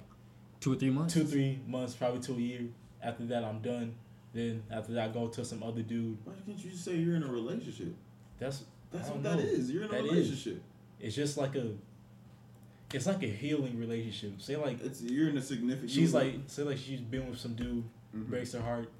two 0.60 0.72
or 0.72 0.76
three 0.76 0.90
months. 0.90 1.12
two 1.12 1.24
three 1.24 1.58
months 1.68 1.94
probably 1.94 2.20
to 2.22 2.32
a 2.32 2.36
year. 2.40 2.62
After 3.02 3.26
that 3.26 3.44
I'm 3.44 3.60
done. 3.60 3.94
Then 4.34 4.62
after 4.70 4.92
that 4.94 5.10
I 5.10 5.12
go 5.12 5.28
to 5.28 5.44
some 5.44 5.62
other 5.62 5.82
dude. 5.82 6.18
Why 6.24 6.34
can't 6.44 6.58
you 6.62 6.70
just 6.72 6.84
say 6.84 6.96
you're 6.96 7.14
in 7.16 7.22
a 7.22 7.28
relationship? 7.32 7.94
That's 8.38 8.64
That's 8.92 9.08
what 9.08 9.22
know. 9.22 9.38
is. 9.38 9.70
You're 9.70 9.84
in 9.84 9.88
a 9.90 9.92
That 9.92 10.04
is. 10.04 10.10
relationship. 10.10 10.62
it's 11.00 11.14
just 11.14 11.36
like 11.38 11.54
a 11.54 11.70
it's 12.92 13.06
like 13.06 13.22
a 13.22 13.26
healing 13.28 13.78
relationship. 13.78 14.40
Say 14.40 14.56
like 14.56 14.82
It's 14.82 15.00
you're 15.02 15.28
in 15.28 15.36
a 15.38 15.42
significant. 15.42 15.90
she's 15.90 16.12
like 16.12 16.34
say 16.48 16.62
like 16.64 16.78
she's 16.78 17.00
been 17.00 17.30
with 17.30 17.38
some 17.38 17.54
dude, 17.54 17.84
Mhm. 18.14 18.26
breaks 18.28 18.52
her 18.52 18.60
heart. 18.60 18.90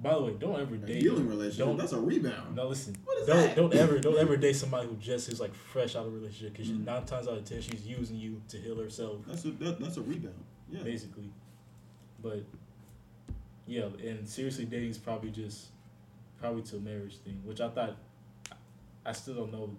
By 0.00 0.14
the 0.14 0.22
way, 0.22 0.34
don't 0.38 0.58
ever 0.60 0.74
a 0.74 0.78
date 0.78 1.02
healing 1.02 1.28
relationship. 1.28 1.64
Don't 1.66 1.76
That's 1.76 1.92
a 1.92 2.00
rebound. 2.00 2.56
no 2.56 2.68
listen. 2.68 2.96
What 3.04 3.18
is 3.18 3.26
don't 3.26 3.36
that? 3.36 3.56
don't 3.56 3.74
ever 3.74 3.98
don't 4.00 4.18
ever 4.24 4.36
date 4.36 4.56
somebody 4.56 4.88
who 4.88 4.96
just 4.96 5.28
is 5.28 5.38
like 5.38 5.54
fresh 5.54 5.94
out 5.96 6.06
of 6.06 6.12
a 6.12 6.16
relationship 6.16 6.54
because 6.54 6.70
Mhm. 6.70 6.84
nine 6.84 7.04
times 7.04 7.28
out 7.28 7.36
of 7.38 7.44
ten 7.44 7.60
she's 7.60 7.86
using 7.86 8.16
you 8.16 8.40
to 8.48 8.56
heal 8.56 8.76
herself 8.78 9.18
That's 9.26 9.44
a 9.44 9.50
that, 9.52 9.78
that's 9.80 9.96
a 9.98 10.02
rebound. 10.02 10.34
Yeah. 10.70 10.82
basically. 10.82 11.30
But 12.22 12.44
yeah, 13.66 13.84
and 14.04 14.28
seriously, 14.28 14.64
dating 14.64 14.90
is 14.90 14.98
probably 14.98 15.30
just 15.30 15.68
probably 16.40 16.62
to 16.62 16.76
marriage 16.80 17.18
thing, 17.18 17.40
which 17.44 17.60
I 17.60 17.68
thought. 17.68 17.96
I 19.04 19.12
still 19.12 19.34
don't 19.34 19.52
know. 19.52 19.76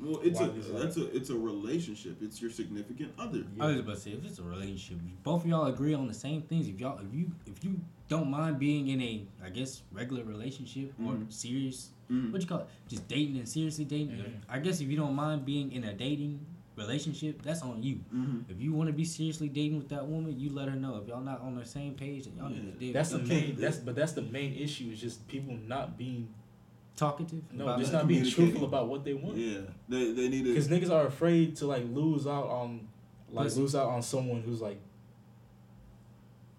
Well, 0.00 0.20
it's 0.24 0.40
Why 0.40 0.46
a 0.46 0.50
is 0.50 0.66
that? 0.68 0.78
that's 0.80 0.96
a 0.96 1.14
it's 1.14 1.30
a 1.30 1.34
relationship. 1.34 2.16
It's 2.22 2.40
your 2.40 2.50
significant 2.50 3.12
other. 3.18 3.44
Yeah. 3.56 3.64
I 3.64 3.66
was 3.68 3.80
about 3.80 3.94
to 3.96 4.00
say 4.00 4.10
if 4.12 4.24
it's 4.24 4.38
a 4.38 4.42
relationship, 4.42 4.98
if 5.06 5.22
both 5.22 5.44
of 5.44 5.50
y'all 5.50 5.66
agree 5.66 5.94
on 5.94 6.06
the 6.08 6.14
same 6.14 6.42
things. 6.42 6.68
If 6.68 6.80
y'all 6.80 6.98
if 6.98 7.14
you 7.14 7.30
if 7.46 7.62
you 7.64 7.80
don't 8.08 8.30
mind 8.30 8.58
being 8.58 8.88
in 8.88 9.00
a 9.00 9.24
I 9.44 9.50
guess 9.50 9.82
regular 9.92 10.24
relationship 10.24 10.92
or 11.04 11.12
Mhm. 11.12 11.32
serious 11.32 11.90
Mhm. 12.10 12.32
what 12.32 12.40
you 12.42 12.48
call 12.48 12.60
it 12.60 12.66
just 12.88 13.06
dating 13.08 13.36
and 13.38 13.48
seriously 13.48 13.84
dating. 13.84 14.16
Mhm. 14.16 14.32
I 14.48 14.58
guess 14.58 14.80
if 14.80 14.88
you 14.88 14.96
don't 14.96 15.14
mind 15.14 15.44
being 15.44 15.70
in 15.72 15.84
a 15.84 15.92
dating 15.94 16.40
relationship, 16.76 17.42
that's 17.42 17.62
on 17.62 17.82
you. 17.82 18.00
Mhm. 18.14 18.44
If 18.48 18.60
you 18.60 18.72
want 18.72 18.88
to 18.88 18.92
be 18.92 19.04
seriously 19.04 19.48
dating 19.48 19.78
with 19.78 19.88
that 19.90 20.06
woman, 20.06 20.38
you 20.38 20.50
let 20.50 20.68
her 20.68 20.76
know. 20.76 20.96
If 20.96 21.08
y'all 21.08 21.20
not 21.20 21.40
on 21.40 21.54
the 21.56 21.64
same 21.64 21.94
page, 21.94 22.24
then 22.24 22.36
y'all 22.36 22.48
need 22.48 22.62
to 22.72 22.78
date. 22.78 22.92
That's 22.92 23.10
the 23.10 23.18
main. 23.18 23.56
That's 23.56 23.76
but 23.78 23.94
that's 23.94 24.12
the 24.12 24.22
main 24.22 24.54
issue. 24.54 24.90
Is 24.90 25.00
just 25.00 25.26
people 25.28 25.56
not 25.66 25.98
being 25.98 26.28
talkative. 26.96 27.42
no, 27.52 27.64
about 27.64 27.78
just 27.78 27.92
not 27.92 28.06
being 28.08 28.24
truthful 28.24 28.64
about 28.64 28.88
what 28.88 29.04
they 29.04 29.14
want. 29.14 29.36
Yeah. 29.36 29.60
They 29.88 30.12
they 30.12 30.28
need 30.28 30.44
Because 30.44 30.68
niggas 30.68 30.90
are 30.90 31.06
afraid 31.06 31.56
to 31.56 31.66
like 31.66 31.84
lose 31.92 32.26
out 32.26 32.46
on, 32.48 32.88
like 33.30 33.44
Pussy. 33.48 33.60
lose 33.60 33.74
out 33.74 33.88
on 33.88 34.02
someone 34.02 34.40
who's 34.42 34.60
like, 34.60 34.80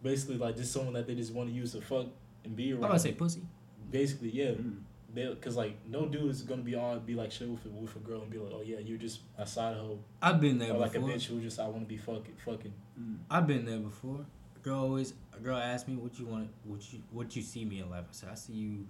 basically 0.01 0.38
like 0.38 0.55
just 0.57 0.72
someone 0.72 0.93
that 0.93 1.07
they 1.07 1.16
just 1.16 1.34
want 1.34 1.49
to 1.49 1.55
use 1.55 1.72
to 1.74 1.82
fuck 1.82 2.07
and 2.43 2.55
be 2.55 2.72
around. 2.72 2.78
I'm 2.80 2.84
around. 2.84 2.89
gonna 2.91 2.99
say 2.99 3.11
pussy. 3.14 3.41
basically, 3.89 4.30
yeah. 4.32 4.51
Mhm. 4.51 4.80
They, 5.14 5.34
cause 5.36 5.55
like 5.55 5.78
no 5.88 6.05
dude 6.07 6.30
is 6.32 6.41
gonna 6.41 6.64
be 6.64 6.74
on 6.76 6.99
be 7.01 7.14
like 7.14 7.32
shit 7.32 7.47
with 7.47 7.64
a, 7.66 7.70
with 7.70 7.95
a 7.95 7.99
girl 7.99 8.22
and 8.22 8.32
be 8.32 8.39
like, 8.39 8.51
oh 8.53 8.61
yeah, 8.66 8.80
you're 8.80 8.97
just 8.97 9.20
a 9.38 9.45
side 9.45 9.76
hoe 9.78 9.99
I've 10.22 10.41
been 10.41 10.57
there 10.57 10.74
or 10.74 10.80
like 10.80 10.95
a 10.95 10.99
bitch 10.99 11.26
who 11.28 11.39
just 11.39 11.59
I 11.59 11.68
want 11.68 11.82
to 11.82 11.88
be 11.88 11.97
fucking 11.97 12.36
fucking. 12.43 12.74
Mhm. 12.99 13.18
I've 13.30 13.45
been 13.45 13.64
there 13.66 13.78
before. 13.80 14.26
A 14.55 14.59
girl 14.59 14.80
always 14.80 15.14
a 15.38 15.39
girl 15.39 15.57
asked 15.57 15.88
me 15.88 15.95
what 15.95 16.18
you 16.18 16.26
want 16.26 16.49
what 16.64 16.82
you 16.91 16.99
what 17.11 17.36
you 17.36 17.41
see 17.43 17.64
me 17.64 17.80
in 17.82 17.89
life. 17.91 18.05
I 18.09 18.14
said 18.14 18.30
I 18.32 18.36
see 18.36 18.53
you 18.53 18.88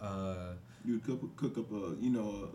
uh 0.00 0.52
You 0.84 0.98
cook 1.00 1.36
cook 1.36 1.58
up 1.58 1.70
a 1.72 1.94
you 2.00 2.10
know 2.10 2.48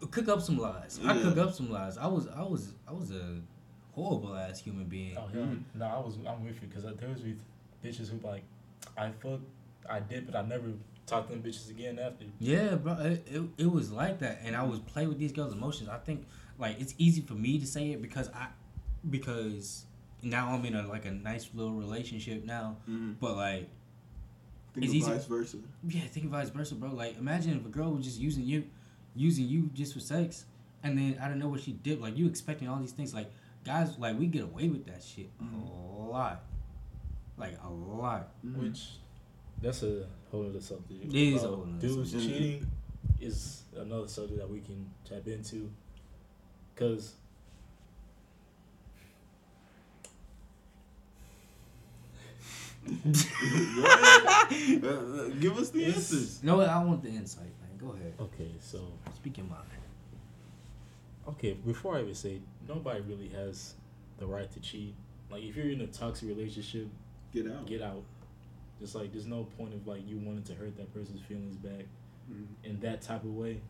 a, 0.00 0.04
a 0.04 0.08
cook 0.08 0.28
up 0.28 0.40
some 0.42 0.58
lies. 0.58 0.98
I 1.04 1.20
cook 1.22 1.36
up 1.38 1.52
some 1.54 1.70
lies. 1.70 1.96
I 1.96 2.06
was 2.08 2.26
I 2.28 2.42
was 2.42 2.72
I 2.88 2.92
was 2.92 3.12
a 3.12 3.40
horrible 3.94 4.34
ass 4.34 4.58
human 4.60 4.86
being. 4.86 5.16
Oh 5.16 5.26
hell, 5.32 5.42
Mhm. 5.42 5.62
no, 5.74 5.84
I 5.86 5.98
was 6.00 6.16
I'm 6.26 6.44
with 6.44 6.60
you 6.60 6.66
because 6.68 6.82
there 6.82 7.08
was 7.08 7.22
with 7.22 7.40
bitches 7.84 8.08
who 8.10 8.18
like, 8.26 8.42
I 8.96 9.10
fuck, 9.10 9.40
I 9.88 10.00
did, 10.00 10.26
but 10.26 10.34
I 10.34 10.42
never 10.42 10.72
talked 11.12 11.28
to 11.30 11.34
them 11.38 11.42
bitches 11.42 11.70
again 11.70 11.98
after. 11.98 12.24
Yeah, 12.40 12.74
bro, 12.76 12.94
it, 12.94 13.26
it, 13.30 13.42
it 13.58 13.70
was 13.70 13.92
like 13.92 14.18
that, 14.20 14.40
and 14.44 14.56
I 14.56 14.62
was 14.64 14.78
play 14.80 15.06
with 15.06 15.18
these 15.18 15.32
girls' 15.32 15.52
emotions. 15.52 15.88
I 15.88 15.98
think 15.98 16.26
like 16.58 16.80
it's 16.80 16.94
easy 16.98 17.20
for 17.20 17.34
me 17.34 17.58
to 17.58 17.66
say 17.66 17.90
it 17.92 18.02
because 18.02 18.28
I 18.34 18.48
because 19.10 19.84
now 20.22 20.52
I'm 20.54 20.64
in 20.64 20.74
a 20.74 20.86
like 20.86 21.04
a 21.04 21.10
nice 21.10 21.48
little 21.54 21.72
relationship 21.74 22.44
now, 22.44 22.76
Mhm. 22.88 23.16
but 23.20 23.36
like 23.36 23.68
Think 24.74 24.86
It's 24.86 24.92
of 24.92 24.96
easy- 24.96 25.10
vice 25.10 25.26
versa. 25.26 25.56
yeah, 25.86 26.00
think 26.06 26.26
vice 26.30 26.48
versa, 26.48 26.74
bro. 26.74 26.94
Like 26.94 27.18
imagine 27.18 27.58
if 27.58 27.66
a 27.66 27.68
girl 27.68 27.92
was 27.92 28.06
just 28.06 28.18
using 28.18 28.44
you, 28.44 28.64
using 29.14 29.46
you 29.46 29.68
just 29.74 29.92
for 29.92 30.00
sex, 30.00 30.46
and 30.82 30.96
then 30.96 31.18
I 31.20 31.28
don't 31.28 31.38
know 31.38 31.48
what 31.48 31.60
she 31.60 31.72
did. 31.72 32.00
Like 32.00 32.16
you 32.16 32.26
expecting 32.26 32.68
all 32.68 32.78
these 32.80 32.92
things. 32.92 33.12
Like 33.12 33.30
guys, 33.66 33.98
like 33.98 34.18
we 34.18 34.26
get 34.28 34.44
away 34.44 34.68
with 34.70 34.86
that 34.86 35.02
shit 35.02 35.28
Mhm. 35.42 35.68
a 35.68 36.10
lot, 36.10 36.42
like 37.36 37.58
a 37.62 37.68
lot. 37.70 38.30
Mhm. 38.46 38.56
Which 38.56 38.92
that's 39.62 39.82
a 39.82 40.06
whole 40.30 40.46
other 40.48 40.60
subject. 40.60 41.04
It 41.04 41.14
is 41.14 41.44
a 41.44 41.48
whole 41.48 41.62
other 41.62 41.72
dudes 41.86 42.10
subject. 42.12 42.32
cheating 42.34 42.66
is 43.20 43.62
another 43.76 44.08
subject 44.08 44.38
that 44.40 44.50
we 44.50 44.60
can 44.60 44.90
tap 45.08 45.26
into, 45.26 45.70
cause 46.76 47.14
Go 52.84 52.92
ahead. 54.50 55.40
Give 55.40 55.56
us 55.58 55.70
the 55.70 55.80
It's- 55.82 55.96
answers. 55.96 56.42
No, 56.42 56.60
I 56.60 56.82
want 56.84 57.02
the 57.02 57.10
insight, 57.10 57.44
man. 57.60 57.78
Go 57.78 57.90
ahead, 57.94 58.14
okay, 58.20 58.50
so 58.60 58.78
speak 59.16 59.38
your 59.38 59.46
mind. 59.46 59.62
okay, 61.28 61.52
before 61.52 61.96
I 61.96 62.02
even 62.02 62.14
say, 62.14 62.40
nobody 62.68 63.00
really 63.02 63.28
has 63.28 63.74
the 64.18 64.26
right 64.26 64.50
to 64.52 64.60
cheat. 64.60 64.94
Like 65.30 65.42
if 65.42 65.56
you're 65.56 65.70
in 65.70 65.80
a 65.80 65.86
toxic 65.86 66.28
relationship, 66.28 66.88
Get 67.32 67.46
out. 67.50 67.66
get 67.66 67.80
out. 67.82 68.02
Just 68.82 68.94
like 68.96 69.12
there's 69.12 69.26
no 69.28 69.44
point 69.44 69.72
of 69.74 69.86
like 69.86 70.06
you 70.06 70.18
wanting 70.18 70.42
to 70.42 70.54
hurt 70.54 70.76
that 70.76 70.92
person's 70.92 71.22
feelings 71.22 71.56
back 71.56 71.86
Mhm. 72.30 72.46
in 72.64 72.80
that 72.80 73.00
type 73.00 73.22
of 73.24 73.34
way. 73.34 73.60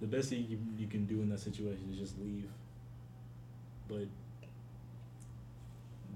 The 0.00 0.06
best 0.06 0.30
thing 0.30 0.46
you, 0.48 0.58
you 0.76 0.86
can 0.88 1.04
do 1.06 1.20
in 1.20 1.28
that 1.28 1.38
situation 1.40 1.88
is 1.92 1.98
just 1.98 2.18
leave. 2.18 2.50
But 3.86 4.08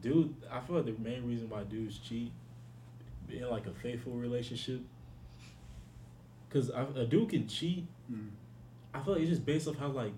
dude, 0.00 0.34
I 0.50 0.60
feel 0.60 0.76
like 0.76 0.86
the 0.86 0.96
main 1.02 1.26
reason 1.26 1.48
why 1.50 1.64
dudes 1.64 1.98
cheat 1.98 2.32
in 3.28 3.48
like 3.50 3.66
a 3.66 3.72
faithful 3.74 4.12
relationship, 4.14 4.80
because 6.48 6.70
a 6.70 7.04
dude 7.06 7.28
can 7.28 7.46
cheat. 7.46 7.86
Mhm. 8.10 8.30
I 8.94 9.02
feel 9.02 9.12
like 9.14 9.22
it's 9.22 9.30
just 9.30 9.44
based 9.44 9.68
off 9.68 9.76
how 9.76 9.88
like 9.88 10.14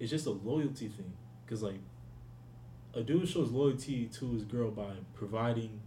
it's 0.00 0.10
just 0.10 0.26
a 0.26 0.30
loyalty 0.30 0.88
thing. 0.88 1.12
Cause 1.46 1.62
like 1.62 1.78
a 2.94 3.02
dude 3.02 3.28
shows 3.28 3.50
loyalty 3.50 4.06
to 4.06 4.32
his 4.32 4.44
girl 4.44 4.70
by 4.70 4.94
providing, 5.14 5.80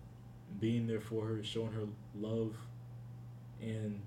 being 0.60 0.88
there 0.88 1.02
for 1.02 1.26
her, 1.26 1.44
showing 1.44 1.72
her 1.74 1.86
love, 2.20 2.56
and 3.62 4.02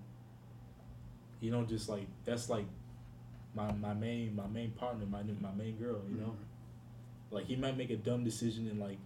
you 1.40 1.50
know 1.50 1.64
just 1.64 1.88
like 1.88 2.06
that's 2.24 2.48
like 2.48 2.66
my 3.54 3.72
my 3.72 3.94
main 3.94 4.34
my 4.34 4.46
main 4.46 4.70
partner, 4.72 5.06
my 5.06 5.22
my 5.40 5.52
main 5.56 5.76
girl. 5.76 6.00
You 6.10 6.20
know, 6.20 6.26
mm-hmm. 6.26 7.34
like 7.34 7.46
he 7.46 7.56
might 7.56 7.76
make 7.76 7.90
a 7.90 7.96
dumb 7.96 8.24
decision 8.24 8.68
and 8.68 8.80
like 8.80 8.98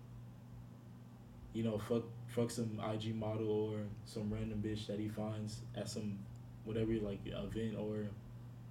you 1.52 1.62
know 1.62 1.78
fuck 1.78 2.04
fuck 2.28 2.50
some 2.50 2.80
IG 2.92 3.14
model 3.14 3.72
or 3.72 3.80
some 4.04 4.32
random 4.32 4.62
bitch 4.64 4.86
that 4.86 4.98
he 4.98 5.08
finds 5.08 5.60
at 5.76 5.88
some 5.88 6.18
whatever 6.64 6.92
like 6.94 7.20
event 7.26 7.76
or 7.78 8.06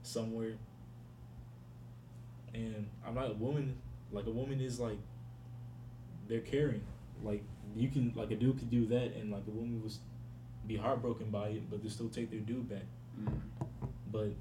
somewhere. 0.01 0.53
And 2.53 2.87
I'm 3.05 3.15
not 3.15 3.31
a 3.31 3.33
woman. 3.33 3.77
Like 4.11 4.27
a 4.27 4.31
woman 4.31 4.61
is 4.61 4.79
like 4.79 4.99
they're 6.27 6.41
caring. 6.41 6.83
Like 7.21 7.43
you 7.75 7.89
can 7.89 8.13
like 8.15 8.31
a 8.31 8.35
dude 8.35 8.59
could 8.59 8.69
do 8.69 8.85
that 8.87 9.15
and 9.15 9.31
like 9.31 9.43
a 9.47 9.51
woman 9.51 9.81
was 9.83 9.99
be 10.67 10.77
heartbroken 10.77 11.29
by 11.29 11.49
it, 11.49 11.69
but 11.69 11.83
they 11.83 11.89
still 11.89 12.09
take 12.09 12.31
their 12.31 12.39
dude 12.39 12.69
back. 12.69 12.85
Mhm. 13.19 13.41
But 14.11 14.33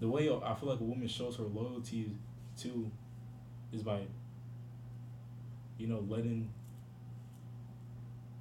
the 0.00 0.08
way 0.08 0.28
I 0.30 0.54
feel 0.54 0.68
like 0.68 0.80
a 0.80 0.84
woman 0.84 1.08
shows 1.08 1.36
her 1.36 1.44
loyalty 1.44 2.12
too 2.56 2.90
is 3.72 3.82
by 3.82 4.02
you 5.78 5.86
know 5.86 6.04
letting 6.08 6.48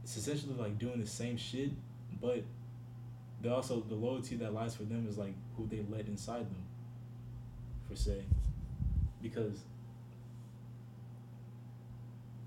it's 0.04 0.16
essentially 0.18 0.54
like 0.56 0.78
doing 0.78 1.00
the 1.00 1.08
same 1.08 1.36
shit, 1.38 1.72
but 2.22 2.44
they 3.42 3.50
also 3.50 3.82
the 3.82 3.96
loyalty 3.96 4.36
that 4.38 4.54
lies 4.54 4.76
for 4.76 4.84
them 4.84 5.06
is 5.10 5.18
like 5.18 5.34
who 5.58 5.68
they 5.68 5.84
let 5.90 6.08
inside 6.08 6.46
them, 6.46 6.64
per 7.90 7.96
se, 7.96 8.24
because 9.22 9.64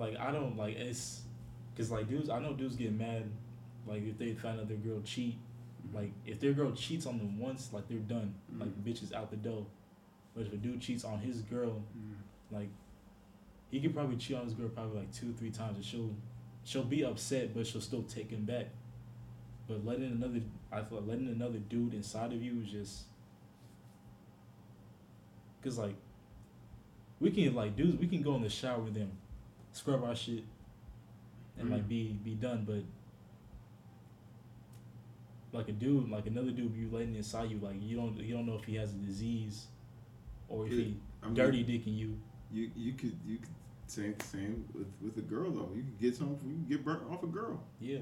like 0.00 0.16
I 0.18 0.32
don't 0.32 0.56
like 0.56 0.76
it's 0.76 1.22
because 1.72 1.90
like 1.90 2.08
dudes 2.08 2.28
I 2.28 2.40
know 2.40 2.54
dudes 2.54 2.74
get 2.74 2.92
mad 2.92 3.30
like 3.86 4.06
if 4.06 4.18
they 4.18 4.32
find 4.32 4.58
out 4.58 4.68
their 4.68 4.76
girl 4.78 5.00
cheat. 5.04 5.38
Mm-hmm. 5.86 5.96
Like 5.96 6.12
if 6.26 6.40
their 6.40 6.52
girl 6.52 6.72
cheats 6.72 7.06
on 7.06 7.18
them 7.18 7.38
once 7.38 7.70
like 7.72 7.88
they're 7.88 7.98
done. 7.98 8.34
Mm-hmm. 8.50 8.62
Like 8.62 8.84
the 8.84 8.90
bitch 8.90 9.02
is 9.02 9.12
out 9.12 9.30
the 9.30 9.36
door. 9.36 9.66
But 10.34 10.46
if 10.46 10.52
a 10.52 10.56
dude 10.56 10.80
cheats 10.80 11.04
on 11.04 11.18
his 11.18 11.42
girl, 11.42 11.82
mm-hmm. 11.96 12.54
like 12.54 12.68
he 13.70 13.80
could 13.80 13.94
probably 13.94 14.16
cheat 14.16 14.36
on 14.36 14.44
his 14.44 14.54
girl 14.54 14.68
probably 14.68 15.00
like 15.00 15.12
two, 15.12 15.32
three 15.32 15.50
times, 15.50 15.76
and 15.76 15.84
she'll 15.84 16.14
she'll 16.64 16.84
be 16.84 17.04
upset, 17.04 17.54
but 17.54 17.66
she'll 17.66 17.80
still 17.80 18.02
take 18.02 18.30
him 18.30 18.44
back. 18.44 18.66
But 19.68 19.84
letting 19.84 20.10
another, 20.10 20.40
I 20.72 20.82
feel 20.82 20.98
like 20.98 21.08
letting 21.08 21.28
another 21.28 21.58
dude 21.58 21.94
inside 21.94 22.32
of 22.32 22.42
you 22.42 22.60
is 22.62 22.70
just, 22.70 23.02
cause 25.62 25.78
like, 25.78 25.94
we 27.20 27.30
can 27.30 27.54
like 27.54 27.76
dudes, 27.76 27.96
we 27.96 28.08
can 28.08 28.22
go 28.22 28.34
in 28.34 28.42
the 28.42 28.48
shower 28.48 28.80
with 28.80 28.94
them, 28.94 29.12
scrub 29.72 30.04
our 30.04 30.14
shit, 30.14 30.44
and 31.58 31.70
like 31.70 31.84
Mm. 31.84 31.88
be 31.88 32.18
be 32.24 32.34
done, 32.34 32.64
but. 32.66 32.82
Like 35.52 35.68
a 35.68 35.72
dude, 35.72 36.08
like 36.08 36.26
another 36.26 36.52
dude, 36.52 36.76
you 36.76 36.88
letting 36.92 37.16
inside 37.16 37.50
you, 37.50 37.58
like 37.58 37.74
you 37.80 37.96
don't, 37.96 38.16
you 38.18 38.34
don't 38.34 38.46
know 38.46 38.54
if 38.54 38.64
he 38.64 38.76
has 38.76 38.92
a 38.94 38.98
disease, 38.98 39.66
or 40.48 40.64
if 40.66 40.72
Yeah, 40.72 40.78
he 40.84 40.96
I 41.22 41.26
mean, 41.26 41.34
dirty 41.34 41.64
dicking 41.64 41.96
you. 41.98 42.16
You 42.52 42.70
you 42.76 42.92
could 42.92 43.16
you 43.26 43.38
could 43.38 43.48
same 43.88 44.14
same 44.20 44.64
with 44.72 44.86
with 45.02 45.16
a 45.18 45.26
girl 45.26 45.50
though. 45.50 45.70
You 45.74 45.82
could 45.82 45.98
get 45.98 46.14
some. 46.16 46.38
You 46.46 46.52
can 46.54 46.66
get 46.68 46.84
burnt 46.84 47.02
off 47.10 47.24
a 47.24 47.26
girl. 47.26 47.60
Yeah, 47.80 47.98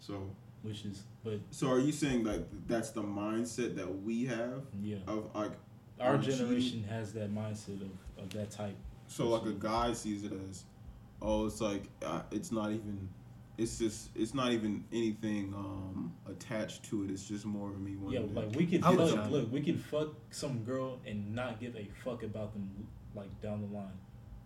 So 0.00 0.30
which 0.62 0.86
is, 0.86 1.02
but 1.22 1.38
so 1.50 1.68
are 1.70 1.78
you 1.78 1.92
saying 1.92 2.24
like 2.24 2.46
that's 2.66 2.90
the 2.92 3.02
mindset 3.02 3.76
that 3.76 4.02
we 4.02 4.24
have 4.24 4.62
yeah, 4.82 4.96
of 5.06 5.28
like 5.34 5.52
our 6.00 6.12
Aren't 6.12 6.24
you- 6.26 6.32
generation 6.32 6.82
has 6.84 7.12
that 7.12 7.30
mindset 7.30 7.82
of, 7.82 7.90
of 8.24 8.30
that 8.30 8.50
type. 8.50 8.74
so 9.06 9.28
like 9.28 9.44
a 9.46 9.52
guy 9.52 9.92
sees 9.92 10.24
it 10.24 10.32
as 10.48 10.64
oh 11.22 11.46
it's 11.46 11.60
like 11.60 11.84
uh, 12.04 12.22
it's 12.30 12.52
not 12.52 12.70
even 12.70 13.08
it's 13.58 13.78
just 13.78 14.10
it's 14.14 14.34
not 14.34 14.52
even 14.52 14.84
anything 14.92 15.54
um 15.56 16.12
attached 16.28 16.82
to 16.90 17.04
it. 17.04 17.10
It's 17.10 17.26
just 17.26 17.44
more 17.46 17.70
of 17.70 17.80
me 17.80 17.92
Yeah, 17.92 18.20
wanting. 18.20 18.34
to- 18.34 18.40
like 18.40 18.56
we 18.56 18.66
could 18.66 18.84
I 18.84 18.90
would 18.90 19.08
fuck, 19.10 19.24
say- 19.24 19.30
look, 19.30 19.52
we 19.52 19.60
can 19.62 19.78
fuck 19.78 20.08
some 20.30 20.62
girl 20.64 21.00
and 21.06 21.34
not 21.34 21.58
give 21.60 21.74
a 21.76 21.88
fuck 22.04 22.22
about 22.22 22.52
them 22.52 22.68
like 23.14 23.30
down 23.40 23.62
the 23.62 23.74
line, 23.74 23.98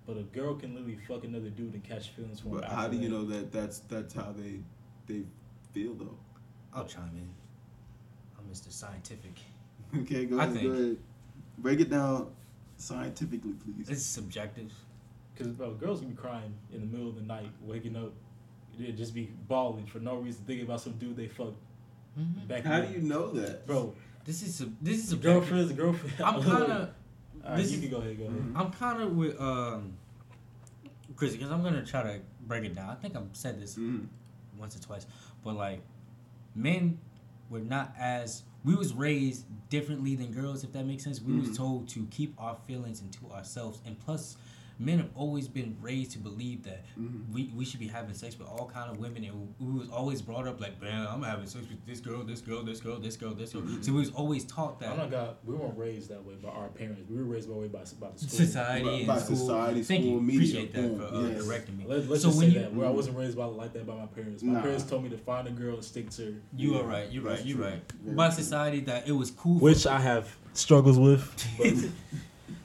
but 0.07 0.17
a 0.17 0.23
girl 0.23 0.55
can 0.55 0.75
literally 0.75 0.99
fuck 1.09 1.25
another 1.25 1.51
dude 1.51 1.75
and 1.75 1.83
catch 1.83 2.11
feelings 2.11 2.41
for 2.41 2.49
him. 2.49 2.55
but 2.61 2.65
how 2.65 2.85
after 2.85 2.97
do 2.97 3.03
you 3.03 3.09
know 3.09 3.25
that 3.25 3.51
that's 3.53 3.81
that's 3.81 4.15
how 4.15 4.33
they 4.37 4.61
they 5.07 5.25
feel 5.73 5.95
though? 5.95 6.17
I'll 6.73 6.87
chime 6.87 7.11
in. 7.17 7.29
I'm 8.39 8.45
Mr. 8.53 8.71
Scientific. 8.73 9.33
Okay, 10.03 10.25
go 10.27 10.39
I 10.39 10.45
ahead. 10.45 10.55
think- 10.55 10.67
Go 10.67 10.73
ahead. 10.73 10.97
Break 11.59 11.81
it 11.81 11.91
down 11.91 12.31
scientifically, 12.77 13.55
please. 13.55 13.89
It's 13.91 14.05
subjective. 14.05 14.73
Because 15.41 15.55
bro, 15.55 15.71
girls 15.73 16.01
can 16.01 16.11
be 16.11 16.15
crying 16.17 16.53
in 16.71 16.81
the 16.81 16.87
middle 16.87 17.09
of 17.09 17.15
the 17.15 17.23
night, 17.23 17.49
waking 17.63 17.97
up, 17.97 18.13
they 18.79 18.93
just 18.93 19.15
be 19.15 19.33
bawling 19.49 19.87
for 19.87 19.99
no 19.99 20.17
reason, 20.17 20.45
thinking 20.45 20.67
about 20.67 20.83
some 20.83 20.93
dude 20.99 21.17
they 21.17 21.29
fucked 21.29 21.57
back. 22.47 22.63
How 22.65 22.81
do 22.83 22.93
you 22.93 23.01
know 23.01 23.31
that, 23.33 23.67
bro? 23.67 23.95
This 24.27 24.43
is 24.43 24.61
a 24.61 24.69
this 24.83 24.99
is 24.99 25.13
a 25.15 25.17
Girlfriends, 25.17 25.73
girlfriend. 25.73 26.15
I'm 26.23 26.43
kind 26.43 26.63
of 26.65 26.71
All 27.43 27.51
right, 27.53 27.57
this 27.57 27.71
you 27.71 27.77
is- 27.79 27.81
can 27.85 27.91
go 27.91 27.97
ahead. 27.99 28.19
Go 28.19 28.25
ahead. 28.25 28.53
I'm 28.55 28.71
kind 28.73 29.03
of 29.03 29.17
with 29.17 29.41
um, 29.41 29.95
Chris 31.17 31.33
because 31.33 31.51
I'm 31.51 31.63
gonna 31.63 31.85
try 31.87 32.03
to 32.03 32.21
break 32.47 32.65
it 32.65 32.75
down. 32.75 32.91
I 32.91 32.95
think 32.97 33.17
I've 33.17 33.29
said 33.33 33.59
this 33.61 33.77
Mhm. 33.77 34.09
once 34.59 34.77
or 34.77 34.81
twice, 34.81 35.07
but 35.43 35.55
like 35.55 35.81
men 36.55 36.99
were 37.49 37.61
not 37.61 37.95
as 37.99 38.43
we 38.63 38.75
was 38.75 38.93
raised 38.93 39.47
differently 39.71 40.15
than 40.17 40.33
girls. 40.33 40.65
If 40.65 40.73
that 40.73 40.85
makes 40.85 41.03
sense, 41.03 41.23
we 41.23 41.33
Mhm. 41.33 41.49
was 41.49 41.57
told 41.57 41.89
to 41.91 42.05
keep 42.11 42.35
our 42.39 42.57
feelings 42.67 43.01
into 43.01 43.31
ourselves, 43.33 43.81
and 43.87 43.99
plus, 43.99 44.37
men 44.81 44.99
have 44.99 45.11
always 45.15 45.47
been 45.47 45.77
raised 45.83 46.13
to 46.13 46.19
believe 46.19 46.63
that 46.65 46.85
Mhm. 46.99 47.31
we, 47.31 47.53
we 47.55 47.65
should 47.67 47.79
be 47.81 47.87
having 47.87 48.15
sex 48.15 48.39
with 48.39 48.49
all 48.49 48.67
kind 48.73 48.91
of 48.91 48.99
women, 48.99 49.23
and 49.25 49.55
we 49.59 49.79
was 49.79 49.91
always 49.91 50.23
brought 50.23 50.49
up 50.49 50.59
like, 50.61 50.81
man, 50.81 51.07
I'm 51.07 51.23
having 51.23 51.47
sex 51.47 51.67
with 51.69 51.85
this 51.87 52.01
girl, 52.01 52.23
this 52.25 52.41
girl, 52.41 52.65
this 52.65 52.81
girl, 52.81 52.99
this 52.99 53.17
girl, 53.17 53.35
this 53.35 53.53
girl. 53.53 53.61
Mhm. 53.63 53.85
So 53.85 53.93
we 53.93 54.01
was 54.01 54.11
always 54.13 54.45
taught 54.47 54.81
that 54.81 54.89
I'm 54.93 54.97
not 54.97 55.11
God. 55.11 55.37
We 55.45 55.55
weren't 55.55 55.77
raised 55.77 56.09
that 56.09 56.25
way 56.25 56.35
by 56.43 56.49
our 56.49 56.69
parents. 56.69 57.03
We 57.11 57.17
were 57.19 57.25
raised 57.25 57.49
that 57.51 57.55
way 57.55 57.69
by 57.69 57.81
by 58.01 58.11
the 58.11 58.19
school. 58.19 58.29
society 58.47 58.85
By- 58.85 58.93
and 58.93 59.07
by 59.07 59.19
school. 59.19 59.37
society, 59.37 59.83
Thank 59.83 60.03
school, 60.05 60.15
you. 60.15 60.21
media, 60.23 60.41
Appreciate 60.41 60.73
that 60.73 60.83
boom, 60.83 60.99
for 60.99 61.15
uh, 61.15 61.29
yes. 61.29 61.45
directing 61.45 61.77
me. 61.79 61.85
Let, 61.87 61.99
us 61.99 62.07
So 62.23 62.29
just 62.29 62.39
when 62.39 62.49
say 62.51 62.55
you- 62.55 62.61
that 62.63 62.75
where 62.75 62.87
I 62.87 62.91
wasn't 62.91 63.17
raised 63.19 63.37
by 63.37 63.45
like 63.45 63.73
that 63.75 63.87
by 63.87 63.95
my 63.97 64.07
parents. 64.07 64.43
My 64.43 64.55
Nah. 64.55 64.63
parents 64.63 64.85
told 64.85 65.03
me 65.05 65.11
to 65.11 65.19
find 65.19 65.47
a 65.47 65.51
girl 65.51 65.75
and 65.75 65.85
stick 65.85 66.09
to 66.11 66.25
her, 66.25 66.33
You 66.57 66.73
Yeah, 66.75 66.81
are 66.81 66.85
right. 66.87 67.13
You're 67.13 67.23
right. 67.25 67.45
You're 67.45 67.59
right. 67.59 67.83
Very 68.03 68.17
By 68.17 68.29
true. 68.29 68.37
society, 68.43 68.81
that 68.81 69.07
it 69.09 69.13
was 69.13 69.31
cool. 69.31 69.59
which 69.59 69.87
I 69.87 70.01
have 70.01 70.35
struggles 70.55 70.99
with. 70.99 71.23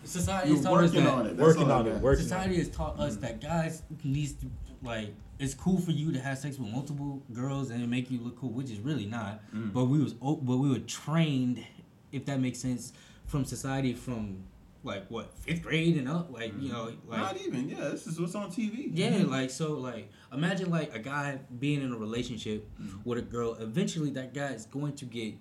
But 0.06 0.12
society 0.12 0.48
You're 0.50 0.58
has 0.58 0.66
taught 0.66 0.84
us 0.84 0.90
working 0.92 1.04
that. 1.06 1.14
on 1.14 1.26
it. 1.26 1.38
That's 1.38 1.48
working 1.48 1.64
all 1.72 1.80
on 1.80 1.88
it. 1.88 1.94
got. 1.94 2.02
Working 2.02 2.20
on 2.24 2.28
Society 2.30 2.56
it. 2.56 2.60
has 2.60 2.70
taught 2.70 3.00
us 3.00 3.16
that 3.18 3.42
guys 3.42 3.82
needs 4.04 4.34
to 4.34 4.46
like. 4.84 5.14
It's 5.40 5.54
cool 5.56 5.80
for 5.82 5.92
you 5.92 6.12
to 6.14 6.20
have 6.20 6.38
sex 6.38 6.58
with 6.60 6.70
multiple 6.70 7.22
girls 7.34 7.70
and 7.72 7.84
it 7.84 7.88
make 7.88 8.10
you 8.12 8.20
look 8.22 8.40
cool, 8.40 8.52
which 8.52 8.70
is 8.70 8.80
really 8.80 9.06
not. 9.06 9.42
Mm. 9.54 9.74
But 9.74 9.86
we 9.86 9.98
was 10.00 10.14
o- 10.22 10.36
but 10.36 10.58
we 10.58 10.70
were 10.70 10.80
trained, 10.80 11.66
if 12.12 12.26
that 12.26 12.40
makes 12.40 12.60
sense, 12.60 12.94
from 13.26 13.44
society 13.46 13.94
from 13.94 14.44
like 14.84 15.08
what 15.10 15.34
fifth 15.34 15.64
grade 15.64 15.98
and 15.98 16.08
up. 16.08 16.32
Like 16.32 16.54
you 16.62 16.72
know, 16.72 16.92
like 17.08 17.20
Not 17.20 17.42
even. 17.42 17.68
Yeah, 17.68 17.90
this 17.90 18.06
is 18.08 18.20
what's 18.22 18.36
on 18.36 18.52
TV. 18.52 18.92
Yeah, 18.94 19.24
like 19.28 19.50
so, 19.50 19.74
like 19.74 20.10
imagine 20.32 20.70
like 20.70 20.94
a 20.96 21.00
guy 21.00 21.40
being 21.60 21.82
in 21.82 21.92
a 21.92 21.98
relationship 21.98 22.70
Mhm. 22.80 23.04
with 23.04 23.18
a 23.18 23.24
girl. 23.24 23.56
Eventually, 23.56 24.12
that 24.12 24.34
guy 24.36 24.50
is 24.54 24.68
going 24.68 24.94
to 24.98 25.06
get 25.06 25.34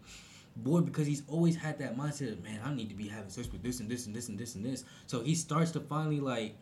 bored 0.57 0.84
because 0.84 1.07
he's 1.07 1.22
always 1.28 1.57
had 1.57 1.78
that 1.80 1.96
mindset 1.96 2.32
of 2.32 2.42
man, 2.42 2.61
I 2.64 2.72
need 2.74 2.88
to 2.88 2.94
be 2.94 3.09
having 3.09 3.30
sex 3.30 3.50
with 3.50 3.62
this 3.62 3.80
and 3.80 3.88
this 3.88 4.07
and 4.07 4.14
this 4.14 4.28
and 4.28 4.38
this 4.38 4.55
and 4.55 4.64
this. 4.64 4.84
So 5.07 5.22
he 5.22 5.34
starts 5.34 5.70
to 5.72 5.80
finally 5.80 6.20
like, 6.20 6.55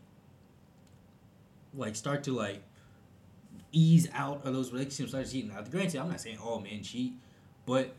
like 1.75 1.97
start 1.97 2.25
to 2.25 2.33
like 2.33 2.63
ease 3.73 4.09
out 4.13 4.45
of 4.47 4.53
those 4.53 4.73
relationships, 4.73 5.11
start 5.11 5.29
cheating. 5.31 5.51
Now, 5.51 5.63
granted, 5.63 5.99
I'm 6.01 6.09
not 6.09 6.21
saying 6.21 6.39
all 6.39 6.61
men 6.61 6.83
cheat, 6.83 7.15
but 7.67 7.95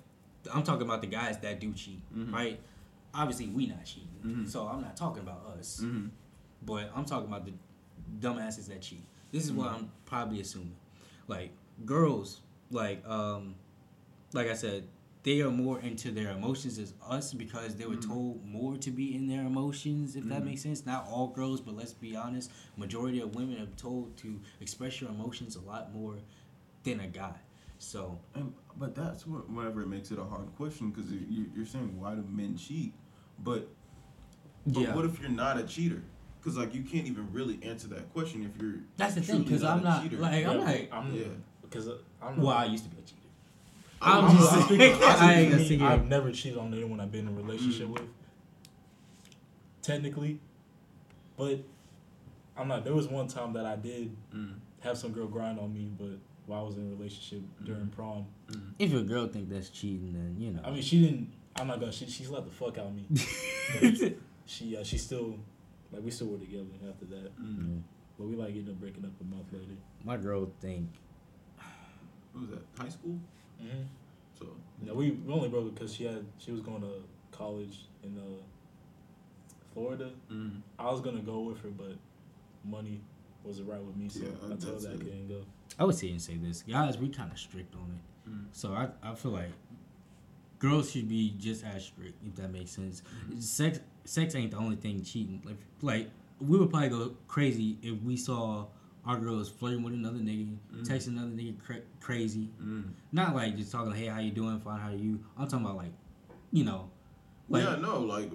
I'm 0.54 0.64
talking 0.64 0.84
about 0.84 1.02
the 1.02 1.08
guys 1.08 1.40
that 1.40 1.60
do 1.60 1.74
cheat, 1.74 2.02
Mhm. 2.16 2.32
right? 2.32 2.60
Obviously, 3.14 3.48
we 3.48 3.68
not 3.68 3.84
cheating, 3.86 4.10
Mhm. 4.24 4.50
so 4.50 4.68
I'm 4.68 4.82
not 4.82 4.96
talking 4.98 5.22
about 5.24 5.46
us. 5.60 5.80
Mhm. 5.84 6.10
But 6.66 6.92
I'm 6.96 7.06
talking 7.06 7.28
about 7.28 7.46
the 7.46 7.54
dumbasses 8.20 8.68
that 8.68 8.82
cheat. 8.82 9.04
This 9.32 9.46
is 9.46 9.52
what 9.52 9.72
I'm 9.72 9.92
probably 10.06 10.42
assuming. 10.42 10.76
Like 11.28 11.52
girls, 11.86 12.42
like 12.70 13.08
um, 13.08 13.56
like 14.34 14.48
I 14.48 14.54
said, 14.54 14.88
they 15.24 15.42
are 15.42 15.50
more 15.50 15.80
into 15.80 16.12
their 16.12 16.32
emotions 16.32 16.78
as 16.78 16.94
us 17.08 17.34
because 17.34 17.76
they 17.78 17.86
were 17.86 17.96
Mhm. 17.96 18.08
told 18.08 18.46
more 18.46 18.78
to 18.78 18.92
be 18.92 19.16
in 19.16 19.28
their 19.28 19.46
emotions. 19.46 20.16
If 20.16 20.26
that 20.26 20.42
Mhm. 20.42 20.46
makes 20.46 20.62
sense. 20.62 20.86
Not 20.86 21.08
all 21.08 21.28
girls, 21.30 21.62
but 21.62 21.76
let's 21.76 21.94
be 21.94 22.16
honest, 22.16 22.52
majority 22.78 23.22
of 23.22 23.34
women 23.36 23.62
are 23.62 23.66
told 23.78 24.18
to 24.18 24.40
express 24.60 25.00
your 25.00 25.10
emotions 25.10 25.56
a 25.56 25.62
lot 25.62 25.94
more 25.94 26.18
than 26.84 27.00
a 27.00 27.08
guy. 27.08 27.40
So 27.80 28.20
And, 28.36 28.54
but 28.78 28.96
that's 28.96 29.26
what 29.28 29.50
whenever 29.50 29.82
it 29.82 29.88
makes 29.88 30.12
it 30.12 30.20
a 30.20 30.24
hard 30.24 30.54
question 30.56 30.92
because 30.92 31.12
you, 31.12 31.50
you're 31.56 31.66
saying 31.66 32.00
why 32.00 32.16
do 32.16 32.24
men 32.24 32.56
cheat, 32.58 32.94
but 33.40 33.68
but 34.66 34.82
yeah, 34.82 34.96
what 34.96 35.04
if 35.06 35.20
you're 35.20 35.30
not 35.30 35.58
a 35.60 35.64
cheater? 35.64 36.02
Because 36.40 36.58
like 36.58 36.74
you 36.74 36.84
can't 36.84 37.08
even 37.08 37.32
really 37.32 37.60
answer 37.64 37.88
that 37.90 38.12
question 38.14 38.44
if 38.44 38.62
you're 38.62 38.76
that's 38.98 39.16
the 39.16 39.22
thing. 39.22 39.44
Because 39.44 39.64
I'm 39.64 39.84
not 39.84 40.04
cheater. 40.04 40.18
like 40.18 40.46
I'm 40.46 40.58
Yeah, 40.60 40.64
like. 40.66 40.90
I'm, 40.94 41.14
Yeah. 41.16 41.24
because 41.62 41.88
I 41.88 42.28
don't 42.28 42.38
know. 42.40 42.46
Well, 42.46 42.58
I 42.58 42.66
used 42.66 42.84
to 42.86 42.90
be 42.90 42.98
a 42.98 43.02
cheater. 43.02 43.20
I'm 44.04 44.26
I'm 44.26 44.38
just 44.38 44.52
just 44.54 44.66
speaking- 44.66 44.88
I 45.04 45.16
I'm 45.16 45.30
ain't 45.30 45.50
gonna 45.52 45.62
Me, 45.62 45.68
sit 45.68 45.80
here. 45.80 45.88
I've 45.88 46.08
never 46.08 46.32
cheated 46.32 46.58
on 46.60 46.74
anyone 46.74 47.00
I've 47.00 47.12
been 47.12 47.28
in 47.28 47.34
a 47.34 47.38
relationship 47.42 47.88
Mm. 47.88 47.94
with. 47.94 48.04
Technically, 49.82 50.40
but 51.38 51.60
I'm 52.58 52.68
not. 52.68 52.84
There 52.86 52.94
was 52.94 53.08
one 53.08 53.28
time 53.28 53.54
that 53.54 53.66
I 53.66 53.76
did 53.76 54.16
Mm, 54.34 54.54
have 54.82 54.98
some 54.98 55.12
girl 55.12 55.28
grind 55.28 55.60
on 55.60 55.74
me, 55.74 55.92
but 55.98 56.20
while 56.46 56.62
I 56.62 56.64
was 56.64 56.78
in 56.78 56.88
a 56.88 56.96
relationship 56.96 57.42
during 57.64 57.88
Mhm. 57.88 57.92
prom, 57.92 58.26
mm. 58.50 58.62
If 58.80 58.92
your 58.92 59.04
girl 59.04 59.28
think 59.28 59.50
that's 59.50 59.70
cheating, 59.70 60.14
then 60.14 60.36
you 60.40 60.52
know. 60.52 60.62
I 60.64 60.72
mean, 60.72 60.82
she 60.82 61.02
didn't. 61.04 61.34
I'm 61.58 61.68
not 61.68 61.80
gonna. 61.80 61.92
She 61.92 62.08
she 62.08 62.24
slapped 62.24 62.46
the 62.46 62.52
fuck 62.54 62.78
out 62.78 62.88
of 62.88 62.96
me. 62.96 63.06
She 64.46 64.76
uh, 64.76 64.84
she 64.84 64.98
still 64.98 65.40
like 65.92 66.04
we 66.04 66.12
still 66.12 66.28
were 66.28 66.38
together 66.38 66.66
after 66.90 67.06
that, 67.06 67.32
Mm. 67.42 67.82
but 68.18 68.28
we 68.28 68.36
like 68.36 68.50
ended 68.50 68.70
up 68.70 68.80
breaking 68.80 69.06
up 69.06 69.12
a 69.22 69.24
month 69.24 69.52
later. 69.54 69.78
My 70.04 70.18
girl 70.18 70.52
think 70.60 70.90
What 72.34 72.42
was 72.42 72.50
that? 72.50 72.64
High 72.84 72.90
school? 72.90 73.20
Mm-hmm. 73.64 73.84
So 74.40 74.48
No, 74.82 74.94
we, 74.94 75.12
we 75.12 75.34
only 75.34 75.50
broke 75.50 75.74
because 75.74 75.94
she 75.94 76.04
had 76.06 76.26
she 76.38 76.52
was 76.52 76.62
going 76.62 76.82
to 76.82 77.04
college 77.32 77.86
in 78.04 78.18
uh, 78.18 78.42
Florida. 79.74 80.12
mm. 80.32 80.62
I 80.78 80.92
was 80.92 81.02
gonna 81.02 81.22
go 81.22 81.40
with 81.42 81.62
her, 81.62 81.70
but 81.70 81.96
money 82.64 83.02
wasn't 83.44 83.70
right 83.70 83.82
with 83.84 83.96
me, 83.96 84.08
so 84.10 84.22
Yeah, 84.22 84.28
I 84.46 84.48
told 84.50 84.62
that's 84.62 84.86
her 84.86 84.92
I 84.92 84.98
couldn't 84.98 85.28
go. 85.28 85.42
I 85.80 85.84
would 85.86 85.96
say 85.96 86.10
and 86.12 86.22
say 86.22 86.36
this, 86.38 86.62
guys. 86.62 86.98
We 86.98 87.10
kind 87.10 87.32
of 87.32 87.40
strict 87.40 87.74
on 87.76 87.92
it, 87.98 88.30
Mm. 88.30 88.46
so 88.52 88.74
I 88.74 88.90
I 89.02 89.16
feel 89.16 89.32
like 89.32 89.52
girls 90.60 90.92
should 90.92 91.10
be 91.10 91.34
just 91.38 91.66
as 91.66 91.84
strict 91.86 92.16
if 92.26 92.36
that 92.36 92.52
makes 92.52 92.72
sense. 92.72 93.02
Sex 93.40 93.80
sex 94.06 94.36
ain't 94.36 94.52
the 94.52 94.58
only 94.58 94.76
thing 94.78 95.02
cheating. 95.04 95.42
Like 95.44 95.58
like 95.82 96.10
we 96.40 96.58
would 96.58 96.70
probably 96.70 96.90
go 96.90 97.16
crazy 97.28 97.78
if 97.82 98.02
we 98.02 98.16
saw 98.16 98.68
our 99.06 99.18
girls 99.20 99.50
flirting 99.50 99.84
with 99.84 99.94
another 99.94 100.20
nigga, 100.20 100.56
Mhm. 100.74 100.86
texting 100.88 101.08
another 101.10 101.32
nigga 101.32 101.60
cra- 101.62 101.82
crazy. 102.00 102.50
Mm. 102.62 102.92
Not 103.12 103.36
like 103.36 103.58
just 103.58 103.72
talking, 103.72 103.94
hey, 103.94 104.06
how 104.08 104.20
you 104.20 104.32
doing? 104.32 104.60
Fine, 104.62 104.80
how 104.80 104.90
are 104.90 104.96
you? 104.96 105.20
I'm 105.38 105.48
talking 105.48 105.66
about 105.66 105.78
like, 105.78 105.92
you 106.52 106.64
know, 106.64 106.90
like 107.50 107.64
yeah, 107.64 107.76
no, 107.76 108.00
like 108.00 108.32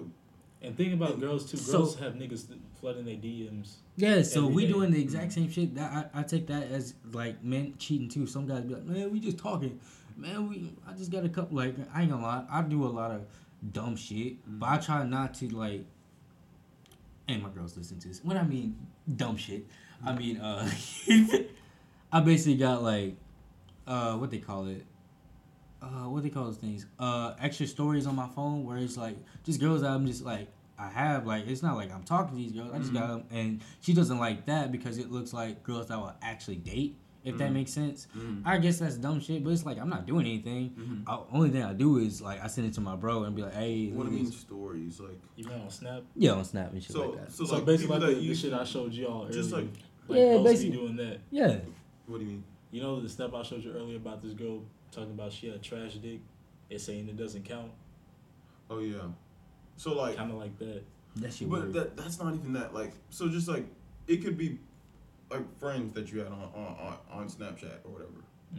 And 0.61 0.75
think 0.75 0.93
about 0.93 1.19
girls 1.21 1.49
too. 1.49 1.55
So- 1.57 1.77
Girls 1.79 1.95
have 1.99 2.15
niggas 2.15 2.45
flooding 2.81 3.05
their 3.05 3.15
DMs. 3.15 3.77
Yeah, 3.95 4.21
so 4.23 4.45
we 4.45 4.65
day. 4.65 4.73
doing 4.73 4.91
the 4.91 5.01
exact 5.01 5.31
same 5.31 5.49
shit. 5.49 5.73
That 5.75 6.11
I, 6.13 6.19
I 6.19 6.23
take 6.23 6.47
that 6.47 6.63
as 6.63 6.95
like 7.13 7.41
men 7.43 7.75
cheating 7.77 8.09
too. 8.09 8.27
Some 8.27 8.45
guys 8.45 8.63
be 8.65 8.73
like, 8.73 8.83
man, 8.85 9.09
we 9.11 9.19
just 9.21 9.37
talking. 9.37 9.79
Man, 10.17 10.49
we 10.49 10.73
I 10.85 10.91
just 10.93 11.11
got 11.11 11.23
a 11.23 11.29
couple. 11.29 11.55
Like 11.57 11.75
I 11.93 12.01
ain't 12.01 12.11
gonna 12.11 12.21
lie, 12.21 12.45
I 12.51 12.61
do 12.61 12.83
a 12.83 12.87
lot 12.91 13.09
of 13.11 13.21
dumb 13.71 13.95
shit, 13.95 14.35
but 14.59 14.67
I 14.69 14.77
try 14.77 15.05
not 15.05 15.33
to 15.35 15.47
like 15.49 15.85
and 17.27 17.41
my 17.43 17.49
girls 17.49 17.77
listen 17.77 17.99
to 17.99 18.07
this. 18.07 18.23
When 18.23 18.37
I 18.37 18.43
mean 18.43 18.75
dumb 19.15 19.37
shit, 19.37 19.65
I 20.05 20.13
mean 20.13 20.37
uh, 20.37 20.69
I 22.11 22.21
basically 22.21 22.55
got 22.57 22.81
like, 22.83 23.15
uh, 23.85 24.15
what 24.17 24.31
they 24.31 24.39
call 24.39 24.67
it, 24.67 24.85
uh, 25.81 26.09
what 26.09 26.23
they 26.23 26.29
call 26.29 26.45
those 26.45 26.57
things, 26.57 26.85
uh, 26.99 27.33
extra 27.39 27.67
stories 27.67 28.07
on 28.07 28.15
my 28.15 28.27
phone 28.27 28.65
where 28.65 28.77
it's 28.77 28.97
like 28.97 29.15
just 29.43 29.59
girls 29.59 29.81
that 29.81 29.91
I'm 29.91 30.05
just 30.07 30.23
like 30.23 30.47
I 30.77 30.89
have 30.89 31.27
like 31.27 31.47
it's 31.47 31.61
not 31.61 31.75
like 31.75 31.93
I'm 31.93 32.03
talking 32.03 32.35
to 32.37 32.41
these 32.41 32.51
girls. 32.53 32.71
I 32.73 32.79
just 32.79 32.93
got 32.93 33.07
them, 33.09 33.23
and 33.31 33.61
she 33.81 33.93
doesn't 33.93 34.17
like 34.17 34.45
that 34.45 34.71
because 34.71 34.97
it 34.97 35.11
looks 35.11 35.33
like 35.33 35.63
girls 35.63 35.87
that 35.87 35.97
will 35.97 36.13
actually 36.21 36.55
date. 36.57 36.95
If 37.21 37.37
that 37.39 37.49
Mhm. 37.49 37.53
makes 37.53 37.73
sense, 37.73 38.07
Mm. 38.17 38.43
I 38.45 38.57
guess 38.59 38.79
that's 38.79 38.95
dumb 38.95 39.19
shit. 39.19 39.43
But 39.43 39.49
it's 39.51 39.65
like 39.65 39.77
I'm 39.77 39.89
not 39.89 40.07
doing 40.07 40.25
anything. 40.25 41.03
I, 41.05 41.19
only 41.33 41.49
thing 41.49 41.63
I 41.63 41.73
do 41.73 41.97
is 41.97 42.21
like 42.21 42.41
I 42.41 42.47
send 42.47 42.67
it 42.67 42.73
to 42.75 42.81
my 42.81 42.95
bro 42.95 43.23
and 43.25 43.35
be 43.35 43.41
like, 43.41 43.53
hey, 43.55 43.89
What 43.91 44.05
do 44.07 44.13
you 44.13 44.19
at 44.19 44.23
mean 44.23 44.31
stories? 44.31 45.01
Like 45.01 45.19
You 45.35 45.45
meant 45.45 45.63
on 45.63 45.69
Snap. 45.69 46.03
Yeah, 46.15 46.31
on 46.31 46.45
Snap 46.45 46.71
and 46.71 46.81
shit 46.81 46.93
so, 46.93 47.09
like 47.09 47.19
that. 47.25 47.31
so, 47.33 47.43
So, 47.43 47.55
like 47.55 47.65
basically, 47.65 47.99
like 47.99 48.15
the, 48.15 48.27
the 48.29 48.33
shit 48.35 48.53
I 48.53 48.63
showed 48.63 48.93
y'all 48.93 49.23
earlier. 49.25 49.33
Just 49.33 49.51
like- 49.51 49.67
like 50.09 50.17
Yeah, 50.19 50.25
girls 50.33 50.43
basically. 50.47 50.77
doing 50.77 50.95
that. 50.97 51.19
Yeah, 51.31 51.57
What 52.07 52.19
do 52.19 52.25
you 52.25 52.31
mean? 52.31 52.43
You 52.71 52.81
know 52.81 52.99
the 52.99 53.09
snap 53.09 53.33
I 53.33 53.41
showed 53.43 53.63
you 53.63 53.71
earlier 53.73 53.97
about 53.97 54.21
this 54.21 54.33
girl 54.33 54.61
talking 54.91 55.11
about 55.11 55.31
she 55.31 55.47
had 55.47 55.55
a 55.55 55.59
trash 55.59 55.93
dick 55.95 56.19
and 56.69 56.79
saying 56.81 57.07
it 57.09 57.17
doesn't 57.17 57.45
count. 57.45 57.71
Oh 58.69 58.79
yeah. 58.79 58.97
So 59.77 59.93
like, 59.93 60.17
Kind 60.17 60.31
of 60.31 60.37
like 60.37 60.57
that. 60.59 60.83
that 61.17 61.33
shit 61.33 61.49
but 61.49 61.61
weird. 61.61 61.73
that 61.73 61.97
that's 61.97 62.19
not 62.19 62.33
even 62.35 62.53
that. 62.53 62.73
Like, 62.73 62.91
so 63.09 63.29
just 63.29 63.47
like 63.47 63.65
it 64.07 64.17
could 64.23 64.37
be 64.37 64.59
like 65.31 65.59
friends 65.59 65.93
that 65.93 66.11
you 66.11 66.19
had 66.19 66.27
on 66.27 66.49
on 66.55 66.75
on, 66.79 66.97
on 67.21 67.27
Snapchat 67.29 67.77
or 67.85 67.91
whatever. 67.91 68.11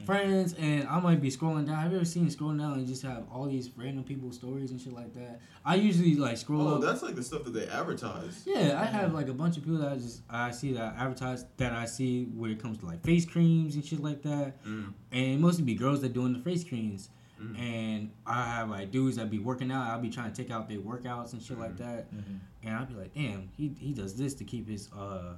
Friends 0.06 0.54
and 0.58 0.86
I 0.88 1.00
might 1.00 1.20
be 1.20 1.30
scrolling 1.30 1.66
down. 1.66 1.76
Have 1.76 1.90
you 1.90 1.96
ever 1.96 2.04
seen 2.04 2.26
scrolling 2.28 2.58
down 2.58 2.74
and 2.74 2.86
just 2.86 3.02
have 3.02 3.24
all 3.32 3.46
these 3.46 3.70
random 3.76 4.04
people's 4.04 4.36
stories 4.36 4.70
and 4.70 4.80
shit 4.80 4.92
like 4.92 5.12
that? 5.14 5.40
I 5.64 5.74
usually 5.74 6.14
like 6.14 6.36
scroll 6.38 6.68
Oh, 6.68 6.74
up. 6.76 6.80
that's 6.82 7.02
like 7.02 7.16
the 7.16 7.22
stuff 7.22 7.44
that 7.44 7.50
they 7.54 7.66
advertise. 7.66 8.42
Yeah, 8.46 8.80
I 8.80 8.84
have 8.86 9.12
like 9.12 9.28
a 9.28 9.34
bunch 9.34 9.56
of 9.56 9.64
people 9.64 9.78
that 9.78 9.92
I 9.92 9.96
just 9.96 10.22
I 10.30 10.50
see 10.52 10.72
that 10.74 10.94
advertise 10.96 11.44
that 11.56 11.72
I 11.72 11.86
see 11.86 12.24
when 12.26 12.50
it 12.52 12.62
comes 12.62 12.78
to 12.78 12.86
like 12.86 13.02
face 13.04 13.26
creams 13.26 13.74
and 13.74 13.84
shit 13.84 14.00
like 14.00 14.22
that, 14.22 14.62
Mm. 14.64 14.92
and 15.12 15.24
it 15.34 15.40
mostly 15.40 15.64
be 15.64 15.74
girls 15.74 16.00
that 16.02 16.12
doing 16.12 16.32
the 16.32 16.38
face 16.40 16.62
creams. 16.64 17.10
Mm. 17.42 17.58
And 17.58 18.10
I 18.26 18.44
have 18.44 18.70
like 18.70 18.90
dudes 18.90 19.16
that 19.16 19.30
be 19.30 19.38
working 19.38 19.70
out. 19.72 19.88
I'll 19.88 20.00
be 20.00 20.10
trying 20.10 20.30
to 20.32 20.36
take 20.42 20.52
out 20.52 20.68
their 20.68 20.78
workouts 20.78 21.32
and 21.32 21.42
shit 21.42 21.58
like 21.58 21.72
Mhm. 21.72 21.78
that. 21.78 22.14
Mm-hmm. 22.14 22.34
And 22.64 22.74
I'll 22.76 22.86
be 22.86 22.94
like, 22.94 23.14
damn, 23.14 23.48
he 23.56 23.74
he 23.78 23.92
does 23.92 24.14
this 24.14 24.34
to 24.34 24.44
keep 24.44 24.68
his 24.68 24.88
uh, 24.92 25.34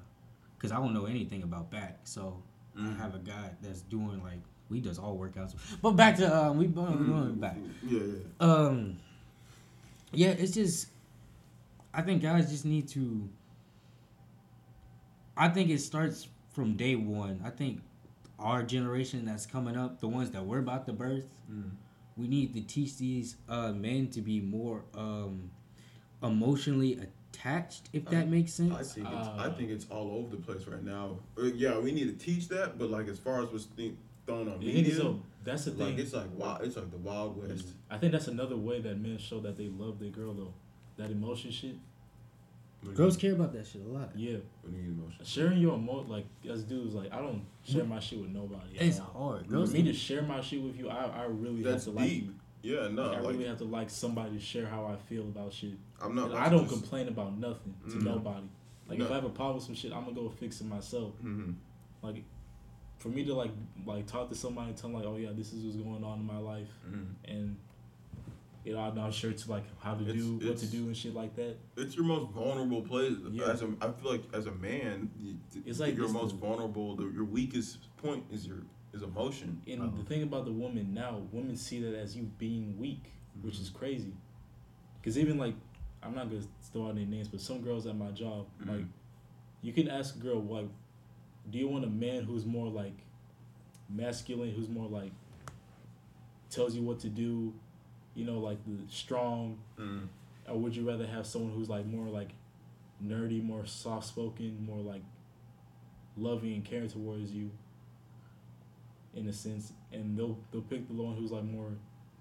cause 0.59 0.73
I 0.73 0.77
don't 0.77 0.93
know 0.95 1.07
anything 1.07 1.43
about 1.43 1.71
back. 1.71 2.01
So 2.05 2.43
Mm. 2.79 2.95
I 2.99 3.03
have 3.03 3.15
a 3.15 3.19
guy 3.19 3.51
that's 3.61 3.83
doing 3.83 4.23
like 4.23 4.39
we 4.71 4.81
does 4.81 4.99
all 4.99 5.19
workouts. 5.19 5.55
But 5.83 5.93
back 5.93 6.17
to 6.17 6.35
um, 6.47 6.57
we 6.59 6.67
going 6.67 7.07
going 7.07 7.35
back. 7.35 7.57
Yeah, 7.87 8.01
yeah. 8.01 8.47
Um, 8.47 8.97
yeah, 10.13 10.29
it's 10.31 10.53
just 10.53 10.89
I 11.93 12.03
think 12.03 12.23
guys 12.23 12.51
just 12.51 12.65
need 12.65 12.89
to. 12.89 13.29
I 15.37 15.49
think 15.49 15.71
it 15.71 15.81
starts 15.81 16.29
from 16.55 16.75
day 16.77 16.95
one. 16.97 17.41
I 17.45 17.51
think 17.51 17.81
our 18.39 18.63
generation 18.63 19.25
that's 19.25 19.47
coming 19.47 19.77
up, 19.77 20.01
the 20.01 20.09
ones 20.09 20.31
that 20.33 20.45
we're 20.45 20.59
about 20.59 20.87
to 20.87 20.93
birth, 20.93 21.25
Mm. 21.51 21.71
we 22.17 22.29
need 22.29 22.55
to 22.55 22.61
teach 22.63 22.97
these 22.99 23.37
uh, 23.49 23.73
men 23.73 24.09
to 24.09 24.21
be 24.21 24.41
more 24.41 24.85
um, 24.95 25.51
emotionally 26.23 26.99
attached. 27.47 27.89
If 27.93 28.05
that 28.07 28.29
makes 28.29 28.53
sense. 28.53 28.73
I 28.73 28.83
think 28.83 29.07
it's, 29.09 29.29
I 29.29 29.47
Uh, 29.47 29.53
think 29.55 29.71
it's 29.71 29.87
all 29.91 30.11
over 30.13 30.37
the 30.37 30.43
place 30.43 30.67
right 30.67 30.83
now. 30.83 31.19
Uh, 31.39 31.45
Yeah, 31.45 31.79
we 31.79 31.93
need 31.93 32.07
to 32.19 32.25
teach 32.25 32.49
that, 32.49 32.79
but 32.79 32.91
like 32.91 33.09
as 33.09 33.19
far 33.19 33.43
as 33.43 33.49
what's 33.51 33.67
th- 33.67 33.95
thrown 34.27 34.49
on 34.49 34.61
The 34.61 34.67
thing 34.67 34.75
media, 34.77 34.93
is, 34.93 34.99
though, 34.99 35.21
that's 35.45 35.65
the 35.65 35.73
like 35.73 35.97
thing. 35.97 35.99
it's 35.99 36.13
like 36.13 36.29
wow, 36.37 36.59
it's 36.63 36.77
like 36.77 36.91
the 36.91 36.99
Wild 36.99 37.37
West. 37.49 37.69
I 37.91 37.99
think 37.99 38.13
that's 38.13 38.29
another 38.29 38.57
way 38.57 38.81
that 38.81 38.99
men 38.99 39.19
show 39.19 39.41
that 39.41 39.57
they 39.57 39.69
love 39.69 39.99
their 39.99 40.11
girl 40.11 40.33
though. 40.35 40.55
That 40.97 41.11
emotion 41.11 41.51
shit. 41.51 41.75
What 42.81 42.87
do 42.87 42.91
you 42.91 42.97
Girls 42.97 43.15
mean? 43.15 43.21
care 43.21 43.33
about 43.33 43.53
that 43.53 43.67
shit 43.67 43.81
a 43.83 43.89
lot. 43.89 44.11
Yeah. 44.17 44.39
What 44.63 44.73
do 44.73 44.77
you 44.77 44.83
mean 44.89 44.99
emotion? 45.01 45.25
Sharing 45.25 45.59
your 45.59 45.77
emo 45.79 46.03
like 46.09 46.27
us 46.51 46.63
dudes, 46.63 46.95
like 46.95 47.13
I 47.13 47.19
don't 47.21 47.45
share 47.65 47.85
my 47.85 47.99
shit 48.01 48.21
with 48.21 48.31
nobody. 48.31 48.77
at 48.79 48.87
It's 48.87 48.99
all. 49.01 49.31
hard. 49.31 49.47
For 49.47 49.53
Girls 49.53 49.73
me 49.73 49.83
to 49.85 49.93
share 49.93 50.23
my 50.23 50.41
shit 50.41 50.63
with 50.63 50.77
you, 50.79 50.89
I, 50.89 51.05
I 51.07 51.25
really 51.25 51.63
That's 51.63 51.85
have 51.87 51.95
to 51.95 52.01
like 52.01 52.09
deep. 52.09 52.25
you. 52.27 52.35
Yeah, 52.63 52.89
no, 52.89 53.09
Like, 53.09 53.17
I 53.17 53.21
like 53.21 53.33
really 53.33 53.47
have 53.47 53.59
to 53.59 53.65
like 53.65 53.91
somebody 53.91 54.35
to 54.37 54.41
share 54.41 54.67
how 54.67 54.87
I 54.87 54.97
feel 55.09 55.23
about 55.23 55.53
shit. 55.53 55.73
I'm 56.01 56.15
not. 56.15 56.33
I 56.33 56.49
don't 56.49 56.69
complain 56.69 57.09
about 57.09 57.37
nothing 57.39 57.75
to 57.91 57.97
Mm. 57.97 58.03
nobody. 58.05 58.47
Like 58.89 58.99
if 59.01 59.11
I 59.11 59.15
have 59.15 59.25
a 59.25 59.31
problem 59.31 59.57
with 59.57 59.65
some 59.65 59.75
shit, 59.75 59.93
I'm 59.93 60.05
gonna 60.05 60.15
go 60.15 60.29
fix 60.29 60.61
it 60.61 60.67
myself. 60.67 61.13
Mhm. 61.23 61.55
Like 62.03 62.25
for 62.99 63.09
me 63.09 63.25
to 63.25 63.35
like 63.35 63.51
like 63.87 64.07
talk 64.07 64.29
to 64.29 64.35
somebody 64.35 64.69
and 64.69 64.77
tell 64.77 64.91
them 64.91 64.99
like, 65.01 65.09
oh 65.09 65.17
yeah, 65.17 65.31
this 65.33 65.53
is 65.53 65.65
what's 65.65 65.77
going 65.77 66.05
on 66.05 66.21
in 66.21 66.27
my 66.27 66.39
life, 66.39 66.69
Mhm. 66.89 67.07
and 67.25 67.57
you 68.65 68.75
know 68.75 68.81
I'm 68.81 68.95
not 68.95 69.13
sure 69.13 69.33
to 69.33 69.51
like 69.51 69.65
how 69.81 69.95
to 69.95 70.03
It's- 70.03 70.17
do 70.17 70.39
what 70.49 70.59
to 70.59 70.67
do 70.67 70.87
and 70.87 70.97
shit 70.97 71.15
like 71.15 71.35
that. 71.37 71.57
It's 71.77 71.97
your 71.97 72.05
most 72.05 72.31
vulnerable 72.33 72.83
place. 72.83 73.17
Yeah. 73.31 73.47
As 73.51 73.63
a, 73.63 73.73
I 73.81 73.91
feel 73.91 74.11
like 74.13 74.23
as 74.33 74.47
a 74.47 74.53
man, 74.55 75.11
you, 75.19 75.37
It's 75.67 75.81
like 75.81 75.97
your 75.97 76.09
most 76.09 76.33
the- 76.33 76.37
vulnerable. 76.47 76.95
The, 76.97 77.09
your 77.11 77.25
weakest 77.25 77.79
point 77.97 78.25
is 78.31 78.47
your 78.47 78.59
is 78.93 79.03
emotion. 79.03 79.61
And 79.67 79.83
Oh. 79.83 79.91
the 79.97 80.05
thing 80.05 80.23
about 80.23 80.45
the 80.45 80.53
woman 80.53 80.93
now, 80.95 81.23
women 81.33 81.57
see 81.57 81.81
that 81.81 81.95
as 81.95 82.17
you 82.17 82.25
being 82.39 82.79
weak, 82.79 83.13
which 83.41 83.55
Mm-hmm. 83.55 83.63
is 83.63 83.71
crazy. 83.71 84.13
Because 85.01 85.19
even 85.19 85.39
like, 85.39 85.55
I'm 86.03 86.15
not 86.15 86.29
gonna 86.31 86.43
throw 86.73 86.87
out 86.87 86.91
any 86.97 87.05
names, 87.07 87.29
but 87.29 87.41
some 87.41 87.61
girls 87.63 87.87
at 87.87 87.97
my 87.97 88.11
job, 88.11 88.47
Mhm. 88.61 88.69
like, 88.69 88.87
you 89.63 89.73
can 89.73 89.89
ask 89.89 90.17
a 90.17 90.19
girl 90.19 90.41
like, 90.43 90.69
do 91.51 91.59
you 91.59 91.69
want 91.69 91.85
a 91.85 91.89
man 91.91 92.25
who's 92.25 92.45
more 92.47 92.69
like 92.69 93.05
masculine, 93.89 94.51
who's 94.55 94.69
more 94.69 94.89
like 94.89 95.13
tells 96.51 96.75
you 96.75 96.83
what 96.83 96.99
to 97.01 97.09
do, 97.09 97.53
you 98.15 98.25
know, 98.27 98.39
like 98.39 98.59
the 98.67 98.79
strong, 98.89 99.59
Mm. 99.79 100.09
or 100.49 100.59
would 100.59 100.77
you 100.77 100.87
rather 100.87 101.07
have 101.07 101.27
someone 101.27 101.53
who's 101.53 101.69
like 101.71 101.87
more 101.87 102.09
like 102.09 102.35
nerdy, 103.03 103.43
more 103.43 103.65
soft 103.65 104.07
spoken, 104.07 104.65
more 104.67 104.79
like 104.81 105.03
loving 106.17 106.53
and 106.55 106.65
caring 106.65 106.89
towards 106.89 107.33
you? 107.33 107.51
In 109.15 109.29
a 109.29 109.33
sense, 109.33 109.73
and 109.93 110.17
they'll 110.17 110.39
they'll 110.51 110.63
pick 110.63 110.89
the 110.89 110.95
one 110.95 111.17
who's 111.17 111.31
like 111.33 111.45
more. 111.45 111.69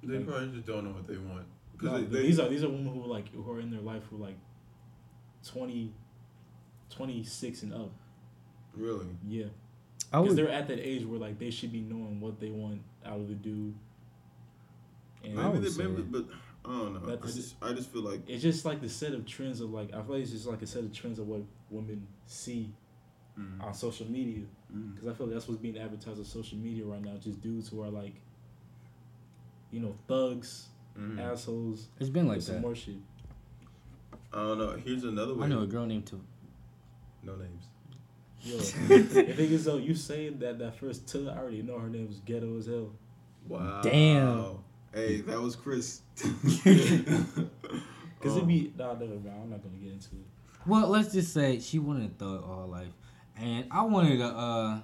They 0.04 0.18
Like- 0.18 0.28
probably 0.28 0.50
just 0.56 0.66
don't 0.68 0.84
know 0.84 0.92
what 0.92 1.08
they 1.08 1.18
want. 1.18 1.46
No, 1.46 1.46
Because 1.78 2.02
but 2.04 2.12
they, 2.12 2.22
these 2.24 2.40
are 2.40 2.50
these 2.50 2.64
are 2.64 2.70
women 2.70 2.94
who 2.94 3.04
are 3.04 3.08
like 3.08 3.32
who 3.34 3.50
are 3.52 3.60
in 3.62 3.72
their 3.72 3.80
life 3.82 4.04
who 4.10 4.18
are 4.18 4.28
like 4.28 4.38
20, 5.46 5.92
26 6.90 7.64
and 7.64 7.74
up. 7.74 7.92
really. 8.76 9.08
Yeah, 9.28 9.46
because 10.12 10.36
they're 10.36 10.50
at 10.50 10.68
that 10.68 10.80
age 10.80 11.06
where 11.06 11.20
like 11.20 11.40
they 11.40 11.50
should 11.50 11.72
be 11.72 11.82
knowing 11.82 12.20
what 12.20 12.40
they 12.40 12.50
want 12.50 12.82
out 13.06 13.20
of 13.20 13.28
the 13.28 13.36
dude. 13.36 13.74
And 15.24 15.40
I 15.40 15.48
Maybe 15.48 15.60
would 15.60 15.74
they, 15.74 15.84
maybe, 15.88 16.02
but 16.04 16.26
I 16.66 16.70
don't 16.78 16.94
know. 16.94 17.02
I 17.04 17.16
That's- 17.16 17.36
just 17.36 17.56
I 17.62 17.74
just 17.74 17.90
feel 17.92 18.02
like 18.04 18.22
it's 18.28 18.42
just 18.44 18.66
like 18.66 18.82
the 18.82 18.90
set 18.90 19.14
of 19.14 19.26
trends 19.26 19.62
of 19.62 19.72
like 19.72 19.94
I 19.94 20.02
feel 20.04 20.16
like 20.16 20.24
it's 20.24 20.32
just 20.32 20.46
like 20.48 20.62
a 20.62 20.68
set 20.68 20.84
of 20.84 20.92
trends 20.94 21.20
of 21.20 21.28
what 21.28 21.42
women 21.70 22.06
see 22.26 22.74
mm, 23.40 23.62
on 23.64 23.74
social 23.74 24.10
media. 24.10 24.44
mm. 24.76 24.94
Because 24.96 25.08
I 25.10 25.14
feel 25.14 25.28
like 25.28 25.36
that's 25.36 25.48
what's 25.48 25.62
being 25.62 25.78
advertised 25.78 26.20
on 26.20 26.26
social 26.26 26.58
media 26.58 26.86
right 26.86 27.02
now. 27.04 27.16
Just 27.22 27.42
dudes 27.42 27.70
who 27.70 27.82
are 27.84 27.90
like, 27.90 28.16
you 29.72 29.80
know, 29.80 29.96
thugs, 30.08 30.68
Mm. 31.00 31.20
assholes, 31.22 31.88
It's 32.02 32.10
been 32.10 32.28
like 32.28 32.38
with 32.38 32.46
some 32.46 32.56
that. 32.56 32.62
more 32.62 32.76
shit. 32.76 32.96
I 34.34 34.38
don't 34.38 34.58
know. 34.58 34.76
Here's 34.84 35.06
another 35.06 35.34
one. 35.34 35.44
I 35.52 35.56
know 35.56 35.62
a 35.62 35.68
girl 35.68 35.86
named. 35.86 36.06
T- 36.08 36.18
No 37.24 37.36
names. 37.38 37.64
Yo, 38.44 38.58
the 38.58 39.04
thing 39.34 39.52
is 39.52 39.64
though, 39.66 39.78
you 39.78 39.94
saying 39.96 40.40
that 40.40 40.60
that 40.60 40.76
first 40.76 41.08
two, 41.08 41.30
I 41.30 41.38
already 41.38 41.62
know 41.62 41.80
her 41.80 41.88
name 41.90 42.08
was 42.08 42.18
ghetto 42.20 42.58
as 42.58 42.66
hell. 42.66 42.92
Wow. 43.48 43.82
Damn. 43.84 44.56
Hey, 44.94 45.22
that 45.22 45.40
was 45.40 45.56
Chris. 45.56 46.02
Cause 48.22 48.34
Um, 48.34 48.40
it 48.40 48.48
be 48.48 48.74
nah, 48.78 48.94
never 48.94 49.06
mind. 49.16 49.30
I'm 49.44 49.50
not 49.50 49.64
gonna 49.64 49.76
get 49.82 49.94
into 49.94 50.16
it. 50.16 50.26
Well, 50.66 50.88
let's 50.90 51.12
just 51.14 51.34
say 51.34 51.60
she 51.60 51.80
wanted 51.80 52.12
a 52.12 52.14
thug 52.16 52.44
all 52.44 52.62
her 52.62 52.68
life, 52.68 52.94
and 53.42 53.66
I 53.72 53.84
wanted 53.84 54.18
to. 54.18 54.26
Uh, 54.26 54.80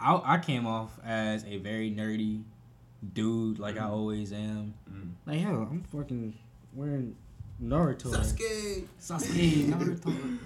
I 0.00 0.34
I 0.34 0.38
came 0.38 0.66
off 0.66 0.98
as 1.04 1.44
a 1.44 1.58
very 1.58 1.90
nerdy 1.90 2.42
dude, 3.14 3.58
like 3.58 3.76
I 3.76 3.82
Mhm. 3.82 3.90
always 3.90 4.32
am. 4.32 4.74
Mm. 4.90 5.10
Like 5.26 5.40
hell, 5.40 5.68
I'm 5.70 5.82
fucking 5.82 6.34
wearing 6.74 7.16
Naruto, 7.62 8.10
Sasuke. 8.12 8.86
Sasuke, 9.00 9.66
Naruto, 9.66 10.38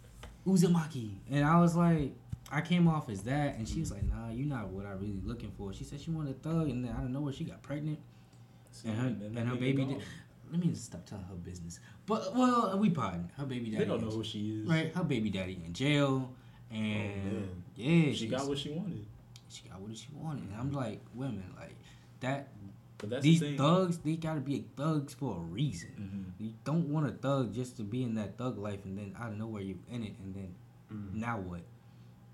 Uzumaki, 0.46 1.10
and 1.30 1.44
I 1.44 1.60
was 1.60 1.74
like, 1.76 2.12
I 2.50 2.60
came 2.60 2.88
off 2.88 3.08
as 3.08 3.22
that, 3.22 3.56
and 3.56 3.68
she 3.68 3.80
was 3.80 3.90
like, 3.90 4.02
Nah, 4.04 4.30
you're 4.30 4.46
not 4.46 4.68
what 4.68 4.86
I 4.86 4.92
really 4.92 5.20
looking 5.24 5.50
for. 5.56 5.72
She 5.72 5.84
said 5.84 6.00
she 6.00 6.10
wanted 6.10 6.36
a 6.36 6.38
thug, 6.38 6.68
and 6.68 6.84
don't 6.86 7.12
know 7.12 7.20
nowhere 7.20 7.32
she 7.32 7.44
got 7.44 7.62
pregnant. 7.62 7.98
See, 8.70 8.88
And 8.88 8.98
her- 8.98 9.10
then 9.10 9.38
and 9.38 9.48
her 9.48 9.56
baby 9.56 9.84
did- 9.84 10.02
Let 10.50 10.60
me 10.60 10.68
just 10.68 10.84
stop 10.84 11.04
telling 11.06 11.24
her 11.24 11.34
business. 11.34 11.80
But 12.06 12.34
well, 12.34 12.78
we 12.78 12.90
pardon 12.90 13.30
her 13.36 13.44
baby 13.46 13.70
daddy. 13.70 13.84
They 13.84 13.90
don't 13.90 14.02
know 14.02 14.10
who 14.10 14.22
she 14.24 14.60
is. 14.62 14.68
Right, 14.68 14.94
her 14.94 15.04
baby 15.04 15.30
daddy 15.30 15.60
in 15.64 15.72
jail, 15.72 16.30
and 16.70 17.12
Oh, 17.26 17.32
man. 17.34 17.62
yeah, 17.76 18.12
She 18.12 18.28
got 18.28 18.46
what 18.46 18.58
she 18.58 18.70
wanted. 18.70 19.04
she 19.48 19.68
got 19.68 19.80
what 19.80 19.96
she 19.96 20.08
wanted. 20.14 20.44
And 20.44 20.54
I'm 20.60 20.72
like, 20.72 21.00
women, 21.14 21.44
like 21.58 21.74
that. 22.20 22.48
But 22.98 23.10
that's 23.10 23.22
these 23.24 23.40
the 23.40 23.56
thugs, 23.56 23.98
they 23.98 24.16
gotta 24.16 24.40
be 24.40 24.64
thugs 24.76 25.14
for 25.14 25.36
a 25.36 25.40
reason. 25.40 26.34
Mhm. 26.38 26.44
You 26.46 26.52
don't 26.64 26.88
want 26.88 27.06
a 27.06 27.12
thug 27.12 27.52
just 27.52 27.76
to 27.78 27.82
be 27.82 28.02
in 28.04 28.14
that 28.14 28.38
thug 28.38 28.56
life, 28.58 28.84
and 28.84 28.96
then 28.96 29.14
out 29.18 29.32
of 29.32 29.38
nowhere 29.38 29.62
you're 29.62 29.76
in 29.90 30.04
it, 30.04 30.14
and 30.22 30.34
then 30.34 30.54
Mm. 30.92 31.14
now 31.14 31.40
what? 31.40 31.62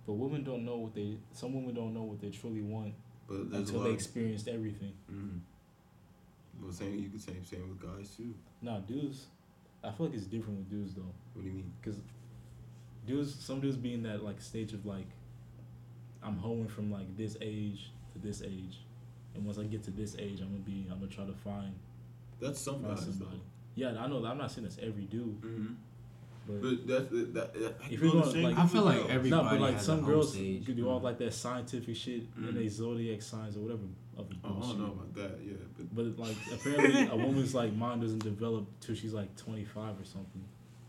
But 0.07 0.15
women 0.15 0.45
don't 0.45 0.65
know 0.65 0.77
what 0.77 0.95
they. 0.95 1.17
Some 1.33 1.55
women 1.55 1.75
don't 1.75 1.95
know 1.95 2.03
what 2.03 2.21
they 2.21 2.31
truly 2.31 2.63
want 2.63 2.95
But 3.27 3.37
until 3.53 3.83
they 3.83 3.89
of- 3.91 3.95
experienced 3.95 4.49
everything. 4.49 4.93
Mm. 5.11 5.41
Well, 6.63 6.73
same 6.73 6.99
you 6.99 7.09
could 7.09 7.21
say 7.21 7.33
same 7.45 7.69
with 7.69 7.81
guys 7.81 8.11
too. 8.17 8.35
Nah, 8.63 8.79
dudes. 8.81 9.27
I 9.83 9.91
feel 9.91 10.07
like 10.07 10.15
it's 10.15 10.27
different 10.27 10.59
with 10.59 10.71
dudes 10.71 10.95
though, 10.95 11.13
What 11.35 11.43
do 11.43 11.49
you 11.49 11.55
mean? 11.55 11.73
because 11.81 12.01
dudes, 13.07 13.35
some 13.35 13.61
dudes 13.61 13.77
be 13.77 13.95
in 13.95 14.03
that 14.03 14.23
like 14.23 14.41
stage 14.41 14.73
of 14.73 14.85
like, 14.85 15.07
I'm 16.23 16.37
hoeing 16.37 16.69
from 16.69 16.91
like 16.91 17.17
this 17.17 17.37
age 17.41 17.91
to 18.13 18.19
this 18.19 18.43
age, 18.43 18.81
and 19.35 19.45
once 19.45 19.59
I 19.59 19.65
get 19.65 19.83
to 19.85 19.91
this 19.91 20.17
age, 20.19 20.41
I'm 20.41 20.49
gonna 20.49 20.59
be, 20.61 20.87
I'm 20.91 20.99
gonna 20.99 21.11
try 21.11 21.25
to 21.25 21.33
find, 21.33 21.73
That's 22.41 22.61
some 22.61 22.83
find 22.83 22.95
guys. 22.97 23.05
somebody. 23.07 23.41
Yeah, 23.75 23.95
I 23.99 24.07
know. 24.09 24.25
I'm 24.27 24.37
not 24.37 24.51
saying 24.51 24.65
that's 24.67 24.79
every 24.83 25.05
dude, 25.05 25.41
Mm-hmm. 25.41 25.73
but, 26.47 26.61
But 26.63 26.87
that's 26.87 27.09
that. 27.11 27.35
that, 27.35 27.55
that 27.55 27.75
If 27.91 28.01
you're 28.03 28.13
going, 28.13 28.43
like- 28.43 28.59
I 28.59 28.67
feel 28.67 28.83
like 28.83 28.99
every. 28.99 29.13
every- 29.15 29.31
no, 29.31 29.37
but 29.39 29.47
everybody 29.47 29.63
like 29.63 29.75
has 29.77 29.87
some 29.87 30.01
a 30.01 30.03
home 30.03 30.11
girls 30.11 30.33
stage. 30.35 30.67
could 30.67 30.77
do 30.77 30.89
all 30.89 31.01
like 31.01 31.17
that 31.19 31.33
scientific 31.33 31.97
shit 31.97 32.35
Mhm. 32.39 32.49
and 32.49 32.57
they 32.59 32.69
zodiac 32.69 33.23
signs 33.23 33.57
or 33.57 33.61
whatever 33.61 33.83
other 34.19 34.29
Oh, 34.45 34.49
I 34.49 34.53
bullshit. 34.53 34.69
don't 34.71 34.79
know 34.81 34.85
about 34.93 34.99
that. 34.99 35.00
Yeah, 35.00 35.00
but 35.93 36.17
But 36.17 36.19
like 36.19 36.37
apparently 36.53 37.09
a 37.09 37.17
woman's 37.17 37.55
like 37.55 37.75
mind 37.75 38.03
doesn't 38.03 38.23
develop 38.23 38.67
till 38.81 38.95
she's 38.95 39.13
like 39.13 39.35
25 39.37 40.01
or 40.01 40.05
something. 40.05 40.45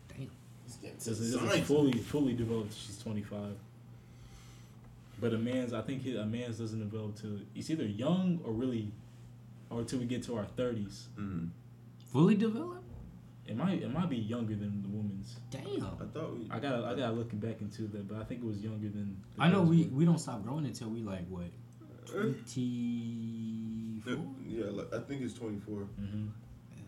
Damn. 0.08 0.30
it's 0.66 0.76
getting 0.78 0.96
It 0.96 1.04
doesn't, 1.04 1.48
doesn't 1.48 1.64
fully 1.64 1.94
fully 1.94 2.34
develop 2.34 2.70
till 2.70 2.78
she's 2.78 3.00
25. 3.00 3.56
But 5.20 5.34
a 5.34 5.38
man's, 5.38 5.72
I 5.72 5.82
think 5.82 6.02
he, 6.02 6.16
a 6.16 6.26
man's 6.26 6.58
doesn't 6.58 6.80
develop 6.80 7.16
till 7.16 7.38
it's 7.56 7.70
either 7.70 7.86
young 7.86 8.40
or 8.44 8.52
really, 8.52 8.92
or 9.70 9.84
till 9.84 10.00
we 10.00 10.06
get 10.06 10.24
to 10.24 10.36
our 10.38 10.46
30s. 10.58 11.04
Mm-hmm. 11.20 11.46
Fully 12.12 12.36
developed? 12.36 12.80
It 13.46 13.56
might 13.58 13.82
it 13.82 13.94
might 13.94 14.10
be 14.10 14.18
younger 14.18 14.56
than 14.56 14.82
the 14.82 14.88
woman's. 14.88 15.36
Damn. 15.50 15.84
I 15.84 16.06
thought 16.14 16.38
we. 16.38 16.48
I 16.50 16.60
got 16.60 16.84
I 16.84 16.96
got 16.96 17.16
looking 17.16 17.40
back 17.40 17.62
into 17.62 17.84
that, 17.84 18.08
but 18.08 18.18
I 18.18 18.24
think 18.24 18.42
it 18.42 18.48
was 18.48 18.62
younger 18.62 18.88
than. 18.88 19.18
the 19.36 19.44
I 19.44 19.50
know 19.50 19.62
we, 19.62 19.84
were. 19.86 19.98
we 19.98 20.06
don't 20.06 20.20
stop 20.20 20.44
growing 20.44 20.66
until 20.66 20.90
we 20.90 21.02
like 21.02 21.28
what 21.28 21.48
Uh, 22.12 22.34
twenty 22.46 24.02
four. 24.04 24.26
yeah, 24.48 24.66
like, 24.72 24.94
I 24.94 25.00
think 25.00 25.22
it's 25.22 25.34
twenty 25.34 25.60
four. 25.60 25.88
Mhm. 26.00 26.30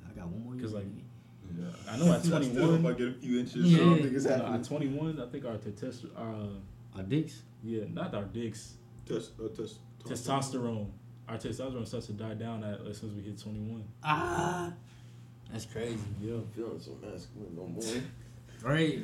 I 0.09 0.13
got 0.19 0.27
one 0.27 0.43
more. 0.43 0.53
'Cause, 0.61 0.71
year. 0.73 0.81
like, 0.81 0.87
Yeah. 1.57 1.91
I 1.93 1.97
know 1.97 2.05
at 2.11 2.19
I 2.19 2.21
still 2.21 2.39
21. 2.39 2.81
might 2.81 2.97
get 2.97 3.07
a 3.09 3.13
few 3.13 3.39
inches. 3.39 3.65
Yeah. 3.71 3.81
I 3.81 3.85
don't 3.85 4.01
think 4.01 4.13
it's 4.13 4.25
happening. 4.25 4.53
at 4.55 4.63
21, 4.63 5.19
I 5.19 5.27
think 5.27 5.45
our 5.45 5.57
testosterone, 5.57 6.15
uh, 6.95 6.97
our 6.97 7.03
dicks. 7.03 7.43
yeah, 7.63 7.83
not 7.91 8.13
our 8.15 8.23
dicks, 8.25 8.77
Test, 9.05 9.31
uh, 9.43 9.47
test, 9.49 9.79
testosterone. 10.03 10.89
Our 11.27 11.37
testosterone 11.37 11.85
starts 11.87 12.07
to 12.07 12.13
die 12.13 12.33
down 12.33 12.63
at, 12.63 12.81
as 12.87 12.97
soon 12.97 13.11
as 13.11 13.15
we 13.15 13.21
hit 13.21 13.37
21. 13.39 13.83
Ah, 14.03 14.73
that's 15.51 15.65
crazy. 15.65 15.97
Yeah. 16.21 16.33
I'm 16.35 16.47
feeling 16.47 16.79
so 16.79 16.97
masculine 17.01 17.55
no 17.55 17.67
more. 17.67 17.83
Right. 18.63 19.01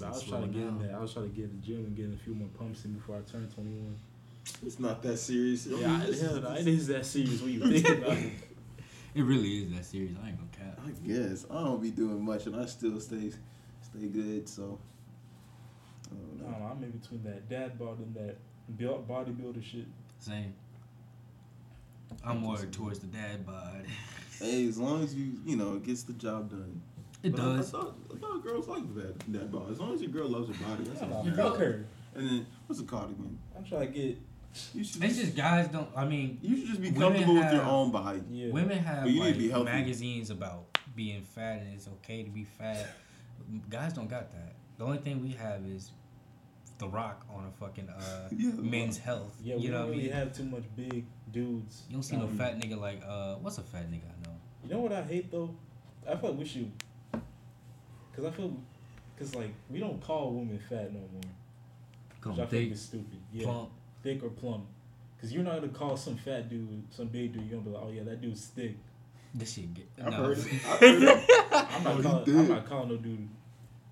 But 0.00 0.04
I 0.04 0.08
was 0.08 0.22
trying 0.24 0.42
to 0.42 0.48
get 0.58 0.66
in 0.66 0.78
there. 0.78 0.96
I 0.96 1.00
was 1.00 1.12
trying 1.12 1.28
to 1.30 1.36
get 1.36 1.44
in 1.50 1.60
the 1.60 1.66
gym 1.66 1.84
and 1.84 1.94
get 1.94 2.08
a 2.12 2.16
few 2.16 2.34
more 2.34 2.48
pumps 2.58 2.84
in 2.86 2.94
before 2.94 3.16
I 3.18 3.20
turned 3.30 3.52
21. 3.54 3.94
It's 4.64 4.78
not 4.78 5.02
that 5.02 5.18
serious. 5.18 5.66
Yeah, 5.66 5.76
I- 5.86 6.14
hell, 6.14 6.40
no, 6.40 6.52
it 6.54 6.66
is 6.66 6.86
that 6.88 7.06
serious 7.06 7.40
when 7.40 7.52
you 7.52 7.80
think 7.80 7.98
about 7.98 8.16
it. 8.18 8.32
It 9.14 9.22
really 9.22 9.58
is 9.62 9.70
that 9.72 9.84
serious. 9.84 10.12
I 10.24 10.30
ain't 10.30 10.38
gonna 10.38 10.70
cap. 10.72 10.80
I 10.84 10.90
guess 11.06 11.46
I 11.48 11.54
don't 11.62 11.80
be 11.80 11.92
doing 11.92 12.24
much, 12.24 12.46
and 12.46 12.56
I 12.56 12.66
still 12.66 12.98
stay 12.98 13.30
stay 13.80 14.06
good. 14.08 14.48
So. 14.48 14.76
I 16.10 16.14
don't 16.16 16.40
I 16.40 16.44
know. 16.46 16.50
don't 16.50 16.60
know, 16.60 16.66
I'm 16.72 16.82
in 16.82 16.90
between 16.90 17.22
that 17.22 17.48
dad 17.48 17.78
bod 17.78 17.98
and 18.00 18.12
that 18.16 18.36
built 18.76 19.06
bodybuilder 19.06 19.62
shit. 19.62 19.86
Same. 20.18 20.52
I'm 22.24 22.38
more 22.38 22.56
towards 22.58 22.98
the 23.00 23.06
dad 23.06 23.46
bod. 23.46 23.84
Hey, 24.40 24.66
as 24.66 24.78
long 24.78 25.04
as 25.04 25.14
you 25.14 25.34
you 25.46 25.54
know 25.54 25.76
it 25.76 25.84
gets 25.84 26.02
the 26.02 26.12
job 26.14 26.50
done. 26.50 26.82
It 27.22 27.36
But 27.36 27.40
does. 27.40 27.68
I, 27.72 27.78
thought, 27.78 27.96
I 28.12 28.18
thought 28.18 28.42
girls 28.42 28.66
like 28.66 28.94
that 28.96 29.20
that 29.28 29.52
ball. 29.52 29.68
As 29.70 29.78
long 29.78 29.94
as 29.94 30.02
your 30.02 30.10
girl 30.10 30.28
loves 30.28 30.48
her 30.48 30.64
body, 30.66 30.82
that's 30.82 31.00
I'm 31.02 31.12
all. 31.12 31.22
a 31.22 31.24
that 31.26 31.36
girl- 31.36 31.50
matters. 31.52 31.84
fucker. 32.16 32.18
And 32.18 32.28
then 32.28 32.46
what's 32.66 32.80
it 32.80 32.88
called 32.88 33.12
again? 33.12 33.38
I'm 33.56 33.62
trying 33.64 33.92
to 33.92 33.96
get, 33.96 34.18
You 34.74 34.84
should 34.84 35.02
It's 35.04 35.16
just 35.18 35.36
guys 35.36 35.68
don't. 35.68 35.88
I 35.96 36.04
mean, 36.04 36.38
you 36.42 36.56
should 36.56 36.68
just 36.68 36.80
be 36.80 36.90
Women 36.90 37.12
comfortable 37.24 37.34
with 37.34 37.52
your 37.52 37.62
own 37.64 37.90
body. 37.90 38.22
yeah. 38.30 38.52
women 38.52 38.78
have 38.78 39.02
But 39.04 39.10
you 39.12 39.20
need 39.20 39.26
like 39.26 39.34
to 39.52 39.58
be 39.58 39.64
magazines 39.64 40.30
about 40.30 40.78
being 40.94 41.22
fat 41.22 41.60
and 41.62 41.74
it's 41.74 41.88
okay 41.88 42.22
to 42.22 42.30
be 42.30 42.44
fat. 42.44 42.86
Guys 43.68 43.92
don't 43.92 44.08
got 44.08 44.30
that. 44.32 44.54
The 44.78 44.84
only 44.84 44.98
thing 44.98 45.22
we 45.22 45.30
have 45.32 45.64
is 45.66 45.90
The 46.78 46.88
Rock 46.88 47.24
on 47.32 47.44
a 47.46 47.50
fucking 47.64 47.88
uh, 47.88 48.28
Yeah, 48.36 48.50
The 48.54 48.62
men's 48.62 48.96
health. 48.98 49.34
Yeah, 49.42 49.56
we 49.56 49.62
you 49.62 49.70
know 49.70 49.78
don't 49.78 49.86
what 49.86 49.88
I 49.88 49.96
really 49.96 50.02
mean? 50.08 50.12
have 50.12 50.36
too 50.36 50.44
much 50.44 50.64
big 50.76 51.04
dudes. 51.32 51.82
You 51.88 51.94
don't 51.94 52.02
see 52.02 52.16
no 52.16 52.24
Um, 52.24 52.36
fat 52.38 52.58
nigga 52.60 52.78
like 52.78 53.02
uh, 53.06 53.36
what's 53.36 53.58
a 53.58 53.62
fat 53.62 53.90
nigga 53.90 54.04
I 54.06 54.28
know? 54.28 54.34
You 54.64 54.70
know 54.70 54.80
what 54.80 54.92
I 54.92 55.02
hate 55.02 55.30
though? 55.32 55.54
I 56.08 56.14
feel 56.16 56.30
like 56.30 56.38
we 56.38 56.44
should, 56.44 56.70
cause 58.14 58.24
I 58.24 58.30
feel, 58.30 58.56
cause 59.18 59.34
like 59.34 59.52
we 59.70 59.78
don't 59.80 60.00
call 60.02 60.32
women 60.32 60.58
fat 60.68 60.92
no 60.92 61.00
more, 61.00 61.20
Come 62.20 62.32
which 62.36 62.40
I 62.40 62.46
think 62.46 62.64
thick, 62.68 62.72
is 62.72 62.82
stupid. 62.82 63.18
Yeah, 63.32 63.44
plump. 63.46 63.70
Thick 64.04 64.22
or 64.22 64.28
plump. 64.28 64.66
Cause 65.20 65.32
you're 65.32 65.42
not 65.42 65.54
gonna 65.56 65.68
call 65.68 65.96
some 65.96 66.16
fat 66.16 66.48
dude, 66.50 66.84
some 66.90 67.06
big 67.08 67.32
dude. 67.32 67.42
You're 67.50 67.58
gonna 67.58 67.70
be 67.70 67.70
like, 67.70 67.82
oh 67.84 67.90
yeah, 67.90 68.02
that 68.04 68.20
dude's 68.20 68.44
thick. 68.46 68.76
This 69.34 69.54
shit 69.54 69.72
get. 69.74 69.88
I've 70.04 70.12
no. 70.12 70.16
heard 70.18 70.38
it. 70.38 70.46
I've 70.68 70.78
heard 70.80 71.02
it. 71.02 71.24
I'm 71.50 71.86
Oh, 71.86 71.90
not 71.90 71.96
you 71.96 72.02
calling. 72.02 72.24
did. 72.24 72.36
I'm 72.36 72.48
not 72.48 72.66
calling 72.68 72.88
no 72.90 72.96
dude 72.98 73.28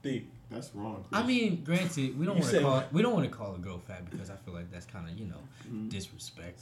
thick. 0.03 0.25
That's 0.51 0.71
wrong. 0.75 1.05
Chris. 1.11 1.23
I 1.23 1.27
mean, 1.27 1.63
granted, 1.65 2.19
we 2.19 2.27
don't 2.27 2.35
want 2.35 2.45
to 2.45 2.51
said- 2.51 2.63
call 2.63 2.85
we 2.93 3.01
don't 3.03 3.15
want 3.15 3.25
to 3.25 3.35
call 3.37 3.55
a 3.55 3.59
girl 3.59 3.79
fat 3.79 4.09
because 4.11 4.29
I 4.31 4.37
feel 4.37 4.53
like 4.55 4.71
that's 4.71 4.87
kind 4.87 5.09
of 5.09 5.19
you 5.19 5.25
know 5.27 5.41
Mhm. 5.69 5.89
disrespectful. 5.89 6.61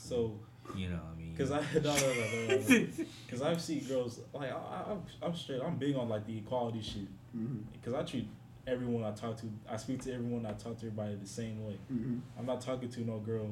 So, 0.68 0.76
you 0.78 0.88
know, 0.88 0.96
what 0.96 1.14
I 1.16 1.18
mean, 1.18 1.34
cause 1.36 1.50
I 1.50 1.58
no, 1.74 1.80
no, 1.80 1.96
no, 1.96 2.14
no, 2.48 2.56
no, 2.56 2.76
no. 2.78 2.86
Cause 3.28 3.42
I've 3.42 3.60
seen 3.60 3.80
girls 3.88 4.20
like 4.32 4.52
I, 4.52 4.54
I, 4.54 4.92
I'm, 4.92 5.02
I'm 5.20 5.34
straight. 5.34 5.60
I'm 5.62 5.76
big 5.76 5.96
on 5.96 6.08
like 6.08 6.24
the 6.26 6.38
equality 6.38 6.80
shit. 6.80 7.08
Mhm. 7.36 7.62
Cause 7.84 7.94
I 7.94 8.02
treat 8.04 8.28
everyone 8.66 9.04
I 9.04 9.12
talk 9.12 9.36
to, 9.38 9.46
I 9.68 9.76
speak 9.76 10.02
to 10.04 10.12
everyone, 10.12 10.46
I 10.46 10.52
talk 10.52 10.78
to 10.80 10.86
everybody 10.86 11.14
the 11.16 11.26
same 11.26 11.64
way. 11.66 11.76
Mhm. 11.92 12.20
I'm 12.38 12.46
not 12.46 12.60
talking 12.60 12.88
to 12.90 13.00
no 13.00 13.18
girl, 13.18 13.48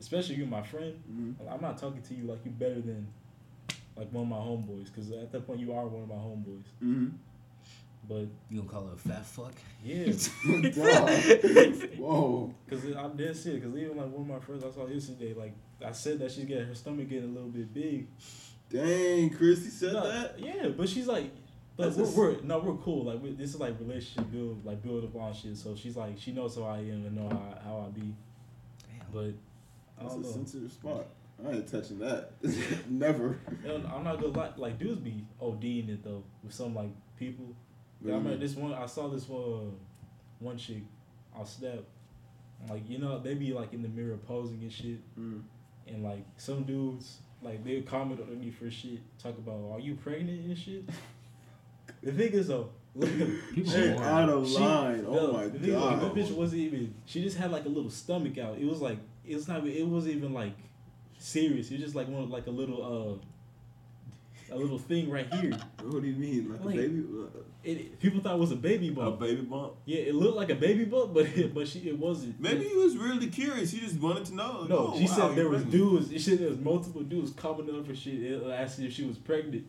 especially 0.00 0.36
you, 0.36 0.46
my 0.46 0.62
friend. 0.62 0.94
Mhm. 1.10 1.34
I'm 1.52 1.60
not 1.60 1.78
talking 1.78 2.02
to 2.02 2.14
you 2.14 2.24
like 2.24 2.44
you 2.44 2.50
better 2.50 2.80
than 2.80 3.06
like 3.96 4.12
one 4.12 4.22
of 4.24 4.28
my 4.30 4.36
homeboys, 4.36 4.86
because 4.86 5.10
at 5.10 5.30
that 5.32 5.46
point 5.46 5.60
you 5.60 5.72
are 5.72 5.86
one 5.86 6.02
of 6.02 6.08
my 6.08 6.14
homeboys. 6.14 6.64
Mhm. 6.82 7.12
But 8.08 8.26
you 8.48 8.58
gonna 8.62 8.68
call 8.68 8.86
her 8.88 8.94
a 8.94 8.96
fat 8.96 9.24
fuck? 9.26 9.52
yeah, 9.84 10.04
Whoa. 11.98 12.52
because 12.66 12.84
I'm 12.96 13.16
dead 13.16 13.36
serious. 13.36 13.62
Because 13.62 13.76
even 13.78 13.96
like 13.96 14.10
one 14.10 14.22
of 14.22 14.26
my 14.26 14.40
friends 14.40 14.64
I 14.64 14.70
saw 14.70 14.86
yesterday, 14.86 15.34
like 15.34 15.54
I 15.84 15.92
said 15.92 16.18
that 16.20 16.30
she's 16.32 16.44
getting 16.44 16.66
her 16.66 16.74
stomach 16.74 17.08
getting 17.08 17.30
a 17.30 17.32
little 17.32 17.48
bit 17.50 17.72
big. 17.72 18.08
Dang, 18.70 19.30
Chris, 19.30 19.64
you 19.64 19.70
said 19.70 19.92
No, 19.92 20.06
that. 20.08 20.38
Yeah, 20.38 20.68
but 20.68 20.88
she's 20.88 21.06
like. 21.06 21.30
But 21.80 21.96
we're, 21.96 22.04
a 22.04 22.06
s- 22.08 22.16
we're 22.16 22.40
no, 22.42 22.58
we're 22.58 22.74
cool. 22.76 23.04
Like 23.04 23.22
we, 23.22 23.32
this 23.32 23.50
is 23.54 23.60
like 23.60 23.78
relationship 23.80 24.30
build, 24.30 24.64
like 24.64 24.82
build 24.82 25.04
up 25.04 25.16
on 25.16 25.32
shit. 25.34 25.56
So 25.56 25.74
she's 25.74 25.96
like, 25.96 26.18
she 26.18 26.32
knows 26.32 26.54
who 26.56 26.64
I 26.64 26.78
am 26.78 27.04
and 27.06 27.16
know 27.16 27.28
how, 27.28 27.58
how 27.70 27.86
I 27.86 27.90
be. 27.90 28.00
Damn. 28.88 29.06
But 29.12 29.20
I 29.98 30.02
That's 30.02 30.14
don't 30.14 30.24
a 30.24 30.26
know. 30.26 30.32
sensitive 30.32 30.72
spot. 30.72 31.06
I 31.46 31.52
ain't 31.52 31.68
touching 31.70 31.98
that. 32.00 32.32
Never. 32.90 33.38
And 33.64 33.86
I'm 33.86 34.04
not 34.04 34.20
gonna 34.20 34.36
lie, 34.36 34.50
like 34.56 34.78
dudes 34.78 35.00
be 35.00 35.24
ODing 35.40 35.88
it 35.88 36.04
though 36.04 36.22
with 36.44 36.52
some 36.52 36.74
like 36.74 36.90
people. 37.18 37.46
What 38.00 38.10
I 38.10 38.16
remember 38.16 38.30
mean? 38.30 38.40
this 38.40 38.54
one. 38.56 38.74
I 38.74 38.86
saw 38.86 39.08
this 39.08 39.26
one, 39.28 39.76
one 40.38 40.56
chick, 40.58 40.82
on 41.34 41.46
Snap. 41.46 41.80
Like 42.68 42.88
you 42.90 42.98
know 42.98 43.18
they 43.18 43.34
be 43.34 43.54
like 43.54 43.72
in 43.72 43.80
the 43.80 43.88
mirror 43.88 44.18
posing 44.18 44.60
and 44.60 44.70
shit, 44.72 44.98
Mm. 45.18 45.40
and 45.88 46.02
like 46.04 46.24
some 46.36 46.64
dudes 46.64 47.18
like 47.42 47.64
they 47.64 47.80
comment 47.80 48.20
on 48.20 48.38
me 48.38 48.50
for 48.50 48.70
shit, 48.70 48.98
talk 49.18 49.38
about 49.38 49.70
are 49.72 49.80
you 49.80 49.94
pregnant 49.94 50.44
and 50.44 50.58
shit. 50.58 50.84
the 52.02 52.12
thing 52.12 52.32
is 52.32 52.48
though, 52.48 52.70
look, 52.94 53.08
People 53.54 53.72
Hey, 53.72 53.96
out 53.96 54.28
of 54.28 54.48
she- 54.48 54.54
line. 54.58 55.02
no, 55.04 55.08
Oh 55.18 55.32
my 55.32 55.44
the 55.46 55.58
thing 55.58 55.70
is, 55.70 55.74
like, 55.76 56.00
god. 56.00 56.02
that 56.02 56.14
bitch 56.14 56.30
wasn't 56.32 56.60
even. 56.62 56.94
She 57.06 57.22
just 57.22 57.36
had 57.36 57.50
like 57.50 57.64
a 57.66 57.68
little 57.68 57.90
stomach 57.90 58.38
out. 58.38 58.58
It 58.58 58.66
was 58.66 58.80
like 58.80 58.98
it's 59.26 59.46
not. 59.48 59.66
It 59.66 59.86
wasn't 59.86 60.16
even 60.16 60.32
like 60.32 60.54
serious. 61.18 61.70
It 61.70 61.74
was 61.74 61.82
just 61.84 61.94
like 61.94 62.08
one 62.08 62.30
like 62.30 62.46
a 62.46 62.50
little 62.50 63.20
uh, 64.50 64.54
a 64.54 64.56
little 64.56 64.78
thing 64.78 65.10
right 65.10 65.32
here. 65.34 65.52
What 65.84 66.02
do 66.02 66.08
you 66.08 66.16
mean? 66.16 66.50
Like, 66.50 66.64
Like, 66.64 66.74
a 66.74 66.78
baby? 66.78 67.04
It, 67.62 68.00
people 68.00 68.20
thought 68.20 68.34
it 68.36 68.38
was 68.40 68.52
a 68.52 68.56
baby 68.56 68.88
bump. 68.90 69.20
A 69.20 69.24
baby 69.26 69.42
bump? 69.42 69.74
Yeah, 69.84 69.98
it 70.00 70.14
looked 70.14 70.36
like 70.36 70.48
a 70.50 70.54
baby 70.54 70.84
bump, 70.86 71.12
but 71.14 71.26
but 71.54 71.68
she 71.68 71.80
it 71.80 71.98
wasn't. 71.98 72.40
Maybe 72.40 72.64
he 72.66 72.74
was 72.74 72.96
really 72.96 73.28
curious. 73.28 73.70
He 73.70 73.80
just 73.80 74.00
wanted 74.00 74.24
to 74.26 74.34
know. 74.34 74.64
No, 74.64 74.92
oh, 74.94 74.98
she 74.98 75.04
wow, 75.04 75.14
said 75.28 75.36
there 75.36 75.48
was 75.48 75.62
pregnant. 75.62 75.70
dudes. 75.70 76.10
She 76.10 76.18
said 76.18 76.38
there 76.38 76.48
was 76.48 76.58
multiple 76.58 77.02
dudes 77.02 77.32
commenting 77.32 77.74
on 77.76 77.84
her 77.84 77.94
shit, 77.94 78.42
asking 78.50 78.86
if 78.86 78.92
she 78.94 79.04
was 79.04 79.18
pregnant. 79.18 79.66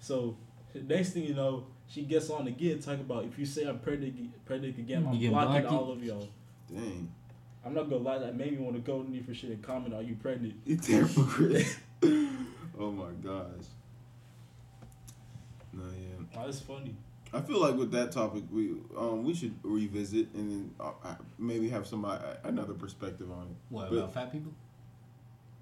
So 0.00 0.36
next 0.74 1.10
thing 1.10 1.24
you 1.24 1.34
know, 1.34 1.64
she 1.88 2.02
gets 2.02 2.30
on 2.30 2.46
again 2.46 2.78
talking 2.80 3.00
about 3.00 3.24
if 3.24 3.38
you 3.38 3.44
say 3.46 3.64
I'm 3.64 3.78
pregnant, 3.80 4.44
pregnant 4.44 4.78
again, 4.78 5.06
I'm 5.06 5.14
You 5.14 5.30
blocking 5.30 5.62
blocked? 5.62 5.74
all 5.74 5.92
of 5.92 6.02
y'all. 6.04 6.28
Dang. 6.72 7.10
I'm 7.64 7.74
not 7.74 7.90
gonna 7.90 8.02
lie, 8.02 8.18
that 8.18 8.36
made 8.36 8.52
me 8.52 8.58
want 8.64 8.76
to 8.76 8.80
go 8.80 9.02
to 9.02 9.08
me 9.08 9.20
for 9.20 9.34
shit 9.34 9.50
and 9.50 9.62
comment, 9.62 9.92
"Are 9.94 10.02
you 10.02 10.14
pregnant?" 10.16 10.54
You 10.64 10.76
terrible, 10.78 11.24
Chris. 11.24 11.76
oh 12.02 12.90
my 12.90 13.10
gosh. 13.22 13.66
No, 15.72 15.84
yeah. 15.84 16.38
Oh, 16.38 16.44
that's 16.46 16.60
funny. 16.60 16.94
I 17.32 17.40
feel 17.40 17.60
like 17.60 17.76
with 17.76 17.92
that 17.92 18.10
topic, 18.12 18.44
we 18.50 18.72
um 18.96 19.24
we 19.24 19.34
should 19.34 19.54
revisit 19.62 20.28
and 20.34 20.50
then 20.50 20.70
uh, 20.80 20.92
uh, 21.04 21.14
maybe 21.38 21.68
have 21.68 21.86
somebody 21.86 22.24
another 22.44 22.74
perspective 22.74 23.30
on 23.30 23.42
it. 23.42 23.56
What 23.68 23.90
But- 23.90 23.98
about 23.98 24.14
fat 24.14 24.32
people? 24.32 24.52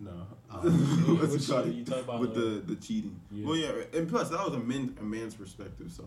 No. 0.01 0.11
What's 0.51 1.33
Which 1.33 1.43
it 1.43 1.49
called? 1.51 1.75
you 1.75 1.85
talk 1.85 2.05
about, 2.05 2.21
with 2.21 2.35
the 2.35 2.63
the 2.67 2.77
cheating. 2.81 3.21
Yeah. 3.31 3.47
Well, 3.47 3.57
yeah, 3.57 3.73
and 3.95 4.09
plus 4.09 4.31
that 4.31 4.45
was 4.45 4.55
a 4.55 4.59
man 4.61 4.97
a 5.01 5.03
man's 5.03 5.35
perspective, 5.35 5.91
so 5.91 6.05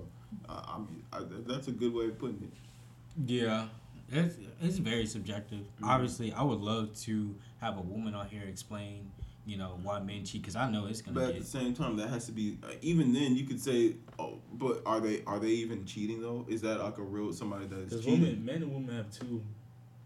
uh, 0.47 0.61
I'm 0.67 1.03
I, 1.11 1.19
that's 1.47 1.67
a 1.67 1.71
good 1.71 1.93
way 1.93 2.05
of 2.05 2.17
putting 2.17 2.41
it. 2.41 3.29
Yeah, 3.29 3.67
it's 4.09 4.35
it's 4.61 4.77
very 4.77 5.05
subjective. 5.05 5.65
Mhm. 5.81 5.87
Obviously, 5.87 6.31
I 6.31 6.41
would 6.43 6.61
love 6.61 6.95
to 7.01 7.35
have 7.59 7.77
a 7.77 7.81
woman 7.81 8.15
on 8.15 8.27
here 8.27 8.43
explain, 8.47 9.11
you 9.45 9.57
know 9.57 9.77
why 9.83 9.99
men 9.99 10.23
cheat 10.23 10.41
because 10.41 10.55
I 10.55 10.71
know 10.71 10.85
it's 10.85 11.01
gonna 11.01 11.19
But 11.19 11.29
at 11.29 11.33
get 11.33 11.41
the 11.41 11.47
same 11.47 11.73
time, 11.73 11.97
that 11.97 12.09
has 12.09 12.25
to 12.27 12.31
be 12.31 12.57
uh, 12.63 12.71
even 12.81 13.11
then. 13.13 13.35
You 13.35 13.45
could 13.45 13.59
say, 13.61 13.95
oh, 14.17 14.39
but 14.53 14.81
are 14.85 15.01
they 15.01 15.21
are 15.27 15.39
they 15.39 15.49
even 15.49 15.85
cheating 15.85 16.21
though? 16.21 16.45
Is 16.47 16.61
that 16.61 16.79
like 16.79 16.97
a 16.97 17.03
real 17.03 17.33
somebody 17.33 17.65
that 17.67 17.93
is 17.93 18.03
cheating? 18.05 18.21
women, 18.21 18.45
men 18.45 18.55
and 18.63 18.73
women 18.73 18.95
have 18.95 19.11
two 19.11 19.43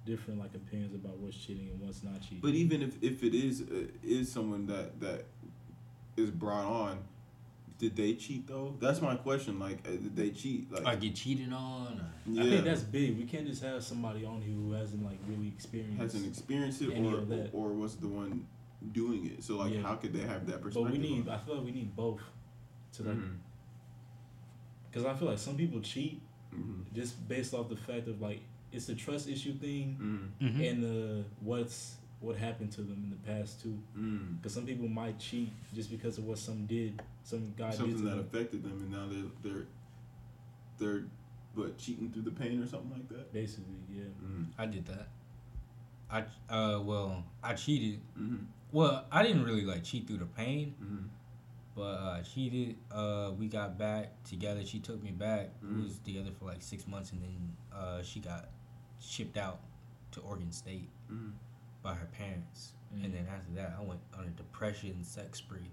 different 0.06 0.39
like 0.39 0.53
opinions 0.53 0.93
about 0.93 1.18
what's 1.18 1.36
cheating 1.38 1.70
and 1.72 1.82
what's 1.82 2.03
not 2.03 2.22
cheating. 2.22 2.39
But 2.41 2.51
even 2.51 2.82
if, 2.82 3.01
if 3.01 3.24
it 3.24 3.34
is 3.34 3.62
uh, 3.62 3.88
is 4.03 4.32
someone 4.32 4.68
that 4.68 4.99
that 5.01 5.26
is 6.16 6.30
brought 6.32 6.66
on, 6.66 6.99
did 7.78 7.95
they 7.95 8.14
cheat 8.14 8.47
though? 8.47 8.76
That's 8.80 9.01
my 9.01 9.16
question. 9.16 9.60
Like, 9.60 9.86
uh, 9.88 9.91
did 9.91 10.16
they 10.16 10.30
cheat? 10.30 10.72
Like, 10.72 10.86
I 10.86 10.95
get 10.95 11.16
cheated 11.16 11.51
on. 11.51 11.99
Or, 11.99 12.32
yeah, 12.32 12.43
I 12.43 12.49
think 12.49 12.66
that's 12.66 12.82
big. 12.82 13.18
We 13.18 13.26
can't 13.26 13.47
just 13.47 13.62
have 13.64 13.84
somebody 13.84 14.24
on 14.26 14.41
here 14.41 14.56
who 14.56 14.72
hasn't 14.74 15.03
like 15.03 15.18
really 15.28 15.47
experienced. 15.47 15.99
hasn't 16.01 16.26
experienced 16.28 16.82
it, 16.82 16.91
any 16.93 17.12
or 17.12 17.49
or 17.51 17.74
was 17.74 17.97
the 17.97 18.08
one 18.08 18.45
doing 18.91 19.26
it. 19.26 19.43
So 19.43 19.58
like, 19.58 19.74
Yeah. 19.74 19.82
how 19.82 19.95
could 19.95 20.14
they 20.14 20.22
have 20.22 20.45
that 20.47 20.62
perspective? 20.62 20.84
but 20.84 20.91
we 20.91 20.97
need. 20.99 21.28
on 21.28 21.36
I 21.36 21.38
feel 21.39 21.56
like 21.56 21.66
we 21.66 21.72
need 21.72 21.95
both. 21.95 22.22
To 22.93 23.03
it? 23.03 23.08
like, 23.08 23.18
because 24.89 25.06
I 25.06 25.14
feel 25.16 25.28
like 25.28 25.39
some 25.39 25.58
people 25.58 25.82
cheat 25.82 26.22
Mhm. 26.56 26.93
just 26.93 27.28
based 27.28 27.53
off 27.53 27.68
the 27.68 27.76
fact 27.76 28.08
of 28.08 28.22
like 28.22 28.41
it's 28.76 28.86
the 28.88 28.95
trust 28.95 29.28
issue 29.30 29.53
thing 29.53 30.32
Mhm. 30.41 30.47
Mhm. 30.55 30.69
and 30.71 30.84
the 30.84 31.23
what's 31.41 31.95
what 32.21 32.36
happened 32.38 32.71
to 32.71 32.82
them 32.82 33.03
in 33.03 33.09
the 33.11 33.15
past 33.17 33.61
too. 33.61 33.78
Mm. 33.97 34.38
Because 34.38 34.53
some 34.53 34.65
people 34.65 34.88
might 34.88 35.19
cheat 35.19 35.51
just 35.73 35.89
because 35.91 36.17
of 36.17 36.26
what 36.26 36.38
some 36.39 36.65
did, 36.65 37.01
some 37.23 37.53
guy 37.57 37.69
did 37.71 37.78
Something 37.78 37.97
to 37.97 38.03
that 38.03 38.09
them. 38.11 38.19
affected 38.19 38.63
them, 38.63 38.71
and 38.82 38.91
now 38.91 39.07
they're 39.07 39.32
they're 39.43 39.67
they're 40.78 41.03
what 41.53 41.78
cheating 41.78 42.11
through 42.11 42.23
the 42.23 42.32
pain 42.32 42.61
or 42.61 42.67
something 42.67 42.91
like 42.91 43.07
that. 43.09 43.32
Basically, 43.32 43.76
yeah. 43.89 44.03
Mm. 44.23 44.47
I 44.57 44.65
did 44.65 44.86
that. 44.88 45.07
I 46.09 46.21
uh 46.53 46.82
well 46.82 47.23
I 47.43 47.53
cheated. 47.53 47.99
Mm-hmm. 48.19 48.45
Well, 48.71 49.05
I 49.11 49.23
didn't 49.23 49.43
really 49.43 49.65
like 49.65 49.84
cheat 49.84 50.07
through 50.07 50.17
the 50.17 50.26
pain, 50.26 50.73
Mm-hmm. 50.82 51.05
but 51.76 51.82
uh, 51.99 52.17
I 52.19 52.21
cheated. 52.23 52.76
Uh, 52.91 53.32
we 53.38 53.47
got 53.47 53.78
back 53.78 54.21
together. 54.23 54.65
She 54.65 54.80
took 54.80 55.01
me 55.03 55.11
back. 55.11 55.51
Mhm. 55.63 55.78
We 55.78 55.84
was 55.84 55.97
together 55.99 56.32
for 56.38 56.45
like 56.45 56.61
six 56.61 56.88
months, 56.88 57.11
and 57.11 57.21
then 57.21 57.55
uh, 57.73 58.01
she 58.03 58.19
got 58.19 58.49
shipped 59.00 59.38
out 59.38 59.60
to 60.12 60.20
Oregon 60.22 60.52
State 60.52 60.89
Mm-hmm. 61.12 61.30
by 61.84 61.93
her 61.93 62.08
parents. 62.18 62.74
Mm. 62.96 63.06
And 63.06 63.14
then 63.14 63.28
after 63.32 63.52
that, 63.56 63.76
I 63.80 63.84
went 63.84 64.00
on 64.18 64.26
a 64.26 64.30
depression 64.30 65.04
sex 65.04 65.38
spree. 65.38 65.70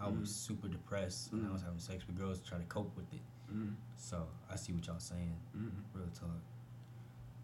I 0.00 0.08
was 0.08 0.32
super 0.32 0.68
depressed, 0.68 1.32
and 1.32 1.44
I 1.48 1.52
was 1.52 1.62
having 1.62 1.78
sex 1.80 2.06
with 2.06 2.16
girls 2.18 2.38
to 2.40 2.48
try 2.48 2.58
to 2.58 2.64
cope 2.64 2.94
with 2.96 3.10
it. 3.12 3.20
Mm-hmm. 3.52 3.70
So 3.96 4.26
I 4.52 4.56
see 4.56 4.72
what 4.72 4.86
y'all 4.86 4.98
saying. 5.00 5.34
Mm-hmm. 5.56 5.98
Real 5.98 6.06
talk. 6.14 6.28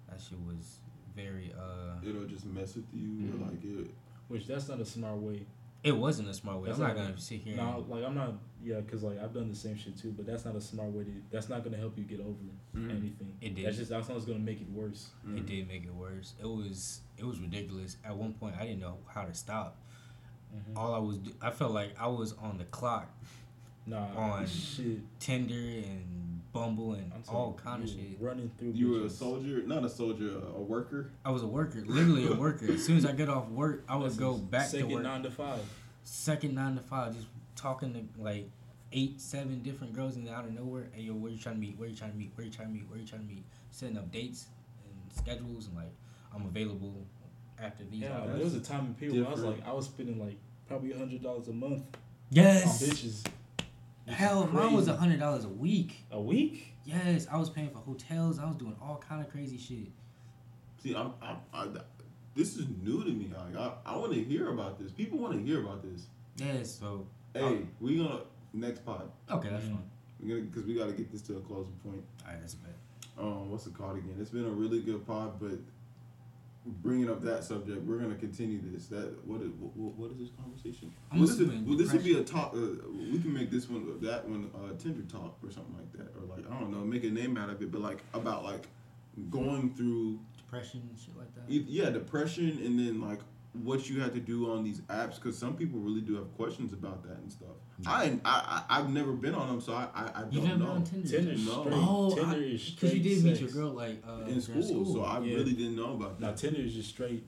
That 0.09 0.21
shit 0.21 0.39
was 0.47 0.81
very. 1.17 1.53
uh 1.59 1.97
It'll 2.09 2.27
just 2.27 2.45
mess 2.47 2.77
with 2.77 2.85
you, 2.93 3.33
or 3.35 3.47
like 3.47 3.65
it. 3.65 3.91
Which 4.29 4.47
that's 4.47 4.69
not 4.69 4.81
a 4.81 4.85
smart 4.85 5.17
way. 5.17 5.47
It 5.85 5.93
wasn't 5.97 6.29
a 6.31 6.35
smart 6.35 6.61
way. 6.63 6.69
That's 6.69 6.79
I'm 6.81 6.89
not 6.89 6.97
not- 6.97 7.07
gonna 7.09 7.21
sit 7.21 7.41
here. 7.43 7.57
No, 7.57 7.77
and, 7.79 7.89
like 7.89 8.05
I'm 8.05 8.15
not. 8.15 8.35
Yeah, 8.63 8.81
because 8.81 9.03
like 9.03 9.23
I've 9.23 9.35
done 9.35 9.51
the 9.51 9.55
same 9.55 9.77
shit 9.77 9.97
too. 9.99 10.13
But 10.17 10.25
that's 10.27 10.47
not 10.47 10.57
a 10.57 10.61
smart 10.61 10.91
way 10.93 11.05
to. 11.05 11.11
That's 11.31 11.51
not 11.51 11.63
gonna 11.63 11.77
help 11.77 11.99
you 11.99 12.05
get 12.05 12.21
over 12.21 12.39
Mhm. 12.75 12.91
anything. 12.91 13.37
It 13.43 13.55
did. 13.55 13.67
That's 13.67 13.77
just 13.77 13.91
that's 13.91 14.09
not 14.09 14.27
gonna 14.27 14.39
make 14.39 14.63
it 14.63 14.71
worse. 14.71 15.11
Mhm. 15.27 15.37
It 15.39 15.47
did 15.47 15.69
make 15.69 15.85
it 15.85 15.95
worse. 15.95 16.35
It 16.41 16.47
was 16.47 17.03
it 17.19 17.25
was 17.25 17.39
ridiculous. 17.39 17.99
At 18.03 18.17
one 18.17 18.33
point, 18.33 18.57
I 18.57 18.65
didn't 18.65 18.81
know 18.81 18.97
how 19.07 19.25
to 19.27 19.35
stop. 19.35 19.77
Mhm. 20.57 20.77
All 20.77 20.95
I 20.95 20.99
was, 20.99 21.19
I 21.43 21.51
felt 21.51 21.73
like 21.73 21.95
I 22.01 22.07
was 22.07 22.33
on 22.35 22.57
the 22.57 22.65
clock, 22.65 23.13
Nah, 23.87 24.07
on- 24.17 24.47
shit. 24.47 25.01
Tinder 25.21 25.55
and 25.55 26.34
Bumble 26.55 26.93
and 26.95 27.13
I'm 27.13 27.23
all 27.35 27.59
kind 27.63 27.83
of 27.83 27.91
shit. 27.91 27.99
Running 28.21 28.51
through. 28.57 28.71
You 28.71 28.93
were 28.93 29.07
a 29.07 29.11
soldier, 29.11 29.63
not 29.67 29.85
a 29.85 29.89
soldier, 29.91 30.39
a 30.57 30.61
worker. 30.61 31.11
I 31.25 31.31
was 31.33 31.43
a 31.43 31.47
worker, 31.47 31.83
literally 31.85 32.29
a 32.29 32.35
worker. 32.47 32.71
As 32.73 32.87
soon 32.87 32.97
as 32.97 33.05
I 33.05 33.13
get 33.13 33.29
off 33.29 33.49
work, 33.49 33.85
I 33.89 33.97
would 33.97 34.07
That's 34.07 34.17
go 34.17 34.35
back 34.39 34.71
to 34.71 34.77
work. 34.77 34.83
second 34.83 34.93
work. 34.95 35.03
nine 35.03 35.23
to 35.25 35.31
five. 35.33 35.61
second 36.05 36.55
nine 36.55 36.77
to 36.77 36.81
five, 36.83 37.15
just 37.17 37.27
talking 37.57 37.93
to 37.93 38.23
like 38.23 38.49
eight, 38.93 39.21
seven 39.21 39.63
different 39.63 39.95
girls 39.95 40.15
and 40.15 40.29
out 40.29 40.45
of 40.45 40.53
nowhere. 40.53 40.87
Hey 40.93 41.03
yo, 41.03 41.15
where 41.15 41.33
you 41.33 41.39
trying 41.39 41.57
to 41.57 41.61
meet? 41.61 41.77
Where 41.77 41.89
you 41.89 41.97
trying 41.97 42.13
to 42.13 42.17
meet? 42.17 42.31
Where 42.37 42.47
you 42.47 42.53
trying 42.53 42.69
to 42.69 42.75
meet? 42.75 42.89
Where 42.89 42.99
you 43.01 43.07
trying 43.07 43.23
to 43.23 43.29
meet? 43.29 43.45
Setting 43.71 43.99
up 43.99 44.11
dates 44.13 44.47
and 44.85 45.13
schedules 45.13 45.67
and 45.67 45.77
like 45.77 45.93
I'm 46.33 46.47
available 46.47 46.95
after 47.61 47.83
these. 47.85 48.03
Yeah, 48.03 48.17
hours. 48.19 48.31
there 48.37 48.45
was 48.45 48.55
a 48.55 48.61
time 48.61 48.87
and 48.87 48.97
period 48.99 49.19
where 49.19 49.27
I 49.29 49.33
was 49.33 49.43
like, 49.43 49.67
I 49.67 49.73
was 49.73 49.87
spending 49.87 50.25
like 50.25 50.37
probably 50.69 50.93
a 50.93 50.99
hundred 50.99 51.21
dollars 51.23 51.49
a 51.49 51.53
month 51.53 51.83
on 51.83 51.87
yes. 52.31 52.81
bitches. 52.83 53.27
Which 54.07 54.17
Hell, 54.17 54.45
is 54.45 54.53
mine 54.53 54.73
was 54.75 54.89
a 54.89 54.97
hundred 54.97 55.21
dollars 55.21 55.45
a 55.45 55.49
week. 55.49 56.05
a 56.11 56.21
week. 56.21 56.75
Yes, 56.85 57.27
I 57.33 57.39
was 57.39 57.49
paying 57.49 57.71
for 57.71 57.79
hotels. 57.79 58.39
I 58.39 58.45
was 58.47 58.57
doing 58.57 58.77
all 58.83 59.03
kind 59.09 59.25
of 59.25 59.31
crazy 59.31 59.57
shit. 59.57 59.89
See, 60.83 60.95
I'm, 60.95 61.13
I'm, 61.23 61.37
I, 61.55 61.67
this 62.35 62.57
is 62.57 62.67
new 62.83 63.03
to 63.03 63.11
me. 63.11 63.31
Like, 63.35 63.57
I, 63.57 63.73
I 63.87 63.97
want 63.97 64.13
to 64.13 64.23
hear 64.23 64.51
about 64.51 64.79
this. 64.79 64.93
People 64.93 65.19
want 65.19 65.33
to 65.35 65.43
hear 65.43 65.61
about 65.63 65.83
this. 65.83 66.07
Yes, 66.37 66.79
so 66.79 67.07
Hey, 67.33 67.63
we 67.81 67.97
gonna 67.97 68.21
next 68.53 68.85
pod. 68.85 69.11
okay, 69.31 69.49
that's 69.49 69.65
fine. 69.65 69.83
We 70.21 70.29
gonna 70.29 70.41
because 70.43 70.65
we 70.65 70.75
got 70.75 70.87
to 70.87 70.93
get 70.93 71.11
this 71.11 71.23
to 71.23 71.37
a 71.39 71.41
closing 71.41 71.73
point. 71.85 72.03
All 72.27 72.33
right, 72.33 72.41
that's 72.41 72.55
bad. 72.55 72.75
Um, 73.19 73.51
what's 73.51 73.67
it 73.67 73.75
called 73.75 73.97
again? 73.97 74.17
It's 74.21 74.31
been 74.31 74.45
a 74.45 74.51
really 74.51 74.81
good 74.81 75.07
pod, 75.07 75.41
but 75.41 75.59
bringing 76.67 77.11
up 77.11 77.21
that 77.23 77.45
subject, 77.45 77.83
we're 77.83 77.99
gonna 77.99 78.15
continue 78.15 78.61
this. 78.63 78.87
That 78.87 79.15
what 79.27 79.43
is 79.43 79.51
what, 79.59 79.95
what 79.97 80.11
is 80.13 80.19
this 80.19 80.31
conversation? 80.41 80.93
I'm 81.11 81.19
well, 81.19 81.29
this, 81.29 81.39
is, 81.39 81.49
well, 81.49 81.77
this 81.77 81.93
would 81.93 82.05
be 82.05 82.19
a 82.19 82.23
talk. 82.23 82.55
Uh, 82.55 82.59
we 83.13 83.19
can 83.19 83.33
make 83.33 83.51
this 83.51 83.69
one, 83.69 84.01
that 84.01 84.29
one, 84.29 84.51
uh, 84.55 84.77
Tinder 84.79 85.03
talk 85.03 85.37
or 85.43 85.51
something 85.51 85.75
like 85.75 85.93
that, 85.93 86.13
or 86.19 86.27
like 86.27 86.51
I 86.51 86.59
don't 86.59 86.71
know, 86.71 86.79
make 86.85 87.05
a 87.05 87.11
name 87.11 87.37
out 87.37 87.51
of 87.51 87.61
it, 87.61 87.71
but 87.71 87.81
like 87.81 88.03
about 88.15 88.45
like 88.45 88.67
going 89.31 89.75
through, 89.75 90.19
Depression 90.37 90.89
shit 90.97 91.17
like 91.17 91.35
that. 91.35 91.51
yeah, 91.51 91.91
depression, 91.91 92.61
and 92.65 92.79
then 92.79 93.01
like 93.01 93.19
what 93.63 93.89
you 93.89 94.01
had 94.01 94.13
to 94.15 94.21
do 94.21 94.51
on 94.51 94.65
these 94.65 94.81
apps, 94.83 95.15
because 95.17 95.39
some 95.39 95.55
people 95.57 95.79
really 95.79 96.01
do 96.01 96.17
have 96.17 96.35
questions 96.37 96.73
about 96.73 97.03
that 97.05 97.19
and 97.19 97.31
stuff. 97.31 97.49
I, 97.87 98.19
I 98.25 98.63
I 98.69 98.79
I've 98.81 98.91
never 98.91 99.13
been 99.13 99.35
on 99.35 99.49
them, 99.49 99.61
so 99.61 99.73
I 99.75 99.89
I, 99.95 100.11
I 100.15 100.23
don't 100.25 100.45
never 100.45 100.59
know. 100.59 100.71
on 100.73 100.85
Tinder? 100.85 101.09
Tinder's 101.09 101.47
No. 101.47 101.61
straight. 101.63 101.75
Oh, 101.77 102.15
Tinder 102.15 102.37
I- 102.37 102.39
is 102.41 102.71
Because 102.71 102.95
you 102.95 103.01
straight 103.01 103.03
did 103.03 103.25
meet 103.25 103.41
your 103.41 103.51
girl 103.51 103.71
like 103.73 104.03
uh, 104.07 104.25
in 104.27 104.39
during 104.41 104.63
school, 104.63 104.85
so 104.93 105.03
I 105.03 105.21
Yeah. 105.21 105.37
really 105.37 105.53
didn't 105.53 105.77
know 105.77 105.95
about 105.95 106.19
that. 106.19 106.21
Now 106.21 106.31
that. 106.33 106.37
Tinder 106.39 106.61
is 106.61 106.75
just 106.75 106.89
straight, 106.89 107.25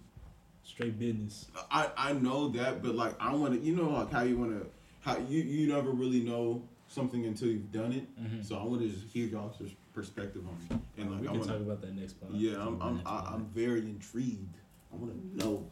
straight 0.64 0.99
business. 0.99 1.47
I 1.70 1.91
I 1.97 2.12
know 2.12 2.49
that, 2.51 2.83
but 2.83 2.95
like 2.95 3.14
I 3.20 3.35
want 3.35 3.55
to, 3.55 3.61
you 3.61 3.74
know, 3.77 3.91
like 3.91 4.11
how 4.12 4.22
you 4.22 4.37
want 4.37 4.51
to, 4.53 4.66
how 5.01 5.16
you 5.18 5.43
you 5.43 5.72
never 5.72 5.91
really 5.91 6.20
know 6.20 6.62
something 6.89 7.24
until 7.27 7.49
you've 7.49 7.72
done 7.72 7.93
it. 7.93 8.07
Mm-hmm. 8.20 8.43
So 8.43 8.57
I 8.59 8.64
want 8.64 8.83
to 8.83 8.89
just 8.89 9.05
hear 9.12 9.27
y'all's 9.27 9.57
perspective 9.95 10.43
on 10.47 10.57
it, 10.77 11.01
and 11.01 11.11
like 11.12 11.20
we 11.22 11.29
I 11.29 11.31
can 11.31 11.41
want 11.41 11.51
talk 11.51 11.61
about 11.61 11.81
that 11.83 11.95
next 11.97 12.14
part. 12.20 12.33
yeah, 12.35 12.61
I'm 12.61 12.81
I'm 12.83 12.97
Next 12.97 13.09
I, 13.09 13.14
one. 13.14 13.33
I'm 13.35 13.45
very 13.47 13.81
intrigued. 13.81 14.57
I 14.93 14.97
want 14.97 15.12
to 15.41 15.45
know. 15.45 15.66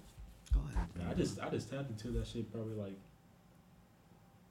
Go 0.55 0.61
ahead. 0.73 0.89
Yeah, 0.99 1.11
I 1.11 1.15
just 1.15 1.41
I 1.41 1.49
just 1.51 1.71
tapped 1.71 1.91
into 1.91 2.09
that 2.19 2.27
shit 2.27 2.51
probably 2.53 2.75
like. 2.75 2.97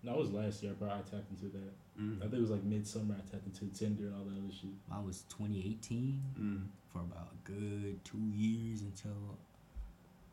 No, 0.03 0.15
it 0.15 0.19
was 0.19 0.31
last 0.31 0.61
year. 0.61 0.73
Bro, 0.73 0.89
I 0.89 0.97
tapped 1.09 1.29
into 1.31 1.45
that. 1.57 1.73
Mm. 2.01 2.17
I 2.17 2.21
think 2.23 2.33
it 2.33 2.41
was 2.41 2.49
like 2.49 2.63
midsummer. 2.63 3.15
I 3.17 3.31
tapped 3.31 3.45
into 3.45 3.65
Tinder 3.77 4.07
and 4.07 4.15
all 4.15 4.25
that 4.25 4.37
other 4.37 4.51
shit. 4.53 4.69
Mine 4.89 5.05
was 5.05 5.23
2018 5.29 6.21
Mm. 6.39 6.63
for 6.91 6.99
about 6.99 7.29
a 7.31 7.49
good 7.49 8.03
two 8.03 8.17
years 8.35 8.81
until 8.81 9.37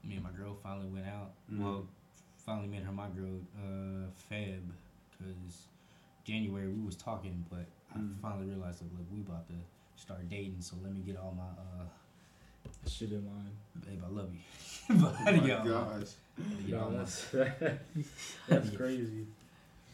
me 0.03 0.15
and 0.17 0.25
my 0.25 0.31
girl 0.33 0.57
finally 0.63 0.89
went 0.89 1.07
out. 1.07 1.33
Mhm. 1.53 1.61
Well, 1.61 1.87
finally 2.39 2.67
met 2.69 2.83
her, 2.83 2.91
my 2.93 3.09
girl, 3.11 3.39
uh, 3.57 4.09
Feb, 4.29 4.63
because 5.11 5.69
January 6.25 6.67
we 6.73 6.85
was 6.85 6.97
talking, 6.97 7.45
but 7.51 7.67
I 7.95 7.99
Mhm. 7.99 8.19
finally 8.21 8.47
realized 8.49 8.81
that 8.81 8.93
look, 8.97 9.07
we 9.13 9.21
about 9.21 9.47
to 9.49 9.55
start 9.97 10.27
dating, 10.29 10.63
so 10.63 10.77
let 10.83 10.93
me 10.95 11.01
get 11.03 11.17
all 11.17 11.33
my 11.33 11.45
uh, 11.49 11.87
Shit 12.87 13.11
in 13.13 13.25
line. 13.27 13.51
babe, 13.87 14.03
I 14.05 14.09
love 14.11 14.31
you. 14.33 14.41
but 15.01 15.15
Oh 15.21 15.25
my 15.25 15.47
get 15.47 15.59
all 15.59 15.65
my- 15.65 15.71
gosh. 15.71 16.09
I 16.39 16.43
had 16.43 16.57
to 16.57 16.63
get 16.65 16.71
No, 16.71 16.81
all 16.85 16.91
my- 16.91 16.99
that's 16.99 17.27
that's 18.49 18.71
crazy. 18.77 19.27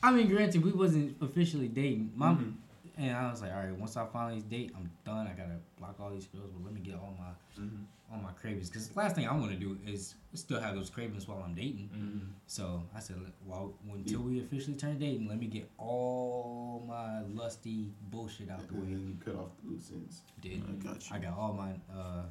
I 0.02 0.12
mean, 0.12 0.28
granted, 0.28 0.62
we 0.64 0.72
wasn't 0.72 1.16
officially 1.20 1.68
dating. 1.68 2.12
My 2.14 2.32
Mhm. 2.32 2.54
and 2.98 3.16
I 3.16 3.30
was 3.30 3.42
like, 3.42 3.52
all 3.52 3.58
right, 3.58 3.76
once 3.76 3.96
I 3.96 4.06
finally 4.06 4.40
date, 4.42 4.72
I'm 4.76 4.90
done. 5.04 5.26
I 5.26 5.30
gotta 5.32 5.58
block 5.78 5.96
all 6.00 6.10
these 6.10 6.26
girls, 6.26 6.50
but 6.54 6.64
let 6.64 6.72
me 6.74 6.80
get 6.80 6.94
all 6.94 7.14
my 7.18 7.62
Mhm. 7.62 7.84
all 8.12 8.18
my 8.20 8.30
cravings. 8.32 8.70
Because 8.70 8.88
the 8.88 8.96
last 8.98 9.16
thing 9.16 9.26
I 9.26 9.34
want 9.36 9.50
to 9.50 9.56
do 9.58 9.76
is 9.84 10.14
still 10.34 10.60
have 10.60 10.74
those 10.76 10.88
cravings 10.90 11.26
while 11.26 11.42
I'm 11.42 11.54
dating. 11.54 11.90
Mhm. 11.92 12.28
So 12.46 12.82
I 12.94 13.00
said, 13.00 13.16
well, 13.44 13.74
until 13.92 14.20
we 14.22 14.38
officially 14.40 14.76
turn 14.76 14.98
dating, 14.98 15.26
let 15.28 15.38
me 15.40 15.46
get 15.48 15.68
all 15.78 16.84
my 16.86 17.22
lusty 17.22 17.90
bullshit 18.10 18.48
out 18.48 18.60
the 18.68 18.74
And 18.74 18.82
way. 18.84 18.90
then 18.94 19.08
you 19.08 19.14
cut 19.24 19.34
off 19.34 19.50
the 19.64 19.70
loose 19.70 19.90
ends. 19.92 20.22
Did 20.40 20.62
I 20.68 20.72
got 20.84 21.10
you. 21.10 21.16
I 21.16 21.18
got 21.18 21.36
all 21.36 21.52
my 21.52 21.72
uh. 21.92 22.22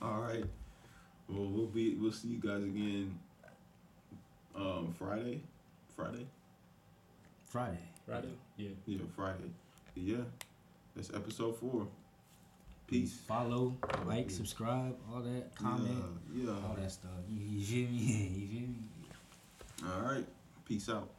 All 0.00 0.20
right. 0.20 0.44
Well, 1.28 1.46
we'll 1.48 1.66
be 1.66 1.94
we'll 1.94 2.12
see 2.12 2.28
you 2.28 2.38
guys 2.40 2.62
again. 2.62 3.18
Um, 4.56 4.94
Friday, 4.98 5.40
Friday. 5.94 6.26
Friday. 7.46 7.78
Friday? 8.06 8.32
Yeah. 8.56 8.70
Yeah, 8.86 8.98
Friday. 9.14 9.50
Yeah, 9.94 10.16
that's 10.96 11.10
episode 11.14 11.58
four. 11.58 11.86
Peace. 12.86 13.18
Follow, 13.26 13.76
like, 14.06 14.30
subscribe, 14.30 14.96
all 15.12 15.20
that, 15.20 15.54
comment, 15.54 16.02
Yeah. 16.34 16.44
yeah. 16.44 16.50
all 16.66 16.74
that 16.80 16.90
stuff. 16.90 17.10
You, 17.28 17.58
you 17.58 17.64
feel 17.64 17.90
me? 17.90 17.98
you 18.34 18.46
feel 18.48 18.68
me? 18.68 18.76
All 19.84 20.10
right. 20.10 20.24
Peace 20.64 20.88
out. 20.88 20.96
Here. 20.96 21.17